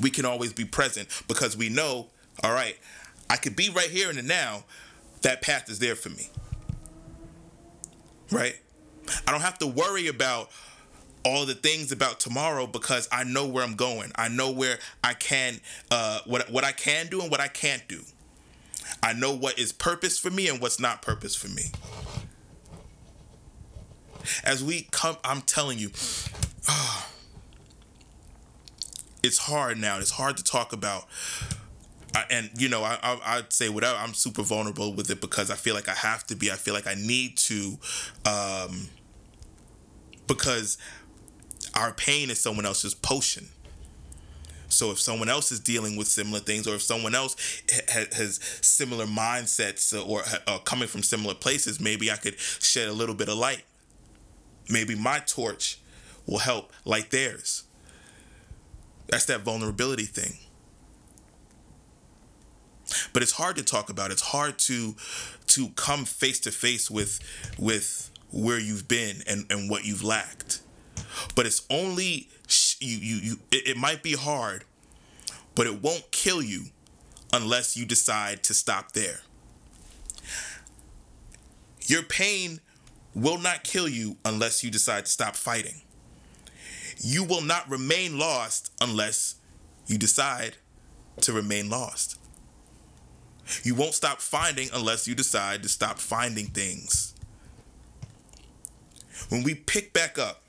we 0.00 0.10
can 0.10 0.24
always 0.24 0.52
be 0.52 0.64
present 0.64 1.08
because 1.28 1.56
we 1.56 1.68
know, 1.68 2.08
all 2.42 2.52
right, 2.52 2.76
I 3.28 3.36
could 3.36 3.56
be 3.56 3.70
right 3.70 3.90
here 3.90 4.10
in 4.10 4.16
the 4.16 4.22
now. 4.22 4.64
That 5.22 5.42
path 5.42 5.68
is 5.70 5.78
there 5.78 5.96
for 5.96 6.10
me. 6.10 6.28
Right? 8.30 8.56
I 9.26 9.32
don't 9.32 9.40
have 9.40 9.58
to 9.58 9.66
worry 9.66 10.08
about 10.08 10.50
all 11.24 11.46
the 11.46 11.54
things 11.54 11.90
about 11.90 12.20
tomorrow 12.20 12.66
because 12.66 13.08
I 13.10 13.24
know 13.24 13.46
where 13.46 13.64
I'm 13.64 13.74
going. 13.74 14.12
I 14.14 14.28
know 14.28 14.52
where 14.52 14.78
I 15.02 15.14
can 15.14 15.60
uh 15.90 16.20
what 16.24 16.50
what 16.50 16.64
I 16.64 16.72
can 16.72 17.08
do 17.08 17.20
and 17.20 17.30
what 17.30 17.40
I 17.40 17.48
can't 17.48 17.82
do. 17.88 18.02
I 19.02 19.12
know 19.12 19.34
what 19.34 19.58
is 19.58 19.72
purpose 19.72 20.18
for 20.18 20.30
me 20.30 20.48
and 20.48 20.60
what's 20.60 20.78
not 20.78 21.02
purpose 21.02 21.34
for 21.34 21.48
me 21.48 21.64
as 24.44 24.62
we 24.62 24.88
come, 24.90 25.16
I'm 25.24 25.42
telling 25.42 25.78
you, 25.78 25.90
oh, 26.68 27.06
it's 29.22 29.38
hard 29.38 29.78
now. 29.78 29.98
It's 29.98 30.12
hard 30.12 30.36
to 30.36 30.44
talk 30.44 30.72
about. 30.72 31.06
and 32.30 32.50
you 32.56 32.68
know, 32.68 32.82
I, 32.82 32.98
I 33.02 33.36
would 33.36 33.52
say 33.52 33.68
whatever. 33.68 33.98
I'm 33.98 34.14
super 34.14 34.42
vulnerable 34.42 34.92
with 34.92 35.10
it 35.10 35.20
because 35.20 35.50
I 35.50 35.56
feel 35.56 35.74
like 35.74 35.88
I 35.88 35.94
have 35.94 36.26
to 36.28 36.36
be. 36.36 36.50
I 36.50 36.56
feel 36.56 36.74
like 36.74 36.86
I 36.86 36.94
need 36.94 37.36
to, 37.38 37.78
um, 38.24 38.88
because 40.26 40.78
our 41.74 41.92
pain 41.92 42.30
is 42.30 42.40
someone 42.40 42.66
else's 42.66 42.94
potion. 42.94 43.48
So 44.68 44.90
if 44.90 45.00
someone 45.00 45.28
else 45.28 45.52
is 45.52 45.60
dealing 45.60 45.96
with 45.96 46.08
similar 46.08 46.40
things, 46.40 46.66
or 46.66 46.74
if 46.74 46.82
someone 46.82 47.14
else 47.14 47.36
ha- 47.72 48.06
has 48.12 48.40
similar 48.62 49.06
mindsets 49.06 49.94
or, 49.94 50.22
or 50.52 50.58
coming 50.60 50.88
from 50.88 51.02
similar 51.02 51.34
places, 51.34 51.80
maybe 51.80 52.10
I 52.10 52.16
could 52.16 52.38
shed 52.38 52.88
a 52.88 52.92
little 52.92 53.14
bit 53.14 53.28
of 53.28 53.38
light 53.38 53.62
maybe 54.68 54.94
my 54.94 55.20
torch 55.20 55.78
will 56.26 56.38
help 56.38 56.72
like 56.84 57.10
theirs. 57.10 57.64
That's 59.08 59.26
that 59.26 59.42
vulnerability 59.42 60.04
thing. 60.04 60.38
But 63.12 63.22
it's 63.22 63.32
hard 63.32 63.56
to 63.56 63.64
talk 63.64 63.90
about. 63.90 64.10
It's 64.10 64.22
hard 64.22 64.58
to 64.60 64.94
to 65.48 65.68
come 65.70 66.04
face 66.04 66.40
to 66.40 66.50
face 66.50 66.90
with 66.90 67.20
with 67.58 68.10
where 68.30 68.58
you've 68.58 68.88
been 68.88 69.22
and, 69.26 69.46
and 69.50 69.70
what 69.70 69.84
you've 69.84 70.02
lacked. 70.02 70.60
But 71.34 71.46
it's 71.46 71.66
only 71.70 72.28
you 72.80 72.98
you, 72.98 73.16
you 73.16 73.38
it, 73.50 73.68
it 73.68 73.76
might 73.76 74.02
be 74.02 74.12
hard, 74.12 74.64
but 75.54 75.66
it 75.66 75.82
won't 75.82 76.10
kill 76.10 76.42
you 76.42 76.66
unless 77.32 77.76
you 77.76 77.84
decide 77.84 78.42
to 78.44 78.54
stop 78.54 78.92
there. 78.92 79.20
Your 81.86 82.02
pain 82.02 82.60
will 83.16 83.38
not 83.38 83.64
kill 83.64 83.88
you 83.88 84.18
unless 84.24 84.62
you 84.62 84.70
decide 84.70 85.06
to 85.06 85.10
stop 85.10 85.34
fighting. 85.36 85.80
You 86.98 87.24
will 87.24 87.40
not 87.40 87.68
remain 87.68 88.18
lost 88.18 88.70
unless 88.80 89.36
you 89.86 89.96
decide 89.96 90.58
to 91.22 91.32
remain 91.32 91.70
lost. 91.70 92.18
You 93.62 93.74
won't 93.74 93.94
stop 93.94 94.20
finding 94.20 94.68
unless 94.74 95.08
you 95.08 95.14
decide 95.14 95.62
to 95.62 95.68
stop 95.68 95.98
finding 95.98 96.46
things. 96.46 97.14
When 99.30 99.42
we 99.42 99.54
pick 99.54 99.92
back 99.92 100.18
up, 100.18 100.42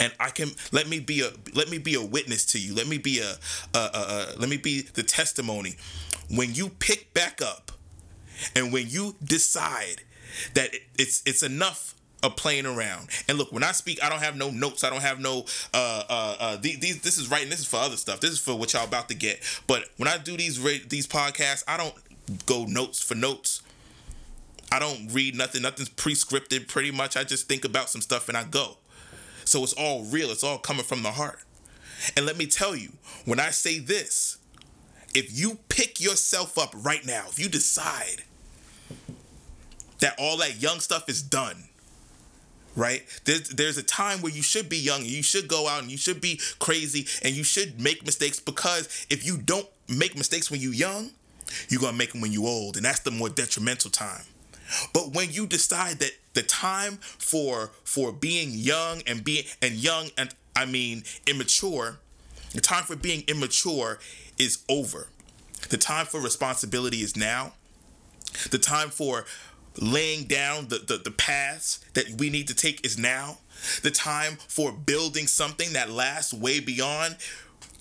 and 0.00 0.12
I 0.18 0.30
can 0.30 0.50
let 0.72 0.88
me 0.88 1.00
be 1.00 1.20
a 1.22 1.30
let 1.54 1.70
me 1.70 1.78
be 1.78 1.94
a 1.94 2.04
witness 2.04 2.44
to 2.46 2.58
you. 2.58 2.74
Let 2.74 2.86
me 2.86 2.98
be 2.98 3.20
a, 3.20 3.34
a, 3.76 3.78
a, 3.78 3.82
a 3.82 4.26
let 4.38 4.48
me 4.48 4.56
be 4.56 4.82
the 4.82 5.02
testimony. 5.02 5.76
When 6.30 6.54
you 6.54 6.68
pick 6.68 7.14
back 7.14 7.40
up, 7.42 7.72
and 8.54 8.72
when 8.72 8.88
you 8.88 9.16
decide 9.24 10.02
that 10.54 10.70
it's 10.98 11.22
it's 11.26 11.42
enough 11.42 11.94
of 12.22 12.36
playing 12.36 12.66
around. 12.66 13.08
And 13.28 13.36
look, 13.36 13.52
when 13.52 13.62
I 13.62 13.72
speak, 13.72 14.02
I 14.02 14.08
don't 14.08 14.22
have 14.22 14.36
no 14.36 14.50
notes. 14.50 14.82
I 14.82 14.90
don't 14.90 15.02
have 15.02 15.20
no 15.20 15.44
uh 15.72 16.04
uh, 16.08 16.36
uh 16.40 16.56
these, 16.56 17.00
this 17.02 17.18
is 17.18 17.30
writing. 17.30 17.50
This 17.50 17.60
is 17.60 17.66
for 17.66 17.76
other 17.76 17.96
stuff. 17.96 18.20
This 18.20 18.30
is 18.30 18.38
for 18.38 18.54
what 18.54 18.72
y'all 18.72 18.84
about 18.84 19.08
to 19.08 19.14
get. 19.14 19.40
But 19.66 19.84
when 19.98 20.08
I 20.08 20.18
do 20.18 20.36
these 20.36 20.62
these 20.88 21.06
podcasts, 21.06 21.64
I 21.68 21.76
don't 21.76 21.94
go 22.46 22.64
notes 22.64 23.02
for 23.02 23.14
notes. 23.14 23.62
I 24.72 24.78
don't 24.78 25.12
read 25.12 25.36
nothing. 25.36 25.62
Nothing's 25.62 25.90
pre-scripted. 25.90 26.66
Pretty 26.66 26.90
much, 26.90 27.16
I 27.16 27.22
just 27.22 27.48
think 27.48 27.64
about 27.64 27.90
some 27.90 28.00
stuff 28.00 28.28
and 28.28 28.36
I 28.36 28.44
go. 28.44 28.78
So 29.44 29.62
it's 29.62 29.74
all 29.74 30.04
real. 30.04 30.30
It's 30.30 30.42
all 30.42 30.58
coming 30.58 30.84
from 30.84 31.02
the 31.02 31.12
heart. 31.12 31.40
And 32.16 32.26
let 32.26 32.36
me 32.36 32.46
tell 32.46 32.74
you, 32.74 32.92
when 33.24 33.38
I 33.38 33.50
say 33.50 33.78
this, 33.78 34.38
if 35.14 35.38
you 35.38 35.58
pick 35.68 36.00
yourself 36.00 36.58
up 36.58 36.70
right 36.74 37.04
now, 37.06 37.24
if 37.28 37.38
you 37.38 37.48
decide 37.48 38.24
that 40.04 40.14
all 40.18 40.36
that 40.36 40.60
young 40.60 40.80
stuff 40.80 41.08
is 41.08 41.22
done, 41.22 41.64
right? 42.76 43.02
There's 43.24 43.48
there's 43.48 43.78
a 43.78 43.82
time 43.82 44.20
where 44.20 44.32
you 44.32 44.42
should 44.42 44.68
be 44.68 44.76
young 44.76 45.02
you 45.02 45.22
should 45.22 45.48
go 45.48 45.66
out 45.66 45.80
and 45.82 45.90
you 45.90 45.96
should 45.96 46.20
be 46.20 46.38
crazy 46.58 47.06
and 47.22 47.34
you 47.34 47.42
should 47.42 47.80
make 47.80 48.04
mistakes 48.04 48.38
because 48.38 49.06
if 49.08 49.24
you 49.24 49.38
don't 49.38 49.66
make 49.88 50.14
mistakes 50.14 50.50
when 50.50 50.60
you're 50.60 50.74
young, 50.74 51.10
you're 51.70 51.80
gonna 51.80 51.96
make 51.96 52.12
them 52.12 52.20
when 52.20 52.32
you're 52.32 52.46
old, 52.46 52.76
and 52.76 52.84
that's 52.84 53.00
the 53.00 53.10
more 53.10 53.30
detrimental 53.30 53.90
time. 53.90 54.24
But 54.92 55.14
when 55.14 55.30
you 55.30 55.46
decide 55.46 56.00
that 56.00 56.10
the 56.34 56.42
time 56.42 56.98
for 57.00 57.72
for 57.84 58.12
being 58.12 58.50
young 58.52 59.00
and 59.06 59.24
being 59.24 59.44
and 59.62 59.72
young 59.74 60.10
and 60.18 60.34
I 60.54 60.66
mean 60.66 61.04
immature, 61.26 61.98
the 62.52 62.60
time 62.60 62.84
for 62.84 62.94
being 62.94 63.24
immature 63.26 64.00
is 64.36 64.64
over. 64.68 65.08
The 65.70 65.78
time 65.78 66.04
for 66.04 66.20
responsibility 66.20 66.98
is 66.98 67.16
now. 67.16 67.54
The 68.50 68.58
time 68.58 68.90
for 68.90 69.24
laying 69.80 70.24
down 70.24 70.68
the, 70.68 70.78
the, 70.78 70.98
the 70.98 71.10
paths 71.10 71.80
that 71.94 72.10
we 72.18 72.30
need 72.30 72.48
to 72.48 72.54
take 72.54 72.84
is 72.84 72.98
now. 72.98 73.38
The 73.82 73.90
time 73.90 74.38
for 74.48 74.72
building 74.72 75.26
something 75.26 75.72
that 75.72 75.90
lasts 75.90 76.32
way 76.32 76.60
beyond 76.60 77.16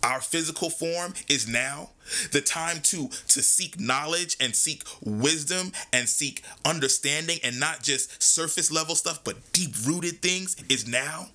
our 0.03 0.19
physical 0.19 0.69
form 0.69 1.13
is 1.29 1.47
now 1.47 1.89
the 2.31 2.41
time 2.41 2.81
to 2.81 3.07
to 3.29 3.41
seek 3.41 3.79
knowledge 3.79 4.35
and 4.39 4.53
seek 4.53 4.83
wisdom 5.01 5.71
and 5.93 6.09
seek 6.09 6.43
understanding 6.65 7.39
and 7.43 7.59
not 7.59 7.81
just 7.81 8.21
surface 8.21 8.69
level 8.69 8.95
stuff 8.95 9.23
but 9.23 9.53
deep 9.53 9.73
rooted 9.85 10.21
things 10.21 10.57
is 10.69 10.85
now 10.85 11.27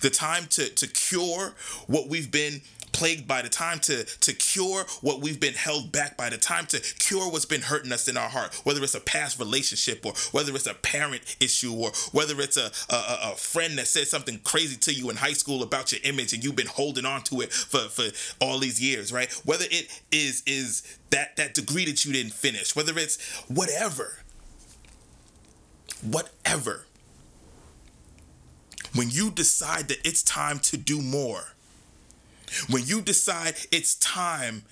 the 0.00 0.10
time 0.10 0.46
to 0.46 0.68
to 0.68 0.86
cure 0.86 1.54
what 1.88 2.08
we've 2.08 2.30
been 2.30 2.62
plagued 2.94 3.28
by, 3.28 3.42
the 3.42 3.48
time 3.50 3.78
to 3.80 4.04
to 4.04 4.32
cure 4.32 4.86
what 5.02 5.20
we've 5.20 5.40
been 5.40 5.54
held 5.54 5.92
back 5.92 6.16
by, 6.16 6.30
the 6.30 6.38
time 6.38 6.64
to 6.66 6.80
cure 6.80 7.30
what's 7.30 7.44
been 7.44 7.60
hurting 7.60 7.92
us 7.92 8.08
in 8.08 8.16
our 8.16 8.28
heart, 8.30 8.54
whether 8.64 8.82
it's 8.82 8.94
a 8.94 9.00
past 9.00 9.38
relationship 9.38 10.06
or 10.06 10.14
whether 10.32 10.54
it's 10.54 10.66
a 10.66 10.74
parent 10.74 11.36
issue 11.40 11.74
or 11.74 11.90
whether 12.12 12.40
it's 12.40 12.56
a, 12.56 12.70
a, 12.88 13.32
a 13.32 13.34
friend 13.36 13.76
that 13.76 13.86
said 13.86 14.06
something 14.06 14.38
crazy 14.44 14.76
to 14.76 14.92
you 14.94 15.10
in 15.10 15.16
high 15.16 15.32
school 15.32 15.62
about 15.62 15.92
your 15.92 16.00
image 16.04 16.32
and 16.32 16.42
you've 16.42 16.56
been 16.56 16.66
holding 16.68 17.04
on 17.04 17.22
to 17.22 17.40
it 17.40 17.52
for, 17.52 17.80
for 17.88 18.04
all 18.40 18.58
these 18.58 18.80
years, 18.80 19.12
right? 19.12 19.30
Whether 19.44 19.66
it 19.70 20.00
is 20.10 20.42
is 20.46 20.82
that 21.10 21.36
that 21.36 21.54
degree 21.54 21.84
that 21.86 22.04
you 22.04 22.12
didn't 22.12 22.32
finish, 22.32 22.74
whether 22.76 22.96
it's 22.96 23.20
whatever. 23.48 24.18
Whatever. 26.02 26.86
When 28.94 29.10
you 29.10 29.30
decide 29.30 29.88
that 29.88 29.98
it's 30.04 30.22
time 30.22 30.60
to 30.60 30.76
do 30.76 31.02
more, 31.02 31.53
when 32.68 32.84
you 32.84 33.02
decide 33.02 33.54
it's 33.70 33.94
time 33.96 34.64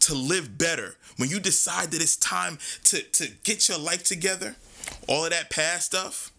to 0.00 0.14
live 0.14 0.56
better, 0.56 0.96
when 1.16 1.28
you 1.28 1.40
decide 1.40 1.90
that 1.90 2.00
it's 2.00 2.16
time 2.16 2.58
to, 2.84 3.02
to 3.02 3.28
get 3.44 3.68
your 3.68 3.78
life 3.78 4.04
together, 4.04 4.56
all 5.08 5.24
of 5.24 5.30
that 5.30 5.50
past 5.50 5.86
stuff, 5.86 6.32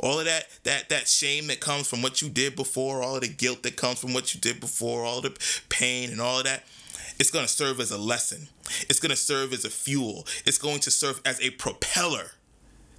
all 0.00 0.18
of 0.18 0.24
that 0.24 0.46
that 0.64 0.88
that 0.88 1.08
shame 1.08 1.46
that 1.46 1.60
comes 1.60 1.86
from 1.86 2.02
what 2.02 2.20
you 2.20 2.28
did 2.28 2.56
before, 2.56 3.02
all 3.02 3.16
of 3.16 3.20
the 3.20 3.28
guilt 3.28 3.62
that 3.62 3.76
comes 3.76 3.98
from 3.98 4.12
what 4.12 4.34
you 4.34 4.40
did 4.40 4.60
before, 4.60 5.04
all 5.04 5.20
the 5.20 5.36
pain 5.68 6.10
and 6.10 6.20
all 6.20 6.38
of 6.38 6.44
that, 6.44 6.64
it's 7.18 7.30
going 7.30 7.44
to 7.44 7.50
serve 7.50 7.80
as 7.80 7.90
a 7.90 7.98
lesson. 7.98 8.48
It's 8.88 8.98
going 8.98 9.10
to 9.10 9.16
serve 9.16 9.52
as 9.52 9.64
a 9.64 9.70
fuel. 9.70 10.26
It's 10.44 10.58
going 10.58 10.80
to 10.80 10.90
serve 10.90 11.20
as 11.24 11.40
a 11.40 11.50
propeller 11.50 12.32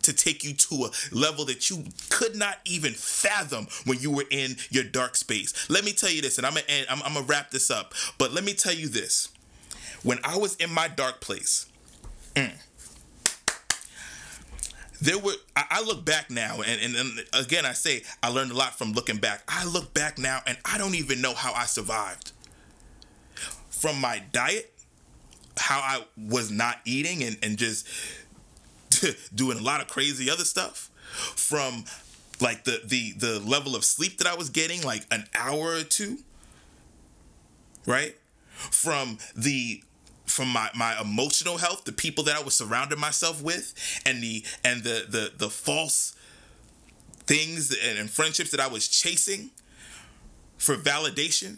to 0.05 0.13
take 0.13 0.43
you 0.43 0.53
to 0.53 0.85
a 0.85 1.15
level 1.15 1.45
that 1.45 1.69
you 1.69 1.83
could 2.09 2.35
not 2.35 2.57
even 2.65 2.93
fathom 2.93 3.67
when 3.85 3.99
you 3.99 4.11
were 4.11 4.25
in 4.31 4.57
your 4.69 4.83
dark 4.83 5.15
space. 5.15 5.69
Let 5.69 5.83
me 5.83 5.91
tell 5.91 6.09
you 6.09 6.21
this, 6.21 6.37
and 6.37 6.47
I'm 6.47 6.53
gonna 6.53 6.65
end, 6.67 6.87
I'm, 6.89 7.01
I'm 7.03 7.13
gonna 7.13 7.25
wrap 7.25 7.51
this 7.51 7.69
up. 7.69 7.93
But 8.17 8.31
let 8.31 8.43
me 8.43 8.53
tell 8.53 8.73
you 8.73 8.87
this: 8.87 9.29
when 10.03 10.19
I 10.23 10.37
was 10.37 10.55
in 10.55 10.71
my 10.71 10.87
dark 10.87 11.21
place. 11.21 11.67
Mm, 12.35 12.51
there 15.01 15.17
were 15.17 15.33
I, 15.55 15.81
look 15.83 16.05
back 16.05 16.29
now 16.29 16.61
and, 16.61 16.81
and, 16.81 16.95
and 16.95 17.25
again 17.33 17.65
i 17.65 17.73
say 17.73 18.03
i 18.23 18.29
learned 18.29 18.51
a 18.51 18.55
lot 18.55 18.77
from 18.77 18.93
looking 18.93 19.17
back 19.17 19.43
i 19.47 19.65
look 19.65 19.93
back 19.93 20.17
now 20.17 20.39
and 20.47 20.57
i 20.65 20.77
don't 20.77 20.95
even 20.95 21.21
know 21.21 21.33
how 21.33 21.53
i 21.53 21.65
survived 21.65 22.31
from 23.69 23.99
my 23.99 24.21
diet 24.31 24.73
how 25.57 25.79
i 25.79 26.03
was 26.17 26.51
not 26.51 26.79
eating 26.85 27.23
and, 27.23 27.37
and 27.43 27.57
just 27.57 27.87
doing 29.35 29.57
a 29.57 29.61
lot 29.61 29.81
of 29.81 29.87
crazy 29.87 30.29
other 30.29 30.45
stuff 30.45 30.89
from 31.35 31.85
like 32.41 32.63
the 32.63 32.81
the 32.83 33.13
the 33.13 33.39
level 33.39 33.75
of 33.75 33.85
sleep 33.85 34.17
that 34.17 34.27
I 34.27 34.35
was 34.35 34.49
getting 34.49 34.81
like 34.81 35.05
an 35.11 35.25
hour 35.35 35.75
or 35.75 35.83
two 35.83 36.17
right? 37.85 38.15
From 38.49 39.17
the 39.35 39.81
from 40.25 40.49
my 40.49 40.69
my 40.75 40.99
emotional 40.99 41.57
health 41.57 41.83
the 41.85 41.91
people 41.91 42.23
that 42.23 42.35
I 42.35 42.41
was 42.41 42.55
surrounding 42.55 42.99
myself 42.99 43.43
with 43.43 43.73
and 44.05 44.23
the 44.23 44.43
and 44.63 44.83
the 44.83 45.05
the 45.07 45.31
the 45.37 45.49
false 45.49 46.15
things 47.25 47.75
and, 47.83 47.99
and 47.99 48.09
friendships 48.09 48.51
that 48.51 48.59
I 48.59 48.67
was 48.67 48.87
chasing 48.87 49.51
for 50.57 50.75
validation 50.75 51.57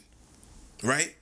right 0.83 1.15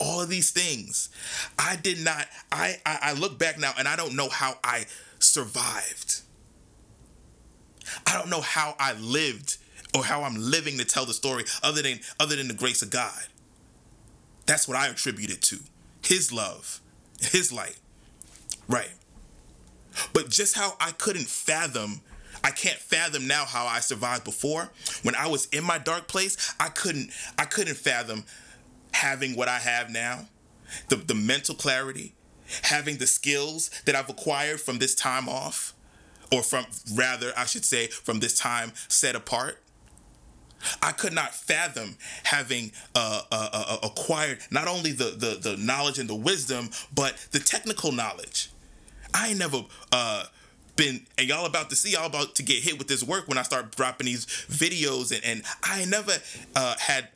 all 0.00 0.22
of 0.22 0.28
these 0.28 0.50
things. 0.50 1.10
I 1.58 1.76
did 1.76 2.02
not, 2.02 2.26
I, 2.50 2.80
I, 2.84 2.98
I 3.02 3.12
look 3.12 3.38
back 3.38 3.58
now 3.58 3.72
and 3.78 3.86
I 3.86 3.96
don't 3.96 4.16
know 4.16 4.28
how 4.28 4.54
I 4.64 4.86
survived. 5.18 6.22
I 8.06 8.14
don't 8.14 8.30
know 8.30 8.40
how 8.40 8.74
I 8.78 8.94
lived 8.94 9.58
or 9.94 10.04
how 10.04 10.22
I'm 10.22 10.36
living 10.36 10.78
to 10.78 10.84
tell 10.84 11.04
the 11.04 11.12
story 11.12 11.44
other 11.62 11.82
than 11.82 12.00
other 12.18 12.36
than 12.36 12.48
the 12.48 12.54
grace 12.54 12.82
of 12.82 12.90
God. 12.90 13.20
That's 14.46 14.66
what 14.66 14.76
I 14.76 14.88
attribute 14.88 15.30
it 15.30 15.42
to. 15.42 15.58
His 16.04 16.32
love, 16.32 16.80
his 17.20 17.52
light. 17.52 17.78
Right. 18.68 18.90
But 20.12 20.30
just 20.30 20.56
how 20.56 20.76
I 20.80 20.92
couldn't 20.92 21.26
fathom 21.26 22.00
I 22.42 22.50
can't 22.50 22.78
fathom 22.78 23.26
now 23.26 23.44
how 23.44 23.66
I 23.66 23.80
survived 23.80 24.24
before. 24.24 24.70
When 25.02 25.14
I 25.14 25.26
was 25.26 25.46
in 25.46 25.64
my 25.64 25.78
dark 25.78 26.08
place, 26.08 26.54
I 26.58 26.68
couldn't 26.68 27.10
I 27.38 27.44
couldn't 27.44 27.76
fathom 27.76 28.24
having 28.92 29.36
what 29.36 29.48
I 29.48 29.58
have 29.58 29.90
now, 29.90 30.26
the, 30.88 30.96
the 30.96 31.14
mental 31.14 31.54
clarity, 31.54 32.14
having 32.62 32.98
the 32.98 33.06
skills 33.06 33.70
that 33.86 33.94
I've 33.94 34.08
acquired 34.10 34.60
from 34.60 34.78
this 34.78 34.94
time 34.94 35.28
off, 35.28 35.74
or 36.32 36.42
from 36.42 36.66
rather, 36.94 37.32
I 37.36 37.44
should 37.44 37.64
say, 37.64 37.88
from 37.88 38.20
this 38.20 38.38
time 38.38 38.72
set 38.88 39.16
apart. 39.16 39.60
I 40.82 40.92
could 40.92 41.14
not 41.14 41.34
fathom 41.34 41.96
having 42.24 42.72
uh, 42.94 43.22
uh, 43.32 43.48
uh, 43.52 43.64
uh, 43.68 43.78
acquired 43.82 44.40
not 44.50 44.68
only 44.68 44.92
the, 44.92 45.16
the 45.16 45.38
the 45.40 45.56
knowledge 45.56 45.98
and 45.98 46.08
the 46.08 46.14
wisdom, 46.14 46.68
but 46.94 47.16
the 47.32 47.38
technical 47.38 47.92
knowledge. 47.92 48.50
I 49.14 49.30
ain't 49.30 49.38
never 49.38 49.64
uh, 49.90 50.24
been, 50.76 51.06
and 51.18 51.28
y'all 51.28 51.46
about 51.46 51.70
to 51.70 51.76
see, 51.76 51.92
y'all 51.92 52.06
about 52.06 52.34
to 52.36 52.42
get 52.42 52.62
hit 52.62 52.78
with 52.78 52.88
this 52.88 53.02
work 53.02 53.28
when 53.28 53.38
I 53.38 53.42
start 53.42 53.74
dropping 53.74 54.06
these 54.06 54.26
videos, 54.26 55.12
and, 55.12 55.24
and 55.24 55.42
I 55.62 55.84
never 55.86 56.12
uh, 56.54 56.76
had 56.78 57.08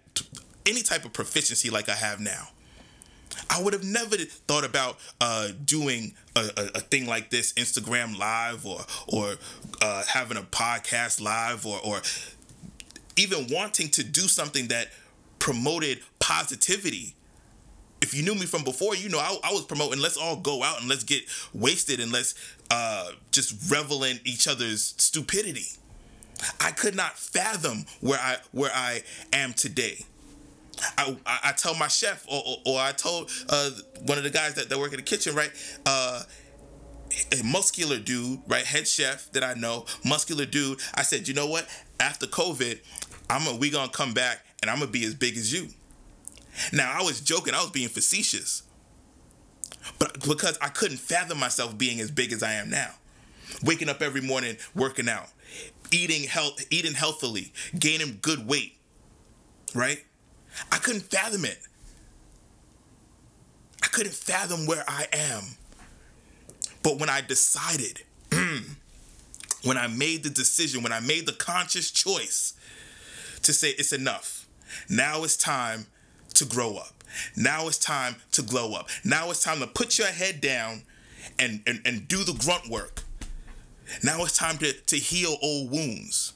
any 0.66 0.82
type 0.82 1.04
of 1.04 1.12
proficiency 1.12 1.70
like 1.70 1.88
I 1.88 1.94
have 1.94 2.20
now. 2.20 2.48
I 3.50 3.60
would 3.60 3.72
have 3.72 3.82
never 3.82 4.16
thought 4.16 4.64
about 4.64 4.98
uh, 5.20 5.48
doing 5.64 6.14
a, 6.36 6.40
a, 6.56 6.62
a, 6.76 6.80
thing 6.80 7.06
like 7.06 7.30
this, 7.30 7.52
Instagram 7.54 8.16
live, 8.16 8.64
or 8.64 8.80
or 9.08 9.34
uh, 9.82 10.04
having 10.06 10.36
a 10.36 10.42
podcast 10.42 11.20
live, 11.20 11.66
or 11.66 11.80
or 11.84 12.00
even 13.16 13.48
wanting 13.50 13.88
to 13.90 14.04
do 14.04 14.22
something 14.22 14.68
that 14.68 14.92
promoted 15.40 16.00
positivity 16.20 17.16
if 18.04 18.12
you 18.12 18.22
knew 18.22 18.34
me 18.34 18.44
from 18.44 18.64
before, 18.64 18.94
you 18.94 19.08
know 19.08 19.18
I, 19.18 19.34
I 19.42 19.52
was 19.52 19.64
promoting 19.64 19.98
let's 19.98 20.18
all 20.18 20.36
go 20.36 20.62
out 20.62 20.78
and 20.80 20.90
let's 20.90 21.04
get 21.04 21.22
wasted 21.54 22.00
and 22.00 22.12
let's 22.12 22.34
uh, 22.70 23.12
just 23.32 23.70
revel 23.72 24.04
in 24.04 24.20
each 24.24 24.46
other's 24.46 24.94
stupidity. 24.98 25.66
I 26.60 26.70
could 26.70 26.94
not 26.94 27.18
fathom 27.18 27.86
where 28.00 28.18
I 28.20 28.36
where 28.52 28.70
I 28.74 29.02
am 29.32 29.54
today. 29.54 30.04
I, 30.96 31.16
I, 31.26 31.52
tell 31.52 31.74
my 31.74 31.88
chef 31.88 32.26
or, 32.28 32.42
or, 32.46 32.56
or 32.66 32.80
I 32.80 32.92
told 32.92 33.30
uh, 33.48 33.70
one 34.06 34.18
of 34.18 34.24
the 34.24 34.30
guys 34.30 34.54
that, 34.54 34.68
that 34.68 34.78
work 34.78 34.92
in 34.92 34.96
the 34.96 35.02
kitchen, 35.02 35.34
right? 35.34 35.50
Uh, 35.86 36.22
a 37.32 37.44
muscular 37.44 37.98
dude, 37.98 38.40
right? 38.46 38.64
Head 38.64 38.88
chef 38.88 39.30
that 39.32 39.44
I 39.44 39.54
know, 39.54 39.86
muscular 40.04 40.46
dude. 40.46 40.80
I 40.94 41.02
said, 41.02 41.28
you 41.28 41.34
know 41.34 41.46
what? 41.46 41.68
After 42.00 42.26
COVID, 42.26 42.80
I'm 43.30 43.46
a, 43.46 43.56
we 43.56 43.70
gonna 43.70 43.90
come 43.90 44.14
back 44.14 44.44
and 44.62 44.70
I'm 44.70 44.78
gonna 44.78 44.90
be 44.90 45.04
as 45.04 45.14
big 45.14 45.36
as 45.36 45.52
you. 45.52 45.68
Now 46.72 46.92
I 46.98 47.02
was 47.02 47.20
joking, 47.20 47.54
I 47.54 47.60
was 47.62 47.70
being 47.70 47.88
facetious, 47.88 48.62
but 49.98 50.20
because 50.26 50.58
I 50.60 50.68
couldn't 50.68 50.98
fathom 50.98 51.38
myself 51.38 51.76
being 51.76 52.00
as 52.00 52.10
big 52.10 52.32
as 52.32 52.42
I 52.42 52.52
am 52.54 52.70
now, 52.70 52.90
waking 53.62 53.88
up 53.88 54.02
every 54.02 54.20
morning, 54.20 54.56
working 54.74 55.08
out, 55.08 55.28
eating 55.90 56.24
health, 56.24 56.64
eating 56.70 56.94
healthily, 56.94 57.52
gaining 57.78 58.18
good 58.22 58.46
weight, 58.46 58.78
right? 59.74 60.04
I 60.70 60.78
couldn't 60.78 61.02
fathom 61.10 61.44
it. 61.44 61.58
I 63.82 63.86
couldn't 63.88 64.14
fathom 64.14 64.66
where 64.66 64.84
I 64.88 65.06
am. 65.12 65.42
But 66.82 66.98
when 66.98 67.08
I 67.08 67.20
decided, 67.22 68.02
when 69.64 69.78
I 69.78 69.86
made 69.86 70.22
the 70.22 70.30
decision, 70.30 70.82
when 70.82 70.92
I 70.92 71.00
made 71.00 71.26
the 71.26 71.32
conscious 71.32 71.90
choice 71.90 72.54
to 73.42 73.52
say 73.52 73.70
it's 73.70 73.92
enough, 73.92 74.46
now 74.88 75.24
it's 75.24 75.36
time 75.36 75.86
to 76.34 76.44
grow 76.44 76.76
up. 76.76 77.04
Now 77.36 77.68
it's 77.68 77.78
time 77.78 78.16
to 78.32 78.42
glow 78.42 78.74
up. 78.74 78.88
Now 79.04 79.30
it's 79.30 79.42
time 79.42 79.60
to 79.60 79.66
put 79.66 79.98
your 79.98 80.08
head 80.08 80.40
down 80.40 80.82
and, 81.38 81.62
and, 81.66 81.80
and 81.84 82.06
do 82.06 82.24
the 82.24 82.34
grunt 82.34 82.68
work. 82.68 83.02
Now 84.02 84.22
it's 84.22 84.36
time 84.36 84.58
to, 84.58 84.72
to 84.72 84.96
heal 84.96 85.36
old 85.42 85.70
wounds. 85.70 86.33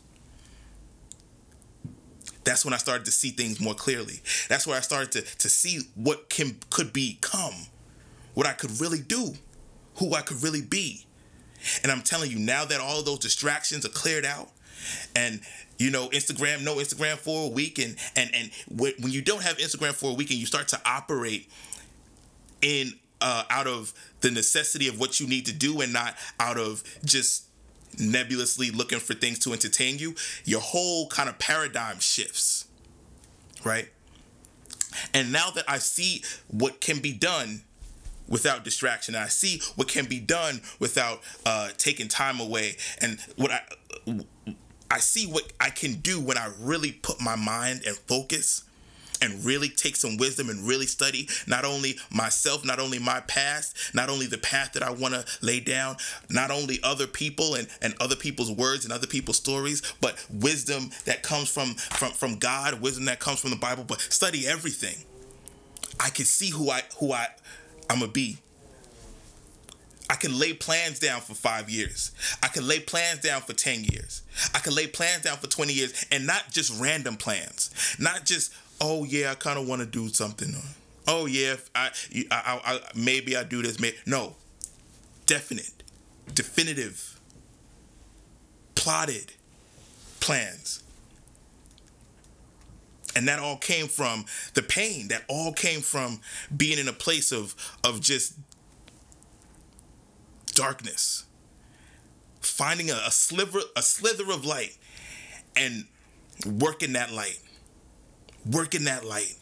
That's 2.45 2.65
when 2.65 2.75
I 2.75 2.79
started 2.79 3.05
to 3.05 3.11
see 3.11 3.31
things 3.31 3.61
more 3.61 3.75
clearly. 3.75 4.21
That's 4.49 4.67
where 4.67 4.77
I 4.77 4.81
started 4.81 5.13
to, 5.13 5.39
to 5.39 5.49
see 5.49 5.81
what 5.95 6.29
can 6.29 6.57
could 6.71 6.93
become, 6.93 7.55
what 8.35 8.47
I 8.47 8.53
could 8.53 8.81
really 8.81 9.01
do, 9.01 9.35
who 9.97 10.15
I 10.15 10.23
could 10.23 10.43
really 10.43 10.63
be. 10.63 11.05
And 11.83 11.91
I'm 11.91 12.03
telling 12.03 12.31
you, 12.31 12.39
now 12.39 12.65
that 12.65 12.81
all 12.81 13.03
those 13.03 13.19
distractions 13.19 13.85
are 13.85 13.91
cleared 13.91 14.25
out, 14.25 14.51
and 15.17 15.41
you 15.79 15.91
know 15.91 16.09
instagram 16.11 16.63
no 16.63 16.77
instagram 16.77 17.17
for 17.17 17.47
a 17.47 17.49
week 17.49 17.81
and 17.81 17.97
and 18.15 18.31
and 18.33 18.51
when 18.71 18.93
you 19.11 19.21
don't 19.21 19.43
have 19.43 19.57
instagram 19.59 19.93
for 19.93 20.11
a 20.11 20.15
week 20.15 20.31
and 20.31 20.39
you 20.39 20.47
start 20.47 20.69
to 20.69 20.81
operate 20.85 21.51
in 22.63 22.93
uh, 23.21 23.43
out 23.51 23.67
of 23.67 23.93
the 24.21 24.31
necessity 24.31 24.89
of 24.89 25.01
what 25.01 25.19
you 25.19 25.27
need 25.27 25.47
to 25.47 25.53
do 25.53 25.81
and 25.81 25.93
not 25.93 26.15
out 26.39 26.57
of 26.57 26.83
just 27.05 27.48
nebulously 27.99 28.71
looking 28.71 28.99
for 28.99 29.15
things 29.15 29.39
to 29.39 29.53
entertain 29.53 29.99
you 29.99 30.15
your 30.45 30.61
whole 30.61 31.09
kind 31.09 31.29
of 31.29 31.39
paradigm 31.39 31.99
shifts 31.99 32.67
right? 33.65 33.89
And 35.13 35.33
now 35.33 35.51
that 35.51 35.65
i 35.69 35.79
see 35.79 36.23
what 36.49 36.81
can 36.81 37.01
be 37.01 37.13
done 37.13 37.63
without 38.27 38.65
distraction 38.65 39.15
i 39.15 39.27
see 39.27 39.61
what 39.77 39.89
can 39.89 40.07
be 40.07 40.21
done 40.21 40.61
without 40.79 41.21
uh, 41.47 41.71
taking 41.77 42.09
time 42.09 42.41
away 42.41 42.77
and 43.01 43.19
what 43.37 43.51
i 43.51 43.63
I 44.91 45.01
see 45.01 45.27
what 45.27 45.53
I 45.61 45.71
can 45.71 45.95
do 45.95 46.21
when 46.21 46.39
I 46.39 46.51
really 46.59 46.93
put 46.93 47.21
my 47.21 47.37
mind 47.37 47.83
and 47.87 47.97
focus 47.97 48.65
and 49.23 49.45
really 49.45 49.69
take 49.69 49.97
some 49.97 50.17
wisdom 50.17 50.49
and 50.49 50.67
really 50.67 50.87
study 50.87 51.29
not 51.47 51.65
only 51.65 51.97
myself, 52.11 52.65
not 52.65 52.79
only 52.79 52.99
my 52.99 53.21
past, 53.21 53.77
not 53.95 54.09
only 54.09 54.27
the 54.27 54.39
path 54.39 54.73
that 54.75 54.83
I 54.83 54.91
want 54.91 55.15
to 55.15 55.25
lay 55.41 55.61
down, 55.61 55.97
not 56.31 56.51
only 56.51 56.79
other 56.83 57.07
people 57.07 57.55
and, 57.55 57.69
and 57.83 57.95
other 58.01 58.17
people's 58.17 58.51
words 58.51 58.85
and 58.85 58.93
other 58.93 59.07
people's 59.07 59.37
stories, 59.37 59.83
but 60.01 60.25
wisdom 60.31 60.91
that 61.05 61.23
comes 61.23 61.49
from, 61.49 61.75
from, 61.75 62.13
from 62.13 62.39
God, 62.39 62.81
wisdom 62.81 63.07
that 63.07 63.21
comes 63.21 63.41
from 63.41 63.51
the 63.51 63.57
Bible, 63.57 63.85
but 63.85 64.01
study 64.01 64.47
everything. 64.47 65.05
I 66.01 66.11
can 66.11 66.25
see 66.25 66.51
who 66.51 66.71
I 66.71 66.83
who 66.99 67.13
I 67.13 67.27
I'm 67.91 67.99
gonna 68.01 68.13
be 68.13 68.39
I 70.11 70.15
can 70.15 70.39
lay 70.39 70.55
plans 70.55 70.99
down 70.99 71.21
for 71.21 71.35
five 71.35 71.69
years. 71.69 72.13
I 72.43 72.49
can 72.49 72.67
lay 72.67 72.81
plans 72.81 73.21
down 73.21 73.43
for 73.43 73.53
10 73.53 73.85
years. 73.85 74.23
I 74.55 74.59
can 74.59 74.75
lay 74.75 74.87
plans 74.87 75.25
down 75.25 75.37
for 75.37 75.49
20 75.49 75.73
years 75.73 76.07
and 76.11 76.27
not 76.27 76.51
just 76.51 76.81
random 76.81 77.17
plans. 77.17 77.71
Not 77.99 78.25
just, 78.25 78.55
oh 78.81 79.05
yeah, 79.05 79.33
I 79.33 79.35
kind 79.35 79.59
of 79.59 79.67
want 79.69 79.81
to 79.81 79.87
do 79.87 80.09
something. 80.09 80.55
Oh 81.07 81.27
yeah, 81.27 81.57
I, 81.75 81.91
I, 82.31 82.61
I, 82.65 82.81
maybe 82.95 83.37
I 83.37 83.45
do 83.45 83.63
this. 83.63 83.79
No, 84.07 84.37
definite, 85.27 85.83
definitive, 86.35 87.19
plotted 88.75 89.33
plans. 90.21 90.83
And 93.17 93.27
that 93.27 93.41
all 93.41 93.57
came 93.57 93.89
from 93.89 94.27
the 94.55 94.63
pain. 94.63 95.09
That 95.09 95.25
all 95.29 95.53
came 95.53 95.81
from 95.81 96.21
being 96.55 96.79
in 96.79 96.87
a 96.89 96.93
place 96.93 97.33
of 97.33 97.55
of 97.83 98.01
just 98.01 98.35
darkness, 100.55 101.25
finding 102.41 102.91
a, 102.91 103.01
a 103.07 103.11
sliver, 103.11 103.61
a 103.77 103.83
slither 103.83 104.31
of 104.31 104.45
light, 104.45 104.77
and 105.57 105.87
working 106.47 106.93
that 106.93 107.13
light, 107.13 107.41
working 108.51 108.85
that 108.85 109.05
light, 109.05 109.35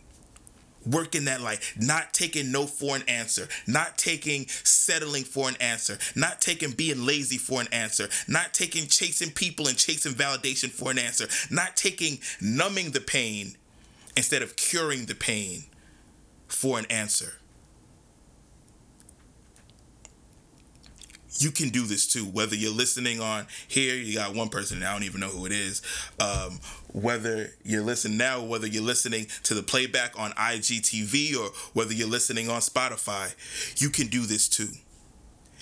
working 0.84 1.24
that 1.26 1.40
light, 1.40 1.60
not 1.78 2.12
taking 2.12 2.52
no 2.52 2.66
for 2.66 2.96
an 2.96 3.02
answer, 3.08 3.48
not 3.66 3.98
taking 3.98 4.46
settling 4.48 5.24
for 5.24 5.48
an 5.48 5.56
answer, 5.60 5.98
not 6.14 6.40
taking 6.40 6.72
being 6.72 7.04
lazy 7.04 7.38
for 7.38 7.60
an 7.60 7.68
answer, 7.72 8.08
not 8.28 8.54
taking 8.54 8.86
chasing 8.86 9.30
people 9.30 9.68
and 9.68 9.76
chasing 9.76 10.12
validation 10.12 10.70
for 10.70 10.90
an 10.90 10.98
answer, 10.98 11.26
not 11.50 11.76
taking 11.76 12.18
numbing 12.40 12.90
the 12.90 13.00
pain 13.00 13.56
instead 14.16 14.42
of 14.42 14.56
curing 14.56 15.06
the 15.06 15.14
pain 15.14 15.64
for 16.48 16.78
an 16.78 16.86
answer. 16.86 17.34
You 21.40 21.50
can 21.50 21.70
do 21.70 21.86
this 21.86 22.06
too. 22.06 22.24
Whether 22.24 22.56
you're 22.56 22.72
listening 22.72 23.20
on 23.20 23.46
here, 23.68 23.94
you 23.94 24.14
got 24.14 24.34
one 24.34 24.48
person, 24.48 24.82
I 24.82 24.92
don't 24.92 25.04
even 25.04 25.20
know 25.20 25.28
who 25.28 25.46
it 25.46 25.52
is. 25.52 25.82
Um, 26.18 26.60
whether 26.92 27.50
you're 27.64 27.82
listening 27.82 28.18
now, 28.18 28.42
whether 28.42 28.66
you're 28.66 28.82
listening 28.82 29.26
to 29.44 29.54
the 29.54 29.62
playback 29.62 30.18
on 30.18 30.32
IGTV 30.32 31.36
or 31.36 31.50
whether 31.72 31.92
you're 31.92 32.08
listening 32.08 32.48
on 32.48 32.60
Spotify, 32.60 33.34
you 33.80 33.90
can 33.90 34.06
do 34.06 34.22
this 34.22 34.48
too. 34.48 34.68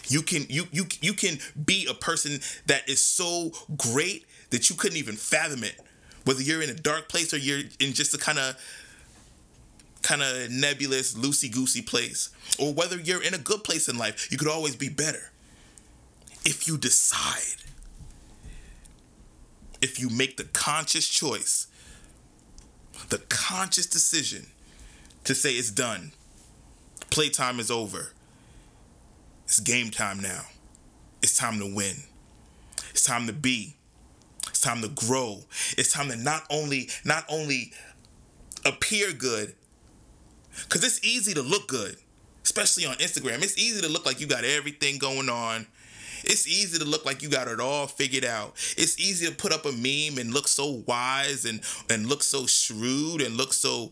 You 0.07 0.23
can 0.23 0.45
you 0.49 0.65
you 0.71 0.85
you 1.01 1.15
can 1.15 1.39
be 1.65 1.87
a 1.89 1.95
person 1.95 2.41
that 2.67 2.89
is 2.89 3.01
so 3.01 3.53
great 3.77 4.27
that 4.51 4.69
you 4.69 4.77
couldn't 4.77 4.99
even 4.99 5.17
fathom 5.17 5.65
it. 5.65 5.81
Whether 6.25 6.43
you're 6.43 6.63
in 6.63 6.71
a 6.71 6.75
dark 6.75 7.09
place 7.09 7.33
or 7.33 7.39
you're 7.39 7.61
in 7.81 7.95
just 7.95 8.15
a 8.15 8.19
kind 8.19 8.39
of 8.39 8.57
kind 10.03 10.23
of 10.23 10.51
nebulous, 10.51 11.15
loosey 11.15 11.51
goosey 11.51 11.81
place, 11.81 12.29
or 12.59 12.75
whether 12.75 13.01
you're 13.01 13.23
in 13.23 13.33
a 13.33 13.39
good 13.39 13.65
place 13.65 13.89
in 13.89 13.97
life, 13.97 14.31
you 14.31 14.37
could 14.37 14.49
always 14.49 14.77
be 14.77 14.91
better 14.91 15.31
if 16.45 16.69
you 16.69 16.77
decide, 16.77 17.63
if 19.81 19.99
you 19.99 20.09
make 20.11 20.37
the 20.37 20.45
conscious 20.45 21.09
choice, 21.09 21.67
the 23.09 23.19
conscious 23.29 23.87
decision 23.87 24.47
to 25.25 25.35
say 25.35 25.53
it's 25.53 25.71
done, 25.71 26.13
playtime 27.11 27.61
is 27.61 27.71
over, 27.71 28.13
it's 29.45 29.61
game 29.61 29.91
time 29.91 30.21
now, 30.21 30.43
it's 31.23 31.37
time 31.37 31.59
to 31.59 31.75
win, 31.75 31.97
it's 32.91 33.05
time 33.05 33.27
to 33.27 33.33
be, 33.33 33.75
it's 34.49 34.61
time 34.61 34.83
to 34.83 34.89
grow, 34.89 35.41
it's 35.79 35.93
time 35.93 36.09
to 36.09 36.17
not 36.17 36.45
only 36.51 36.91
not 37.05 37.25
only 37.29 37.73
appear 38.67 39.13
good, 39.13 39.55
because 40.63 40.85
it's 40.85 41.05
easy 41.05 41.35
to 41.35 41.43
look 41.43 41.69
good, 41.69 41.97
especially 42.43 42.87
on 42.87 42.95
Instagram. 42.97 43.43
It's 43.43 43.59
easy 43.59 43.81
to 43.81 43.89
look 43.89 44.07
like 44.07 44.21
you 44.21 44.27
got 44.27 44.45
everything 44.45 44.99
going 44.99 45.29
on 45.29 45.67
it's 46.25 46.47
easy 46.47 46.79
to 46.79 46.85
look 46.85 47.05
like 47.05 47.23
you 47.23 47.29
got 47.29 47.49
it 47.49 47.61
all 47.61 47.87
figured 47.87 48.25
out. 48.25 48.53
It's 48.77 48.99
easy 48.99 49.27
to 49.27 49.33
put 49.33 49.53
up 49.53 49.65
a 49.65 49.73
meme 49.73 50.19
and 50.19 50.33
look 50.33 50.49
so 50.49 50.83
wise 50.87 51.45
and 51.45 51.61
and 51.91 52.07
look 52.07 52.23
so 52.23 52.47
shrewd 52.47 53.21
and 53.21 53.37
look 53.37 53.53
so 53.53 53.91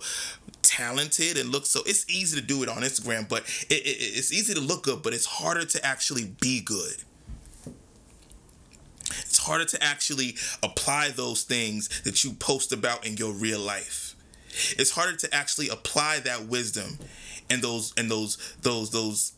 talented 0.63 1.37
and 1.37 1.51
look 1.51 1.67
so 1.67 1.81
it's 1.85 2.09
easy 2.09 2.41
to 2.41 2.47
do 2.47 2.63
it 2.63 2.69
on 2.69 2.83
Instagram, 2.83 3.29
but 3.29 3.43
it, 3.69 3.75
it, 3.75 3.97
it's 3.99 4.33
easy 4.33 4.55
to 4.55 4.61
look 4.61 4.85
good, 4.85 5.03
but 5.03 5.13
it's 5.13 5.27
harder 5.27 5.65
to 5.65 5.85
actually 5.85 6.35
be 6.41 6.61
good. 6.61 6.97
It's 9.11 9.39
harder 9.39 9.65
to 9.65 9.83
actually 9.83 10.37
apply 10.63 11.11
those 11.11 11.43
things 11.43 12.03
that 12.03 12.25
you 12.25 12.33
post 12.33 12.73
about 12.73 13.07
in 13.07 13.17
your 13.17 13.33
real 13.33 13.61
life. 13.61 14.15
It's 14.79 14.91
harder 14.91 15.17
to 15.17 15.35
actually 15.35 15.69
apply 15.69 16.21
that 16.21 16.47
wisdom 16.47 16.99
and 17.51 17.63
those 17.63 17.93
and 17.97 18.11
those 18.11 18.37
those 18.63 18.91
those 18.91 19.33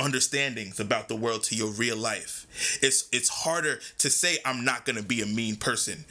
understandings 0.00 0.80
about 0.80 1.08
the 1.08 1.16
world 1.16 1.42
to 1.44 1.54
your 1.54 1.70
real 1.70 1.96
life. 1.96 2.46
It's 2.82 3.08
it's 3.12 3.28
harder 3.28 3.80
to 3.98 4.10
say 4.10 4.38
I'm 4.44 4.64
not 4.64 4.84
going 4.84 4.96
to 4.96 5.02
be 5.02 5.20
a 5.20 5.26
mean 5.26 5.56
person 5.56 6.04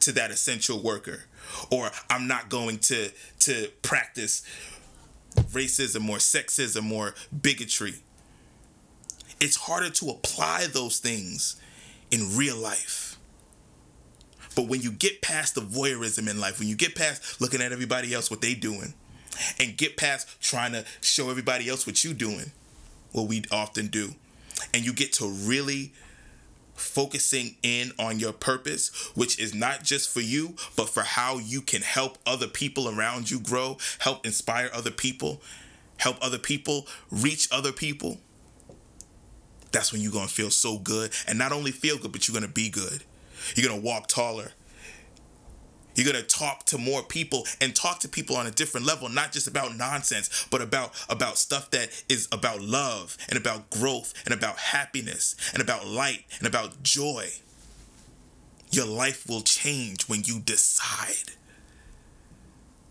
to 0.00 0.12
that 0.12 0.30
essential 0.30 0.82
worker 0.82 1.24
or 1.70 1.90
I'm 2.10 2.26
not 2.26 2.48
going 2.48 2.78
to 2.78 3.10
to 3.40 3.68
practice 3.82 4.42
racism 5.36 6.08
or 6.08 6.18
sexism 6.18 6.90
or 6.92 7.14
bigotry. 7.40 7.94
It's 9.40 9.56
harder 9.56 9.90
to 9.90 10.10
apply 10.10 10.66
those 10.72 10.98
things 10.98 11.60
in 12.10 12.36
real 12.36 12.56
life. 12.56 13.18
But 14.54 14.68
when 14.68 14.82
you 14.82 14.92
get 14.92 15.22
past 15.22 15.54
the 15.54 15.62
voyeurism 15.62 16.28
in 16.30 16.38
life, 16.38 16.58
when 16.58 16.68
you 16.68 16.76
get 16.76 16.94
past 16.94 17.40
looking 17.40 17.62
at 17.62 17.72
everybody 17.72 18.12
else 18.12 18.30
what 18.30 18.42
they 18.42 18.54
doing, 18.54 18.94
and 19.58 19.76
get 19.76 19.96
past 19.96 20.40
trying 20.40 20.72
to 20.72 20.84
show 21.00 21.30
everybody 21.30 21.68
else 21.68 21.86
what 21.86 22.04
you 22.04 22.12
doing, 22.12 22.52
what 23.12 23.28
we 23.28 23.42
often 23.50 23.88
do, 23.88 24.14
and 24.74 24.84
you 24.84 24.92
get 24.92 25.12
to 25.14 25.26
really 25.26 25.92
focusing 26.74 27.56
in 27.62 27.92
on 27.98 28.18
your 28.18 28.32
purpose, 28.32 29.10
which 29.14 29.38
is 29.38 29.54
not 29.54 29.82
just 29.84 30.12
for 30.12 30.20
you, 30.20 30.56
but 30.76 30.88
for 30.88 31.02
how 31.02 31.38
you 31.38 31.60
can 31.60 31.82
help 31.82 32.18
other 32.26 32.48
people 32.48 32.88
around 32.88 33.30
you 33.30 33.38
grow, 33.38 33.76
help 34.00 34.24
inspire 34.26 34.70
other 34.72 34.90
people, 34.90 35.40
help 35.98 36.16
other 36.20 36.38
people 36.38 36.86
reach 37.10 37.48
other 37.52 37.72
people. 37.72 38.18
That's 39.70 39.92
when 39.92 40.02
you're 40.02 40.12
going 40.12 40.28
to 40.28 40.32
feel 40.34 40.50
so 40.50 40.78
good. 40.78 41.12
And 41.26 41.38
not 41.38 41.52
only 41.52 41.70
feel 41.70 41.96
good, 41.98 42.12
but 42.12 42.28
you're 42.28 42.34
going 42.34 42.46
to 42.46 42.52
be 42.52 42.68
good. 42.68 43.04
You're 43.54 43.66
going 43.66 43.80
to 43.80 43.86
walk 43.86 44.08
taller. 44.08 44.52
You're 45.94 46.12
to 46.12 46.22
talk 46.22 46.64
to 46.66 46.78
more 46.78 47.02
people 47.02 47.46
and 47.60 47.74
talk 47.74 48.00
to 48.00 48.08
people 48.08 48.36
on 48.36 48.46
a 48.46 48.50
different 48.50 48.86
level, 48.86 49.08
not 49.08 49.32
just 49.32 49.46
about 49.46 49.76
nonsense, 49.76 50.46
but 50.50 50.62
about 50.62 50.92
about 51.08 51.38
stuff 51.38 51.70
that 51.70 51.90
is 52.08 52.28
about 52.32 52.60
love 52.60 53.16
and 53.28 53.38
about 53.38 53.70
growth 53.70 54.14
and 54.24 54.34
about 54.34 54.56
happiness 54.56 55.36
and 55.52 55.62
about 55.62 55.86
light 55.86 56.24
and 56.38 56.46
about 56.46 56.82
joy. 56.82 57.28
Your 58.70 58.86
life 58.86 59.28
will 59.28 59.42
change 59.42 60.08
when 60.08 60.22
you 60.24 60.40
decide 60.40 61.32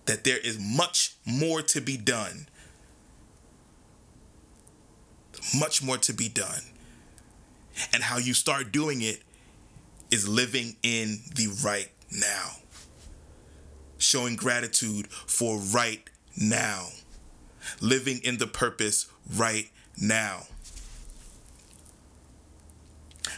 that 0.06 0.24
there 0.24 0.38
is 0.38 0.60
much 0.60 1.16
more 1.26 1.62
to 1.64 1.82
be 1.82 1.98
done. 1.98 2.48
Much 5.58 5.82
more 5.82 5.98
to 5.98 6.14
be 6.14 6.30
done. 6.30 6.62
And 7.94 8.04
how 8.04 8.18
you 8.18 8.36
start 8.36 8.72
doing 8.72 9.02
it 9.02 9.24
is 10.12 10.28
living 10.28 10.76
in 10.84 11.22
the 11.34 11.48
right 11.64 11.90
now 12.12 12.61
showing 14.02 14.36
gratitude 14.36 15.08
for 15.12 15.58
right 15.58 16.10
now, 16.40 16.88
living 17.80 18.20
in 18.24 18.38
the 18.38 18.48
purpose 18.48 19.08
right 19.36 19.70
now. 20.00 20.44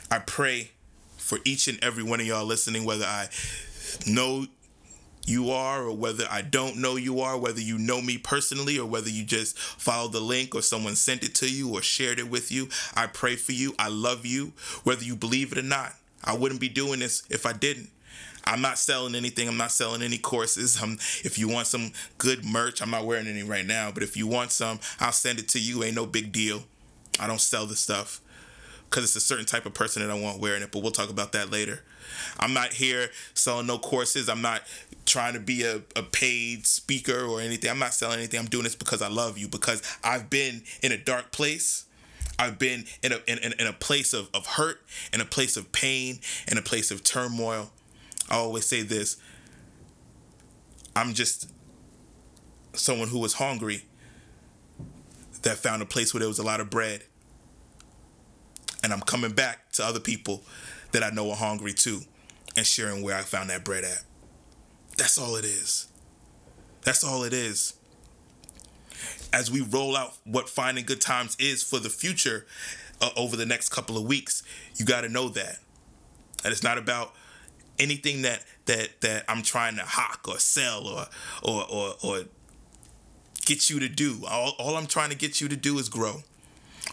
I 0.09 0.19
pray 0.19 0.71
for 1.17 1.39
each 1.45 1.67
and 1.67 1.83
every 1.83 2.03
one 2.03 2.19
of 2.19 2.25
y'all 2.27 2.45
listening, 2.45 2.85
whether 2.85 3.05
I 3.05 3.29
know 4.07 4.45
you 5.25 5.51
are 5.51 5.83
or 5.83 5.95
whether 5.95 6.25
I 6.29 6.41
don't 6.41 6.77
know 6.77 6.95
you 6.95 7.21
are, 7.21 7.37
whether 7.37 7.61
you 7.61 7.77
know 7.77 8.01
me 8.01 8.17
personally 8.17 8.77
or 8.77 8.85
whether 8.85 9.09
you 9.09 9.23
just 9.23 9.57
followed 9.57 10.11
the 10.11 10.19
link 10.19 10.53
or 10.53 10.61
someone 10.61 10.95
sent 10.95 11.23
it 11.23 11.33
to 11.35 11.49
you 11.49 11.73
or 11.73 11.81
shared 11.81 12.19
it 12.19 12.29
with 12.29 12.51
you. 12.51 12.69
I 12.93 13.07
pray 13.07 13.35
for 13.35 13.53
you. 13.53 13.73
I 13.79 13.87
love 13.87 14.25
you, 14.25 14.53
whether 14.83 15.03
you 15.03 15.15
believe 15.15 15.51
it 15.51 15.57
or 15.57 15.63
not. 15.63 15.93
I 16.23 16.35
wouldn't 16.35 16.61
be 16.61 16.69
doing 16.69 16.99
this 16.99 17.23
if 17.29 17.45
I 17.45 17.53
didn't. 17.53 17.89
I'm 18.45 18.61
not 18.61 18.77
selling 18.77 19.15
anything. 19.15 19.47
I'm 19.47 19.57
not 19.57 19.71
selling 19.71 20.01
any 20.01 20.17
courses. 20.17 20.81
If 21.23 21.39
you 21.39 21.47
want 21.47 21.67
some 21.67 21.91
good 22.17 22.43
merch, 22.43 22.81
I'm 22.81 22.91
not 22.91 23.05
wearing 23.05 23.27
any 23.27 23.43
right 23.43 23.65
now, 23.65 23.91
but 23.91 24.03
if 24.03 24.17
you 24.17 24.27
want 24.27 24.51
some, 24.51 24.79
I'll 24.99 25.11
send 25.11 25.39
it 25.39 25.47
to 25.49 25.59
you. 25.59 25.83
Ain't 25.83 25.95
no 25.95 26.05
big 26.05 26.31
deal. 26.31 26.63
I 27.19 27.27
don't 27.27 27.41
sell 27.41 27.65
the 27.65 27.75
stuff 27.75 28.21
because 28.89 29.05
it's 29.05 29.15
a 29.15 29.21
certain 29.21 29.45
type 29.45 29.65
of 29.65 29.73
person 29.73 30.01
that 30.01 30.11
I 30.11 30.19
want 30.19 30.39
wearing 30.39 30.61
it, 30.61 30.71
but 30.71 30.83
we'll 30.83 30.91
talk 30.91 31.09
about 31.09 31.31
that 31.31 31.51
later. 31.51 31.81
I'm 32.39 32.53
not 32.53 32.73
here 32.73 33.09
selling 33.33 33.65
no 33.65 33.79
courses. 33.79 34.29
I'm 34.29 34.41
not 34.41 34.63
trying 35.05 35.33
to 35.33 35.39
be 35.39 35.63
a, 35.63 35.81
a 35.95 36.03
paid 36.03 36.67
speaker 36.67 37.25
or 37.25 37.41
anything. 37.41 37.69
I'm 37.69 37.79
not 37.79 37.93
selling 37.93 38.19
anything. 38.19 38.39
I'm 38.39 38.45
doing 38.45 38.65
this 38.65 38.75
because 38.75 39.01
I 39.01 39.07
love 39.07 39.37
you, 39.37 39.47
because 39.47 39.81
I've 40.03 40.29
been 40.29 40.63
in 40.81 40.91
a 40.91 40.97
dark 40.97 41.31
place. 41.31 41.85
I've 42.37 42.59
been 42.59 42.85
in 43.01 43.13
a 43.13 43.19
in, 43.27 43.53
in 43.59 43.67
a 43.67 43.73
place 43.73 44.13
of, 44.13 44.29
of 44.33 44.45
hurt, 44.45 44.81
in 45.13 45.21
a 45.21 45.25
place 45.25 45.55
of 45.55 45.71
pain, 45.71 46.19
in 46.47 46.57
a 46.57 46.61
place 46.61 46.91
of 46.91 47.03
turmoil. 47.03 47.71
I 48.29 48.35
always 48.35 48.65
say 48.65 48.81
this 48.81 49.17
I'm 50.95 51.13
just 51.13 51.49
someone 52.73 53.07
who 53.07 53.19
was 53.19 53.33
hungry 53.33 53.83
that 55.43 55.57
found 55.57 55.81
a 55.81 55.85
place 55.85 56.13
where 56.13 56.19
there 56.19 56.27
was 56.27 56.39
a 56.39 56.43
lot 56.43 56.59
of 56.59 56.69
bread. 56.69 57.03
And 58.83 58.91
I'm 58.91 59.01
coming 59.01 59.31
back 59.31 59.71
to 59.73 59.85
other 59.85 59.99
people 59.99 60.43
that 60.91 61.03
I 61.03 61.09
know 61.09 61.29
are 61.31 61.35
hungry 61.35 61.73
too 61.73 62.01
and 62.55 62.65
sharing 62.65 63.01
where 63.01 63.15
I 63.15 63.21
found 63.21 63.49
that 63.49 63.63
bread 63.63 63.83
at. 63.83 64.03
That's 64.97 65.17
all 65.17 65.35
it 65.35 65.45
is. 65.45 65.87
That's 66.81 67.03
all 67.03 67.23
it 67.23 67.33
is. 67.33 67.73
As 69.31 69.49
we 69.49 69.61
roll 69.61 69.97
out 69.97 70.13
what 70.25 70.49
finding 70.49 70.85
good 70.85 71.01
times 71.01 71.35
is 71.39 71.63
for 71.63 71.79
the 71.79 71.89
future 71.89 72.45
uh, 73.01 73.09
over 73.17 73.35
the 73.35 73.45
next 73.45 73.69
couple 73.69 73.97
of 73.97 74.03
weeks, 74.03 74.43
you 74.75 74.85
got 74.85 75.01
to 75.01 75.09
know 75.09 75.29
that. 75.29 75.59
And 76.43 76.51
it's 76.51 76.63
not 76.63 76.77
about 76.77 77.13
anything 77.79 78.21
that 78.23 78.43
that 78.65 79.01
that 79.01 79.25
I'm 79.27 79.41
trying 79.41 79.75
to 79.77 79.83
hawk 79.83 80.25
or 80.27 80.39
sell 80.39 80.87
or 80.87 81.05
or 81.43 81.65
or, 81.69 81.93
or 82.03 82.23
get 83.45 83.69
you 83.69 83.79
to 83.79 83.89
do. 83.89 84.23
All, 84.29 84.55
all 84.59 84.75
I'm 84.75 84.87
trying 84.87 85.09
to 85.09 85.17
get 85.17 85.41
you 85.41 85.47
to 85.49 85.55
do 85.55 85.77
is 85.77 85.89
grow. 85.89 86.23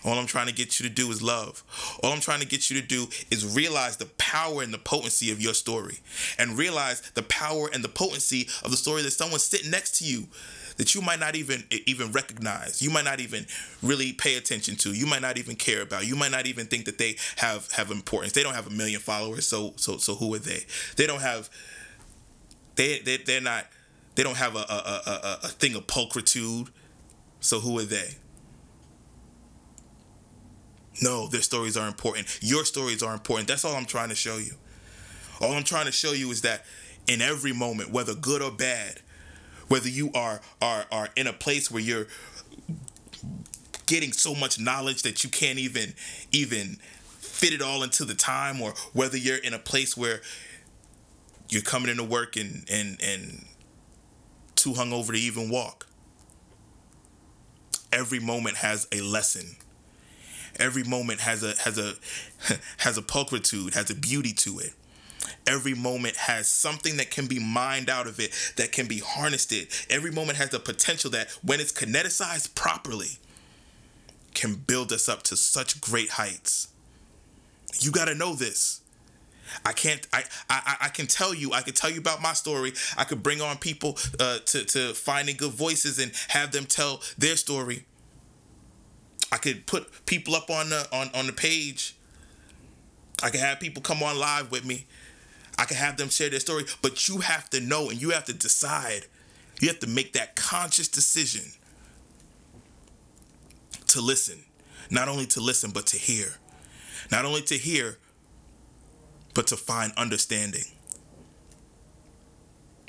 All 0.05 0.19
I'm 0.19 0.27
trying 0.27 0.47
to 0.47 0.55
get 0.55 0.79
you 0.79 0.89
to 0.89 0.95
do 0.95 1.11
is 1.11 1.21
love. 1.21 1.63
All 2.03 2.13
I'm 2.13 2.21
trying 2.21 2.41
to 2.41 2.47
get 2.47 2.71
you 2.71 2.81
to 2.81 2.87
do 2.87 3.09
is 3.31 3.55
realize 3.55 3.97
the 3.97 4.07
power 4.07 4.63
and 4.63 4.73
the 4.73 4.79
potency 4.79 5.31
of 5.31 5.41
your 5.41 5.53
story 5.53 5.99
and 6.39 6.57
realize 6.57 7.01
the 7.15 7.23
power 7.25 7.69
and 7.73 7.85
the 7.85 7.89
potency 7.89 8.49
of 8.65 8.71
the 8.71 8.77
story 8.77 9.03
that 9.03 9.11
someone's 9.11 9.43
sitting 9.43 9.71
next 9.71 9.99
to 9.99 10.05
you 10.05 10.29
that 10.81 10.95
you 10.95 11.03
might 11.03 11.21
not 11.21 11.37
even 11.37 11.63
even 11.85 12.11
recognize. 12.11 12.81
You 12.81 12.89
might 12.89 13.05
not 13.05 13.21
even 13.21 13.45
really 13.83 14.15
pay 14.15 14.37
attention 14.37 14.77
to. 14.77 14.95
You 14.95 15.05
might 15.05 15.21
not 15.21 15.37
even 15.37 15.55
care 15.55 15.83
about. 15.83 16.07
You 16.07 16.17
might 16.17 16.31
not 16.31 16.47
even 16.47 16.69
think 16.69 16.87
that 16.87 16.97
they 16.97 17.17
have 17.37 17.71
have 17.73 17.91
importance. 17.91 18.33
They 18.33 18.43
don't 18.43 18.55
have 18.55 18.67
a 18.67 18.71
million 18.71 18.99
followers, 18.99 19.47
so 19.47 19.75
so 19.77 19.99
so 19.99 20.15
who 20.15 20.35
are 20.35 20.39
they? 20.39 20.65
They 20.97 21.07
don't 21.07 21.21
have. 21.21 21.51
They 22.77 23.01
they 23.01 23.19
they're 23.19 23.43
not. 23.43 23.67
They 24.15 24.23
don't 24.23 24.39
have 24.39 24.57
a 24.57 24.61
a, 24.61 25.03
a, 25.07 25.39
a 25.45 25.49
thing 25.49 25.75
of 25.75 25.87
pulchritude. 25.87 26.71
So 27.41 27.61
who 27.61 27.79
are 27.79 27.85
they? 27.85 28.15
No, 31.03 31.29
their 31.29 31.43
stories 31.43 31.77
are 31.77 31.89
important. 31.89 32.39
Your 32.41 32.65
stories 32.65 33.03
are 33.03 33.13
important. 33.13 33.49
That's 33.49 33.67
all 33.67 33.77
I'm 33.77 33.85
trying 33.85 34.09
to 34.09 34.15
show 34.15 34.39
you. 34.39 34.55
All 35.43 35.53
I'm 35.53 35.65
trying 35.65 35.87
to 35.87 35.93
show 35.93 36.13
you 36.13 36.31
is 36.31 36.41
that 36.41 36.65
in 37.07 37.21
every 37.21 37.53
moment, 37.53 37.91
whether 37.91 38.15
good 38.15 38.41
or 38.41 38.51
bad, 38.51 39.01
whether 39.71 39.89
you 39.89 40.11
are 40.15 40.41
are 40.61 40.85
are 40.91 41.09
in 41.17 41.29
a 41.29 41.33
place 41.33 41.71
where 41.71 41.81
you're 41.81 42.09
getting 43.87 44.13
so 44.13 44.35
much 44.35 44.59
knowledge 44.59 45.03
that 45.03 45.23
you 45.23 45.31
can't 45.31 45.59
even 45.61 45.95
even 46.33 46.77
fit 47.19 47.53
it 47.53 47.63
all 47.63 47.85
into 47.85 48.05
the 48.05 48.15
time 48.15 48.61
or 48.61 48.75
whether 48.93 49.17
you're 49.17 49.39
in 49.39 49.55
a 49.55 49.59
place 49.59 49.97
where 49.97 50.21
you're 51.49 51.63
coming 51.63 51.89
into 51.89 52.03
work 52.03 52.37
and 52.37 52.65
and 52.69 53.01
and 53.01 53.47
too 54.57 54.73
hungover 54.73 55.13
to 55.13 55.19
even 55.19 55.49
walk. 55.49 55.87
Every 57.93 58.19
moment 58.19 58.57
has 58.57 58.89
a 58.91 59.01
lesson. 59.01 59.57
Every 60.59 60.83
moment 60.83 61.21
has 61.21 61.45
a 61.45 61.55
has 61.61 61.79
a 61.79 61.95
has 62.79 62.99
a 62.99 63.03
pulchritude 63.03 63.75
has 63.75 63.89
a 63.89 63.95
beauty 63.95 64.33
to 64.33 64.59
it 64.59 64.75
Every 65.47 65.75
moment 65.75 66.17
has 66.17 66.49
something 66.49 66.97
that 66.97 67.11
can 67.11 67.27
be 67.27 67.39
mined 67.39 67.91
out 67.91 68.07
of 68.07 68.21
it, 68.21 68.33
that 68.57 68.73
can 68.73 68.87
be 68.87 68.99
harnessed 68.99 69.53
it. 69.53 69.87
Every 69.91 70.11
moment 70.11 70.39
has 70.39 70.51
the 70.51 70.61
potential 70.61 71.11
that 71.11 71.31
when 71.43 71.61
it's 71.61 71.73
kineticized 71.73 72.55
properly, 72.55 73.19
can 74.35 74.55
build 74.55 74.93
us 74.93 75.09
up 75.09 75.23
to 75.25 75.37
such 75.37 75.81
great 75.81 76.11
heights. 76.11 76.69
You 77.81 77.91
got 77.91 78.07
to 78.07 78.15
know 78.15 78.35
this. 78.35 78.81
I 79.65 79.73
can't. 79.73 80.07
I, 80.13 80.23
I 80.49 80.77
I 80.83 80.89
can 80.89 81.09
tell 81.09 81.35
you. 81.35 81.53
I 81.53 81.63
can 81.63 81.75
tell 81.75 81.91
you 81.91 81.99
about 81.99 82.23
my 82.23 82.35
story. 82.35 82.73
I 82.97 83.03
could 83.03 83.21
bring 83.23 83.41
on 83.41 83.59
people 83.59 83.99
uh, 84.21 84.39
to 84.47 84.65
to 84.65 84.95
finding 84.95 85.37
good 85.37 85.53
voices 85.53 85.99
and 85.99 86.13
have 86.29 86.53
them 86.53 86.67
tell 86.67 87.03
their 87.19 87.35
story. 87.37 87.85
I 89.33 89.39
could 89.39 89.67
put 89.67 90.07
people 90.07 90.37
up 90.37 90.51
on 90.51 90.71
the 90.71 90.87
on 90.93 91.11
on 91.15 91.27
the 91.27 91.33
page. 91.33 91.97
I 93.23 93.31
could 93.31 93.41
have 93.41 93.59
people 93.59 93.83
come 93.83 94.03
on 94.05 94.19
live 94.19 94.53
with 94.53 94.65
me 94.65 94.87
I 95.61 95.67
can 95.67 95.77
have 95.77 95.99
them 95.99 96.09
share 96.09 96.31
their 96.31 96.41
story, 96.41 96.65
but 96.81 97.07
you 97.07 97.19
have 97.19 97.51
to 97.51 97.61
know 97.61 97.91
and 97.91 98.01
you 98.01 98.11
have 98.11 98.25
to 98.25 98.33
decide. 98.33 99.05
You 99.61 99.69
have 99.69 99.79
to 99.81 99.87
make 99.87 100.15
that 100.15 100.35
conscious 100.35 100.89
decision 100.89 101.53
to 103.89 104.01
listen. 104.01 104.43
Not 104.91 105.09
only 105.09 105.27
to 105.27 105.41
listen, 105.41 105.71
but 105.71 105.87
to 105.89 105.99
hear. 105.99 106.29
Not 107.13 107.27
only 107.27 107.43
to 107.43 107.59
hear, 107.59 107.99
but 109.35 109.49
to 109.49 109.57
find 109.59 109.93
understanding. 109.99 110.65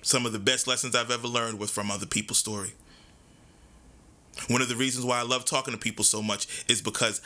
Some 0.02 0.26
of 0.26 0.32
the 0.32 0.40
best 0.40 0.66
lessons 0.66 0.96
I've 0.96 1.12
ever 1.12 1.28
learned 1.28 1.60
was 1.60 1.72
from 1.72 1.92
other 1.92 2.06
people's 2.06 2.38
story. 2.38 2.72
One 4.48 4.62
of 4.62 4.70
the 4.70 4.78
reasons 4.78 5.06
why 5.06 5.20
I 5.20 5.24
love 5.24 5.44
talking 5.44 5.74
to 5.74 5.78
people 5.78 6.06
so 6.06 6.22
much 6.22 6.48
is 6.70 6.82
because 6.82 7.22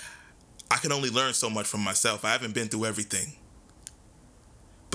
I 0.71 0.77
can 0.77 0.91
only 0.91 1.11
learn 1.11 1.35
so 1.35 1.51
much 1.51 1.67
from 1.67 1.81
myself. 1.81 2.25
I 2.25 2.31
haven't 2.31 2.55
been 2.55 2.67
through 2.67 2.85
everything 2.85 3.35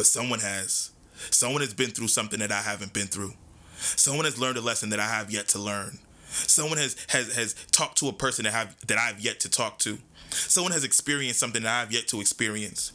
but 0.00 0.06
someone 0.06 0.40
has. 0.40 0.92
Someone 1.28 1.60
has 1.60 1.74
been 1.74 1.90
through 1.90 2.08
something 2.08 2.40
that 2.40 2.50
I 2.50 2.62
haven't 2.62 2.94
been 2.94 3.08
through. 3.08 3.34
Someone 3.76 4.24
has 4.24 4.40
learned 4.40 4.56
a 4.56 4.62
lesson 4.62 4.88
that 4.88 4.98
I 4.98 5.06
have 5.06 5.30
yet 5.30 5.46
to 5.48 5.58
learn. 5.58 5.98
Someone 6.30 6.78
has 6.78 6.96
has 7.10 7.36
has 7.36 7.54
talked 7.70 7.98
to 7.98 8.08
a 8.08 8.12
person 8.14 8.46
that 8.46 8.52
have 8.54 8.74
that 8.86 8.96
I've 8.96 9.20
yet 9.20 9.40
to 9.40 9.50
talk 9.50 9.78
to. 9.80 9.98
Someone 10.30 10.72
has 10.72 10.84
experienced 10.84 11.38
something 11.38 11.64
that 11.64 11.82
I've 11.82 11.92
yet 11.92 12.08
to 12.08 12.20
experience. 12.22 12.92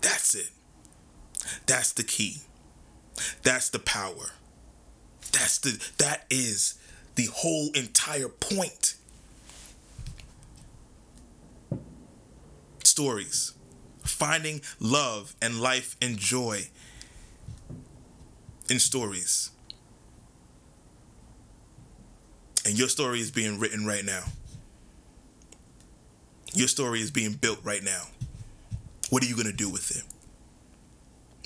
That's 0.00 0.34
it. 0.34 0.50
That's 1.68 1.92
the 1.92 2.02
key. 2.02 2.38
That's 3.44 3.68
the 3.68 3.78
power. 3.78 4.32
That's 5.30 5.58
the 5.58 5.80
that 5.98 6.24
is 6.28 6.74
the 7.14 7.28
whole 7.32 7.70
entire 7.76 8.28
point. 8.28 8.96
Stories. 12.94 13.54
Finding 14.04 14.60
love 14.78 15.34
and 15.42 15.58
life 15.60 15.96
and 16.00 16.16
joy 16.16 16.68
in 18.70 18.78
stories. 18.78 19.50
And 22.64 22.78
your 22.78 22.86
story 22.86 23.18
is 23.18 23.32
being 23.32 23.58
written 23.58 23.84
right 23.84 24.04
now. 24.04 24.22
Your 26.52 26.68
story 26.68 27.00
is 27.00 27.10
being 27.10 27.32
built 27.32 27.58
right 27.64 27.82
now. 27.82 28.04
What 29.10 29.24
are 29.24 29.26
you 29.26 29.34
going 29.34 29.48
to 29.48 29.52
do 29.52 29.68
with 29.68 29.90
it? 29.96 30.04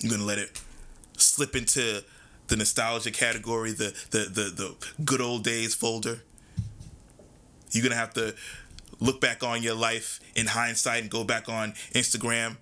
You're 0.03 0.11
going 0.11 0.21
to 0.21 0.27
let 0.27 0.37
it 0.37 0.61
slip 1.17 1.57
into 1.57 2.05
the 2.49 2.57
nostalgia 2.57 3.11
category, 3.11 3.73
the, 3.73 3.97
the, 4.11 4.19
the, 4.19 4.43
the 4.51 5.03
good 5.03 5.23
old 5.23 5.45
days 5.45 5.75
folder. 5.75 6.21
You're 7.71 7.85
going 7.85 7.93
to 7.93 7.97
have 7.99 8.13
to 8.13 8.35
look 9.01 9.21
back 9.21 9.43
on 9.43 9.63
your 9.63 9.75
life 9.75 10.21
in 10.35 10.47
hindsight 10.47 11.03
and 11.03 11.11
go 11.11 11.25
back 11.25 11.49
on 11.49 11.73
Instagram 11.95 12.57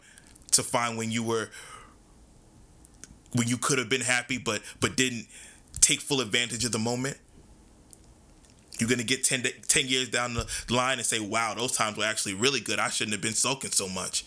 to 0.53 0.63
find 0.63 0.97
when 0.97 1.11
you 1.11 1.23
were 1.23 1.51
when 3.33 3.49
you 3.49 3.57
could 3.59 3.79
have 3.79 3.89
been 3.89 4.01
happy 4.03 4.39
but 4.39 4.63
but 4.81 4.97
didn't 4.97 5.27
take 5.81 6.01
full 6.01 6.21
advantage 6.21 6.65
of 6.65 6.73
the 6.73 6.79
moment? 6.79 7.19
You're 8.79 8.91
gonna 8.91 9.05
get 9.05 9.25
10, 9.25 9.45
10 9.67 9.87
years 9.87 10.09
down 10.09 10.35
the 10.35 10.47
line 10.69 10.99
and 10.99 11.07
say 11.07 11.21
wow 11.21 11.55
those 11.55 11.73
times 11.73 11.97
were 11.97 12.05
actually 12.05 12.35
really 12.35 12.61
good. 12.61 12.79
I 12.79 12.89
shouldn't 12.89 13.15
have 13.15 13.23
been 13.23 13.33
sulking 13.33 13.71
so 13.71 13.89
much. 13.89 14.25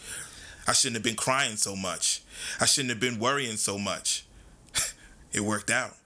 I 0.68 0.74
shouldn't 0.74 0.98
have 0.98 1.04
been 1.04 1.16
crying 1.16 1.56
so 1.56 1.76
much. 1.76 2.22
I 2.60 2.66
shouldn't 2.66 2.92
have 2.92 3.00
been 3.00 3.20
worrying 3.20 3.58
so 3.58 3.78
much. 3.78 4.26
It 5.32 5.42
worked 5.42 5.70
out 5.70 5.99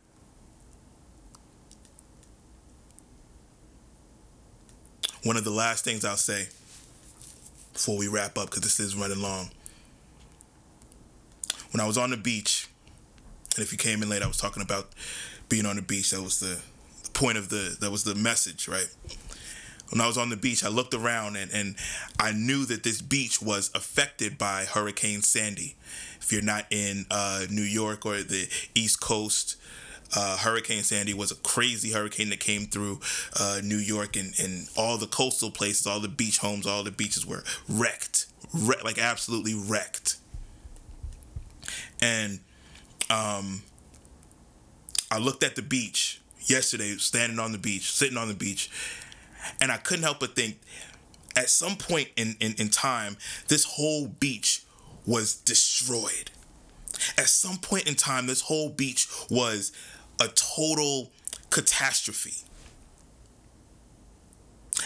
one 5.24 5.38
of 5.38 5.44
the 5.44 5.52
last 5.52 5.84
things 5.84 6.06
i'll 6.06 6.16
say 6.18 6.48
before 7.74 7.98
we 7.98 8.08
wrap 8.08 8.38
up 8.38 8.50
because 8.50 8.62
this 8.62 8.80
is 8.80 8.96
running 8.96 9.22
long 9.22 9.50
when 11.72 11.82
i 11.82 11.88
was 11.88 11.98
on 11.98 12.10
the 12.10 12.18
beach 12.18 12.68
and 13.56 13.64
if 13.64 13.72
you 13.72 13.78
came 13.78 14.02
in 14.02 14.10
late, 14.10 14.24
I 14.24 14.28
was 14.28 14.38
talking 14.38 14.64
about 14.64 14.90
being 15.48 15.66
on 15.66 15.76
the 15.76 15.82
beach. 15.82 16.12
That 16.12 16.22
was 16.22 16.40
the, 16.40 16.60
point 17.14 17.38
of 17.38 17.50
the 17.50 17.78
that 17.80 17.92
was 17.92 18.04
the 18.04 18.16
message, 18.16 18.68
right? 18.68 18.90
When 19.90 20.02
I 20.02 20.08
was 20.08 20.18
on 20.18 20.32
the 20.32 20.36
beach, 20.36 20.64
I 20.64 20.70
looked 20.70 20.96
around 20.96 21.36
and, 21.36 21.52
and 21.52 21.76
I 22.20 22.32
knew 22.32 22.66
that 22.66 22.82
this 22.82 23.04
beach 23.04 23.40
was 23.40 23.70
affected 23.76 24.40
by 24.40 24.66
Hurricane 24.66 25.22
Sandy. 25.22 25.76
If 26.20 26.32
you're 26.34 26.42
not 26.42 26.66
in 26.72 27.06
uh, 27.12 27.46
New 27.52 27.62
York 27.62 28.04
or 28.04 28.24
the 28.24 28.50
East 28.74 29.00
Coast, 29.00 29.58
uh, 30.16 30.38
Hurricane 30.38 30.84
Sandy 30.84 31.14
was 31.14 31.32
a 31.32 31.36
crazy 31.36 31.92
hurricane 31.92 32.30
that 32.30 32.40
came 32.40 32.66
through 32.66 33.00
uh, 33.40 33.60
New 33.64 33.78
York 33.78 34.16
and, 34.16 34.34
and 34.40 34.68
all 34.78 34.98
the 34.98 35.08
coastal 35.08 35.52
places, 35.52 35.88
all 35.88 36.00
the 36.00 36.08
beach 36.08 36.38
homes, 36.40 36.68
all 36.68 36.84
the 36.84 36.92
beaches 36.92 37.26
were 37.26 37.44
wrecked, 37.68 38.28
Wre- 38.54 38.84
like 38.84 38.98
absolutely 38.98 39.54
wrecked. 39.56 40.18
And 42.02 42.40
um, 43.10 43.64
I 45.12 45.18
looked 45.20 45.44
at 45.44 45.56
the 45.56 45.62
beach 45.62 46.22
yesterday, 46.42 46.96
standing 46.98 47.40
on 47.40 47.52
the 47.52 47.58
beach, 47.58 47.92
sitting 47.92 48.18
on 48.18 48.28
the 48.28 48.34
beach, 48.34 48.70
and 49.62 49.72
I 49.72 49.78
couldn't 49.78 50.04
help 50.04 50.20
but 50.20 50.36
think 50.36 50.60
at 51.36 51.50
some 51.50 51.76
point 51.76 52.10
in, 52.16 52.36
in, 52.40 52.54
in 52.58 52.70
time, 52.70 53.18
this 53.48 53.64
whole 53.64 54.08
beach 54.08 54.64
was 55.06 55.36
destroyed. 55.36 56.32
At 57.18 57.28
some 57.28 57.58
point 57.58 57.88
in 57.88 57.96
time, 57.96 58.28
this 58.28 58.42
whole 58.42 58.70
beach 58.70 59.08
was 59.30 59.72
a 60.20 60.28
total 60.30 61.12
catastrophe. 61.50 62.46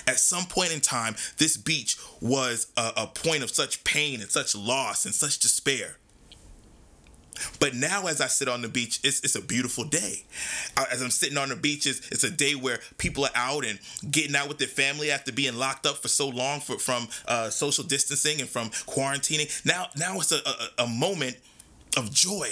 At 0.08 0.20
some 0.20 0.46
point 0.46 0.74
in 0.74 0.82
time, 0.82 1.16
this 1.38 1.58
beach 1.58 1.98
was 2.22 2.68
a, 2.78 2.92
a 2.98 3.08
point 3.08 3.44
of 3.44 3.50
such 3.50 3.84
pain 3.84 4.22
and 4.22 4.30
such 4.30 4.56
loss 4.56 5.06
and 5.06 5.14
such 5.14 5.40
despair 5.40 5.98
but 7.60 7.74
now, 7.74 8.08
as 8.08 8.22
I 8.22 8.28
sit 8.28 8.48
on 8.48 8.62
the 8.62 8.68
beach, 8.68 9.00
it's, 9.04 9.22
it's 9.22 9.36
a 9.36 9.42
beautiful 9.42 9.84
day. 9.84 10.24
As 10.92 11.02
I'm 11.02 11.10
sitting 11.10 11.38
on 11.38 11.50
the 11.50 11.56
beach, 11.56 11.86
it's, 11.86 12.08
it's 12.10 12.24
a 12.24 12.32
day 12.32 12.56
where 12.56 12.80
people 12.98 13.26
are 13.26 13.32
out 13.36 13.66
and 13.66 13.80
getting 14.10 14.36
out 14.36 14.48
with 14.48 14.58
their 14.58 14.68
family 14.68 15.12
after 15.12 15.32
being 15.32 15.56
locked 15.56 15.86
up 15.86 15.98
for 15.98 16.08
so 16.08 16.28
long 16.28 16.60
for, 16.60 16.78
from 16.78 17.08
uh, 17.28 17.50
social 17.50 17.84
distancing 17.84 18.42
and 18.42 18.50
from 18.50 18.70
quarantining. 18.70 19.66
Now, 19.66 19.88
now 19.96 20.18
it's 20.18 20.32
a, 20.32 20.40
a, 20.46 20.84
a 20.84 20.88
moment 20.88 21.38
of 21.96 22.12
joy. 22.12 22.52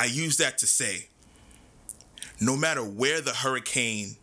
I 0.00 0.06
use 0.06 0.38
that 0.38 0.56
to 0.58 0.66
say 0.66 1.08
no 2.40 2.56
matter 2.56 2.82
where 2.82 3.20
the 3.20 3.34
hurricane 3.34 4.16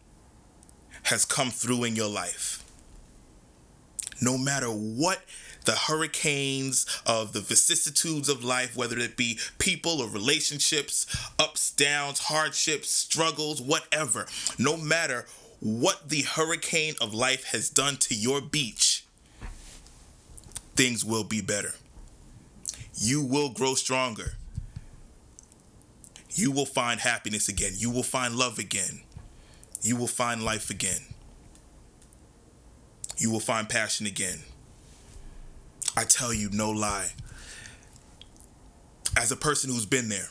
has 1.04 1.24
come 1.24 1.52
through 1.52 1.84
in 1.84 1.96
your 1.96 2.10
life, 2.10 2.64
no 4.20 4.40
matter 4.40 4.70
what 4.70 5.22
the 5.66 5.74
hurricanes 5.74 6.88
of 7.06 7.34
the 7.34 7.42
vicissitudes 7.42 8.28
of 8.28 8.44
life, 8.44 8.76
whether 8.76 8.98
it 8.98 9.16
be 9.18 9.38
people 9.60 10.02
or 10.02 10.10
relationships, 10.10 11.06
ups, 11.38 11.70
downs, 11.70 12.22
hardships, 12.22 12.90
struggles, 12.90 13.62
whatever, 13.62 14.26
no 14.58 14.78
matter 14.78 15.28
what 15.60 16.10
the 16.10 16.24
hurricane 16.24 16.96
of 17.00 17.14
life 17.14 17.44
has 17.52 17.70
done 17.70 17.98
to 17.98 18.16
your 18.16 18.42
beach, 18.42 19.06
things 20.76 21.06
will 21.06 21.24
be 21.24 21.40
better. 21.40 21.76
You 22.96 23.22
will 23.22 23.50
grow 23.50 23.76
stronger. 23.76 24.38
You 26.38 26.52
will 26.52 26.68
find 26.68 27.00
happiness 27.00 27.50
again. 27.50 27.74
You 27.78 27.90
will 27.90 28.04
find 28.04 28.36
love 28.36 28.60
again. 28.60 29.02
You 29.82 29.96
will 29.96 30.06
find 30.06 30.44
life 30.44 30.70
again. 30.70 31.02
You 33.18 33.32
will 33.32 33.40
find 33.40 33.68
passion 33.68 34.06
again. 34.06 34.42
I 35.96 36.04
tell 36.04 36.32
you, 36.32 36.52
no 36.52 36.70
lie. 36.70 37.10
As 39.18 39.32
a 39.32 39.36
person 39.36 39.72
who's 39.72 39.88
been 39.88 40.10
there, 40.10 40.30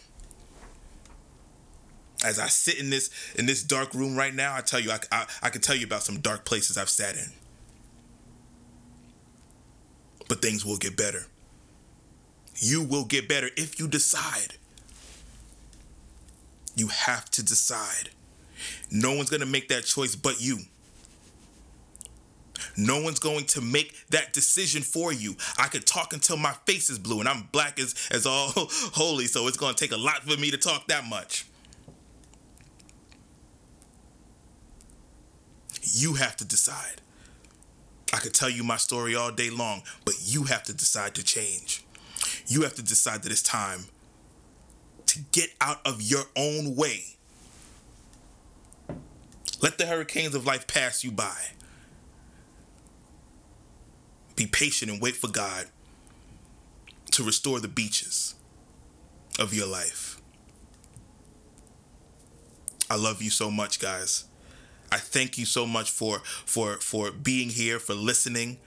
as 2.24 2.38
I 2.38 2.46
sit 2.46 2.78
in 2.78 2.88
this 2.90 3.10
in 3.34 3.46
this 3.46 3.64
dark 3.64 3.92
room 3.92 4.14
right 4.14 4.32
now, 4.32 4.54
I 4.54 4.60
tell 4.60 4.78
you, 4.78 4.92
I, 4.92 5.00
I, 5.10 5.26
I 5.42 5.50
can 5.50 5.60
tell 5.60 5.74
you 5.74 5.86
about 5.86 6.04
some 6.04 6.20
dark 6.20 6.44
places 6.44 6.78
I've 6.78 6.88
sat 6.88 7.16
in. 7.16 7.32
But 10.28 10.40
things 10.40 10.64
will 10.64 10.76
get 10.76 10.96
better. 10.96 11.26
You 12.54 12.84
will 12.84 13.04
get 13.04 13.28
better 13.28 13.50
if 13.56 13.80
you 13.80 13.88
decide. 13.88 14.54
You 16.76 16.88
have 16.88 17.28
to 17.32 17.42
decide. 17.42 18.10
No 18.90 19.14
one's 19.14 19.30
going 19.30 19.40
to 19.40 19.46
make 19.46 19.68
that 19.70 19.84
choice 19.84 20.14
but 20.14 20.40
you. 20.40 20.58
No 22.76 23.00
one's 23.00 23.18
going 23.18 23.46
to 23.46 23.60
make 23.60 23.94
that 24.10 24.32
decision 24.32 24.82
for 24.82 25.12
you. 25.12 25.36
I 25.58 25.68
could 25.68 25.86
talk 25.86 26.12
until 26.12 26.36
my 26.36 26.52
face 26.66 26.90
is 26.90 26.98
blue 26.98 27.20
and 27.20 27.28
I'm 27.28 27.48
black 27.50 27.80
as, 27.80 27.94
as 28.10 28.26
all 28.26 28.52
holy, 28.54 29.26
so 29.26 29.48
it's 29.48 29.56
going 29.56 29.74
to 29.74 29.82
take 29.82 29.92
a 29.92 30.00
lot 30.00 30.22
for 30.22 30.38
me 30.38 30.50
to 30.50 30.58
talk 30.58 30.86
that 30.88 31.04
much. 31.06 31.46
You 35.82 36.14
have 36.14 36.36
to 36.36 36.44
decide. 36.44 37.00
I 38.12 38.18
could 38.18 38.34
tell 38.34 38.50
you 38.50 38.64
my 38.64 38.76
story 38.76 39.14
all 39.14 39.30
day 39.30 39.50
long, 39.50 39.82
but 40.04 40.14
you 40.22 40.44
have 40.44 40.62
to 40.64 40.74
decide 40.74 41.14
to 41.14 41.24
change. 41.24 41.84
You 42.46 42.62
have 42.62 42.74
to 42.74 42.82
decide 42.82 43.22
that 43.22 43.32
it's 43.32 43.42
time 43.42 43.86
to 45.16 45.22
get 45.32 45.50
out 45.62 45.80
of 45.86 46.02
your 46.02 46.24
own 46.36 46.76
way. 46.76 47.04
Let 49.62 49.78
the 49.78 49.86
hurricanes 49.86 50.34
of 50.34 50.44
life 50.44 50.66
pass 50.66 51.02
you 51.02 51.10
by. 51.10 51.36
Be 54.36 54.46
patient 54.46 54.90
and 54.90 55.00
wait 55.00 55.16
for 55.16 55.28
God 55.28 55.66
to 57.12 57.22
restore 57.24 57.60
the 57.60 57.68
beaches 57.68 58.34
of 59.38 59.54
your 59.54 59.66
life. 59.66 60.20
I 62.90 62.96
love 62.96 63.22
you 63.22 63.30
so 63.30 63.50
much, 63.50 63.80
guys. 63.80 64.26
I 64.92 64.98
thank 64.98 65.38
you 65.38 65.46
so 65.46 65.66
much 65.66 65.90
for 65.90 66.18
for 66.44 66.76
for 66.76 67.10
being 67.10 67.48
here, 67.48 67.78
for 67.78 67.94
listening. 67.94 68.58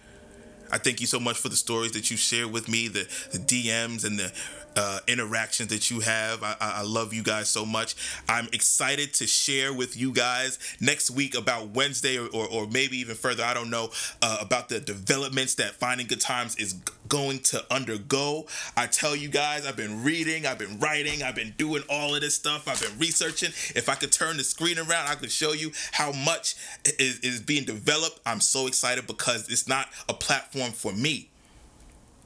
I 0.72 0.78
thank 0.78 1.00
you 1.02 1.08
so 1.08 1.20
much 1.20 1.38
for 1.38 1.50
the 1.50 1.56
stories 1.56 1.92
that 1.94 2.12
you 2.12 2.18
share 2.18 2.48
with 2.48 2.68
me, 2.68 2.88
the, 2.88 3.08
the 3.32 3.40
DMs 3.40 4.06
and 4.06 4.20
the 4.20 4.32
uh, 4.76 5.00
interactions 5.08 5.70
that 5.70 5.90
you 5.90 6.00
have. 6.02 6.44
I, 6.44 6.56
I, 6.60 6.84
love 6.84 7.14
you 7.14 7.24
guys 7.24 7.50
so 7.50 7.66
much. 7.66 7.96
I'm 8.28 8.48
excited 8.54 9.14
to 9.16 9.28
share 9.28 9.74
with 9.74 9.98
you 9.98 10.12
guys 10.12 10.60
next 10.80 11.12
week 11.12 11.36
about 11.36 11.70
Wednesday 11.70 12.18
or, 12.18 12.28
or, 12.28 12.48
or 12.48 12.68
maybe 12.68 12.98
even 12.98 13.16
further. 13.16 13.44
I 13.44 13.54
don't 13.54 13.70
know 13.70 13.90
uh, 14.22 14.38
about 14.40 14.70
the 14.70 14.80
developments 14.80 15.56
that 15.56 15.76
Finding 15.76 16.08
Good 16.08 16.22
Times 16.22 16.56
is 16.56 16.74
going 17.08 17.40
to 17.40 17.66
undergo. 17.74 18.46
I 18.78 18.88
tell 18.88 19.16
you 19.16 19.30
guys, 19.30 19.66
I've 19.66 19.76
been 19.76 20.04
reading, 20.04 20.46
I've 20.46 20.60
been 20.60 20.80
writing, 20.80 21.24
I've 21.24 21.36
been 21.36 21.54
doing 21.58 21.84
all 21.90 22.16
of 22.16 22.22
this 22.22 22.36
stuff, 22.36 22.68
I've 22.68 22.82
been 22.82 22.98
researching. 23.00 23.50
If 23.76 23.90
I 23.90 23.96
could 23.96 24.12
turn 24.12 24.38
the 24.38 24.44
screen 24.44 24.78
around, 24.78 25.10
I 25.10 25.16
could 25.16 25.32
show 25.32 25.54
you 25.54 25.72
how 25.92 26.12
much 26.12 26.56
is, 27.00 27.20
is 27.20 27.42
being 27.42 27.66
developed. 27.66 28.20
I'm 28.26 28.42
so 28.42 28.68
excited 28.68 29.08
because 29.08 29.50
it's 29.50 29.68
not 29.68 29.88
a 30.08 30.14
platform 30.14 30.72
for 30.72 30.94
me, 30.94 31.30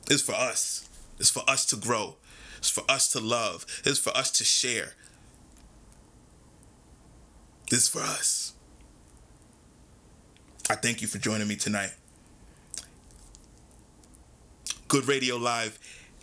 it's 0.09 0.21
for 0.21 0.33
us. 0.33 0.89
It's 1.19 1.29
for 1.29 1.43
us 1.47 1.65
to 1.67 1.75
grow, 1.75 2.15
it's 2.63 2.69
for 2.69 2.85
us 2.89 3.09
to 3.09 3.19
love, 3.19 3.65
it's 3.83 3.99
for 3.99 4.15
us 4.15 4.31
to 4.31 4.45
share. 4.45 4.93
This 7.69 7.81
is 7.81 7.87
for 7.89 7.99
us. 7.99 8.53
I 10.69 10.75
thank 10.75 11.01
you 11.01 11.09
for 11.09 11.17
joining 11.17 11.49
me 11.49 11.57
tonight. 11.57 11.91
Good 14.87 15.09
Radio 15.09 15.35
Live 15.35 15.77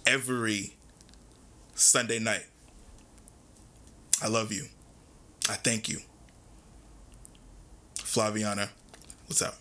every 0.07 0.72
Sunday 1.74 2.18
night. 2.18 2.47
I 4.22 4.28
love 4.28 4.51
you. 4.51 4.64
I 5.47 5.57
thank 5.57 5.91
you. 5.91 5.99
Flaviana, 7.97 8.70
what's 9.26 9.43
up? 9.43 9.59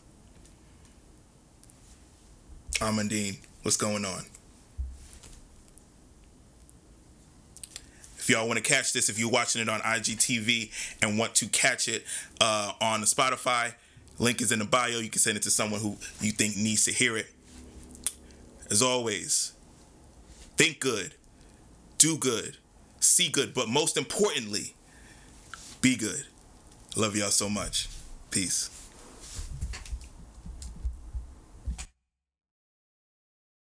Amandine, 2.75 3.39
what's 3.63 3.75
going 3.75 4.05
on? 4.05 4.23
If 8.29 8.35
y'all 8.35 8.45
want 8.45 8.63
to 8.63 8.63
catch 8.63 8.93
this, 8.93 9.09
if 9.09 9.17
you're 9.17 9.27
watching 9.27 9.59
it 9.59 9.67
on 9.69 9.79
IGTV 9.79 11.01
and 11.01 11.17
want 11.17 11.33
to 11.33 11.47
catch 11.47 11.87
it 11.87 12.03
uh, 12.39 12.73
on 12.79 13.01
Spotify, 13.01 13.73
link 14.19 14.39
is 14.39 14.51
in 14.51 14.59
the 14.59 14.65
bio. 14.65 14.99
You 14.99 15.09
can 15.09 15.17
send 15.17 15.35
it 15.35 15.41
to 15.43 15.49
someone 15.49 15.79
who 15.79 15.97
you 16.21 16.31
think 16.31 16.55
needs 16.55 16.85
to 16.85 16.91
hear 16.91 17.17
it 17.17 17.25
as 18.69 18.83
always, 18.83 19.53
think 20.57 20.79
good, 20.79 21.15
do 21.97 22.17
good, 22.19 22.57
see 22.99 23.29
good, 23.29 23.55
but 23.55 23.67
most 23.67 23.97
importantly, 23.97 24.75
be 25.81 25.95
good. 25.95 26.27
Love 26.95 27.15
y'all 27.15 27.31
so 27.31 27.49
much. 27.49 27.89
Peace. 28.29 28.69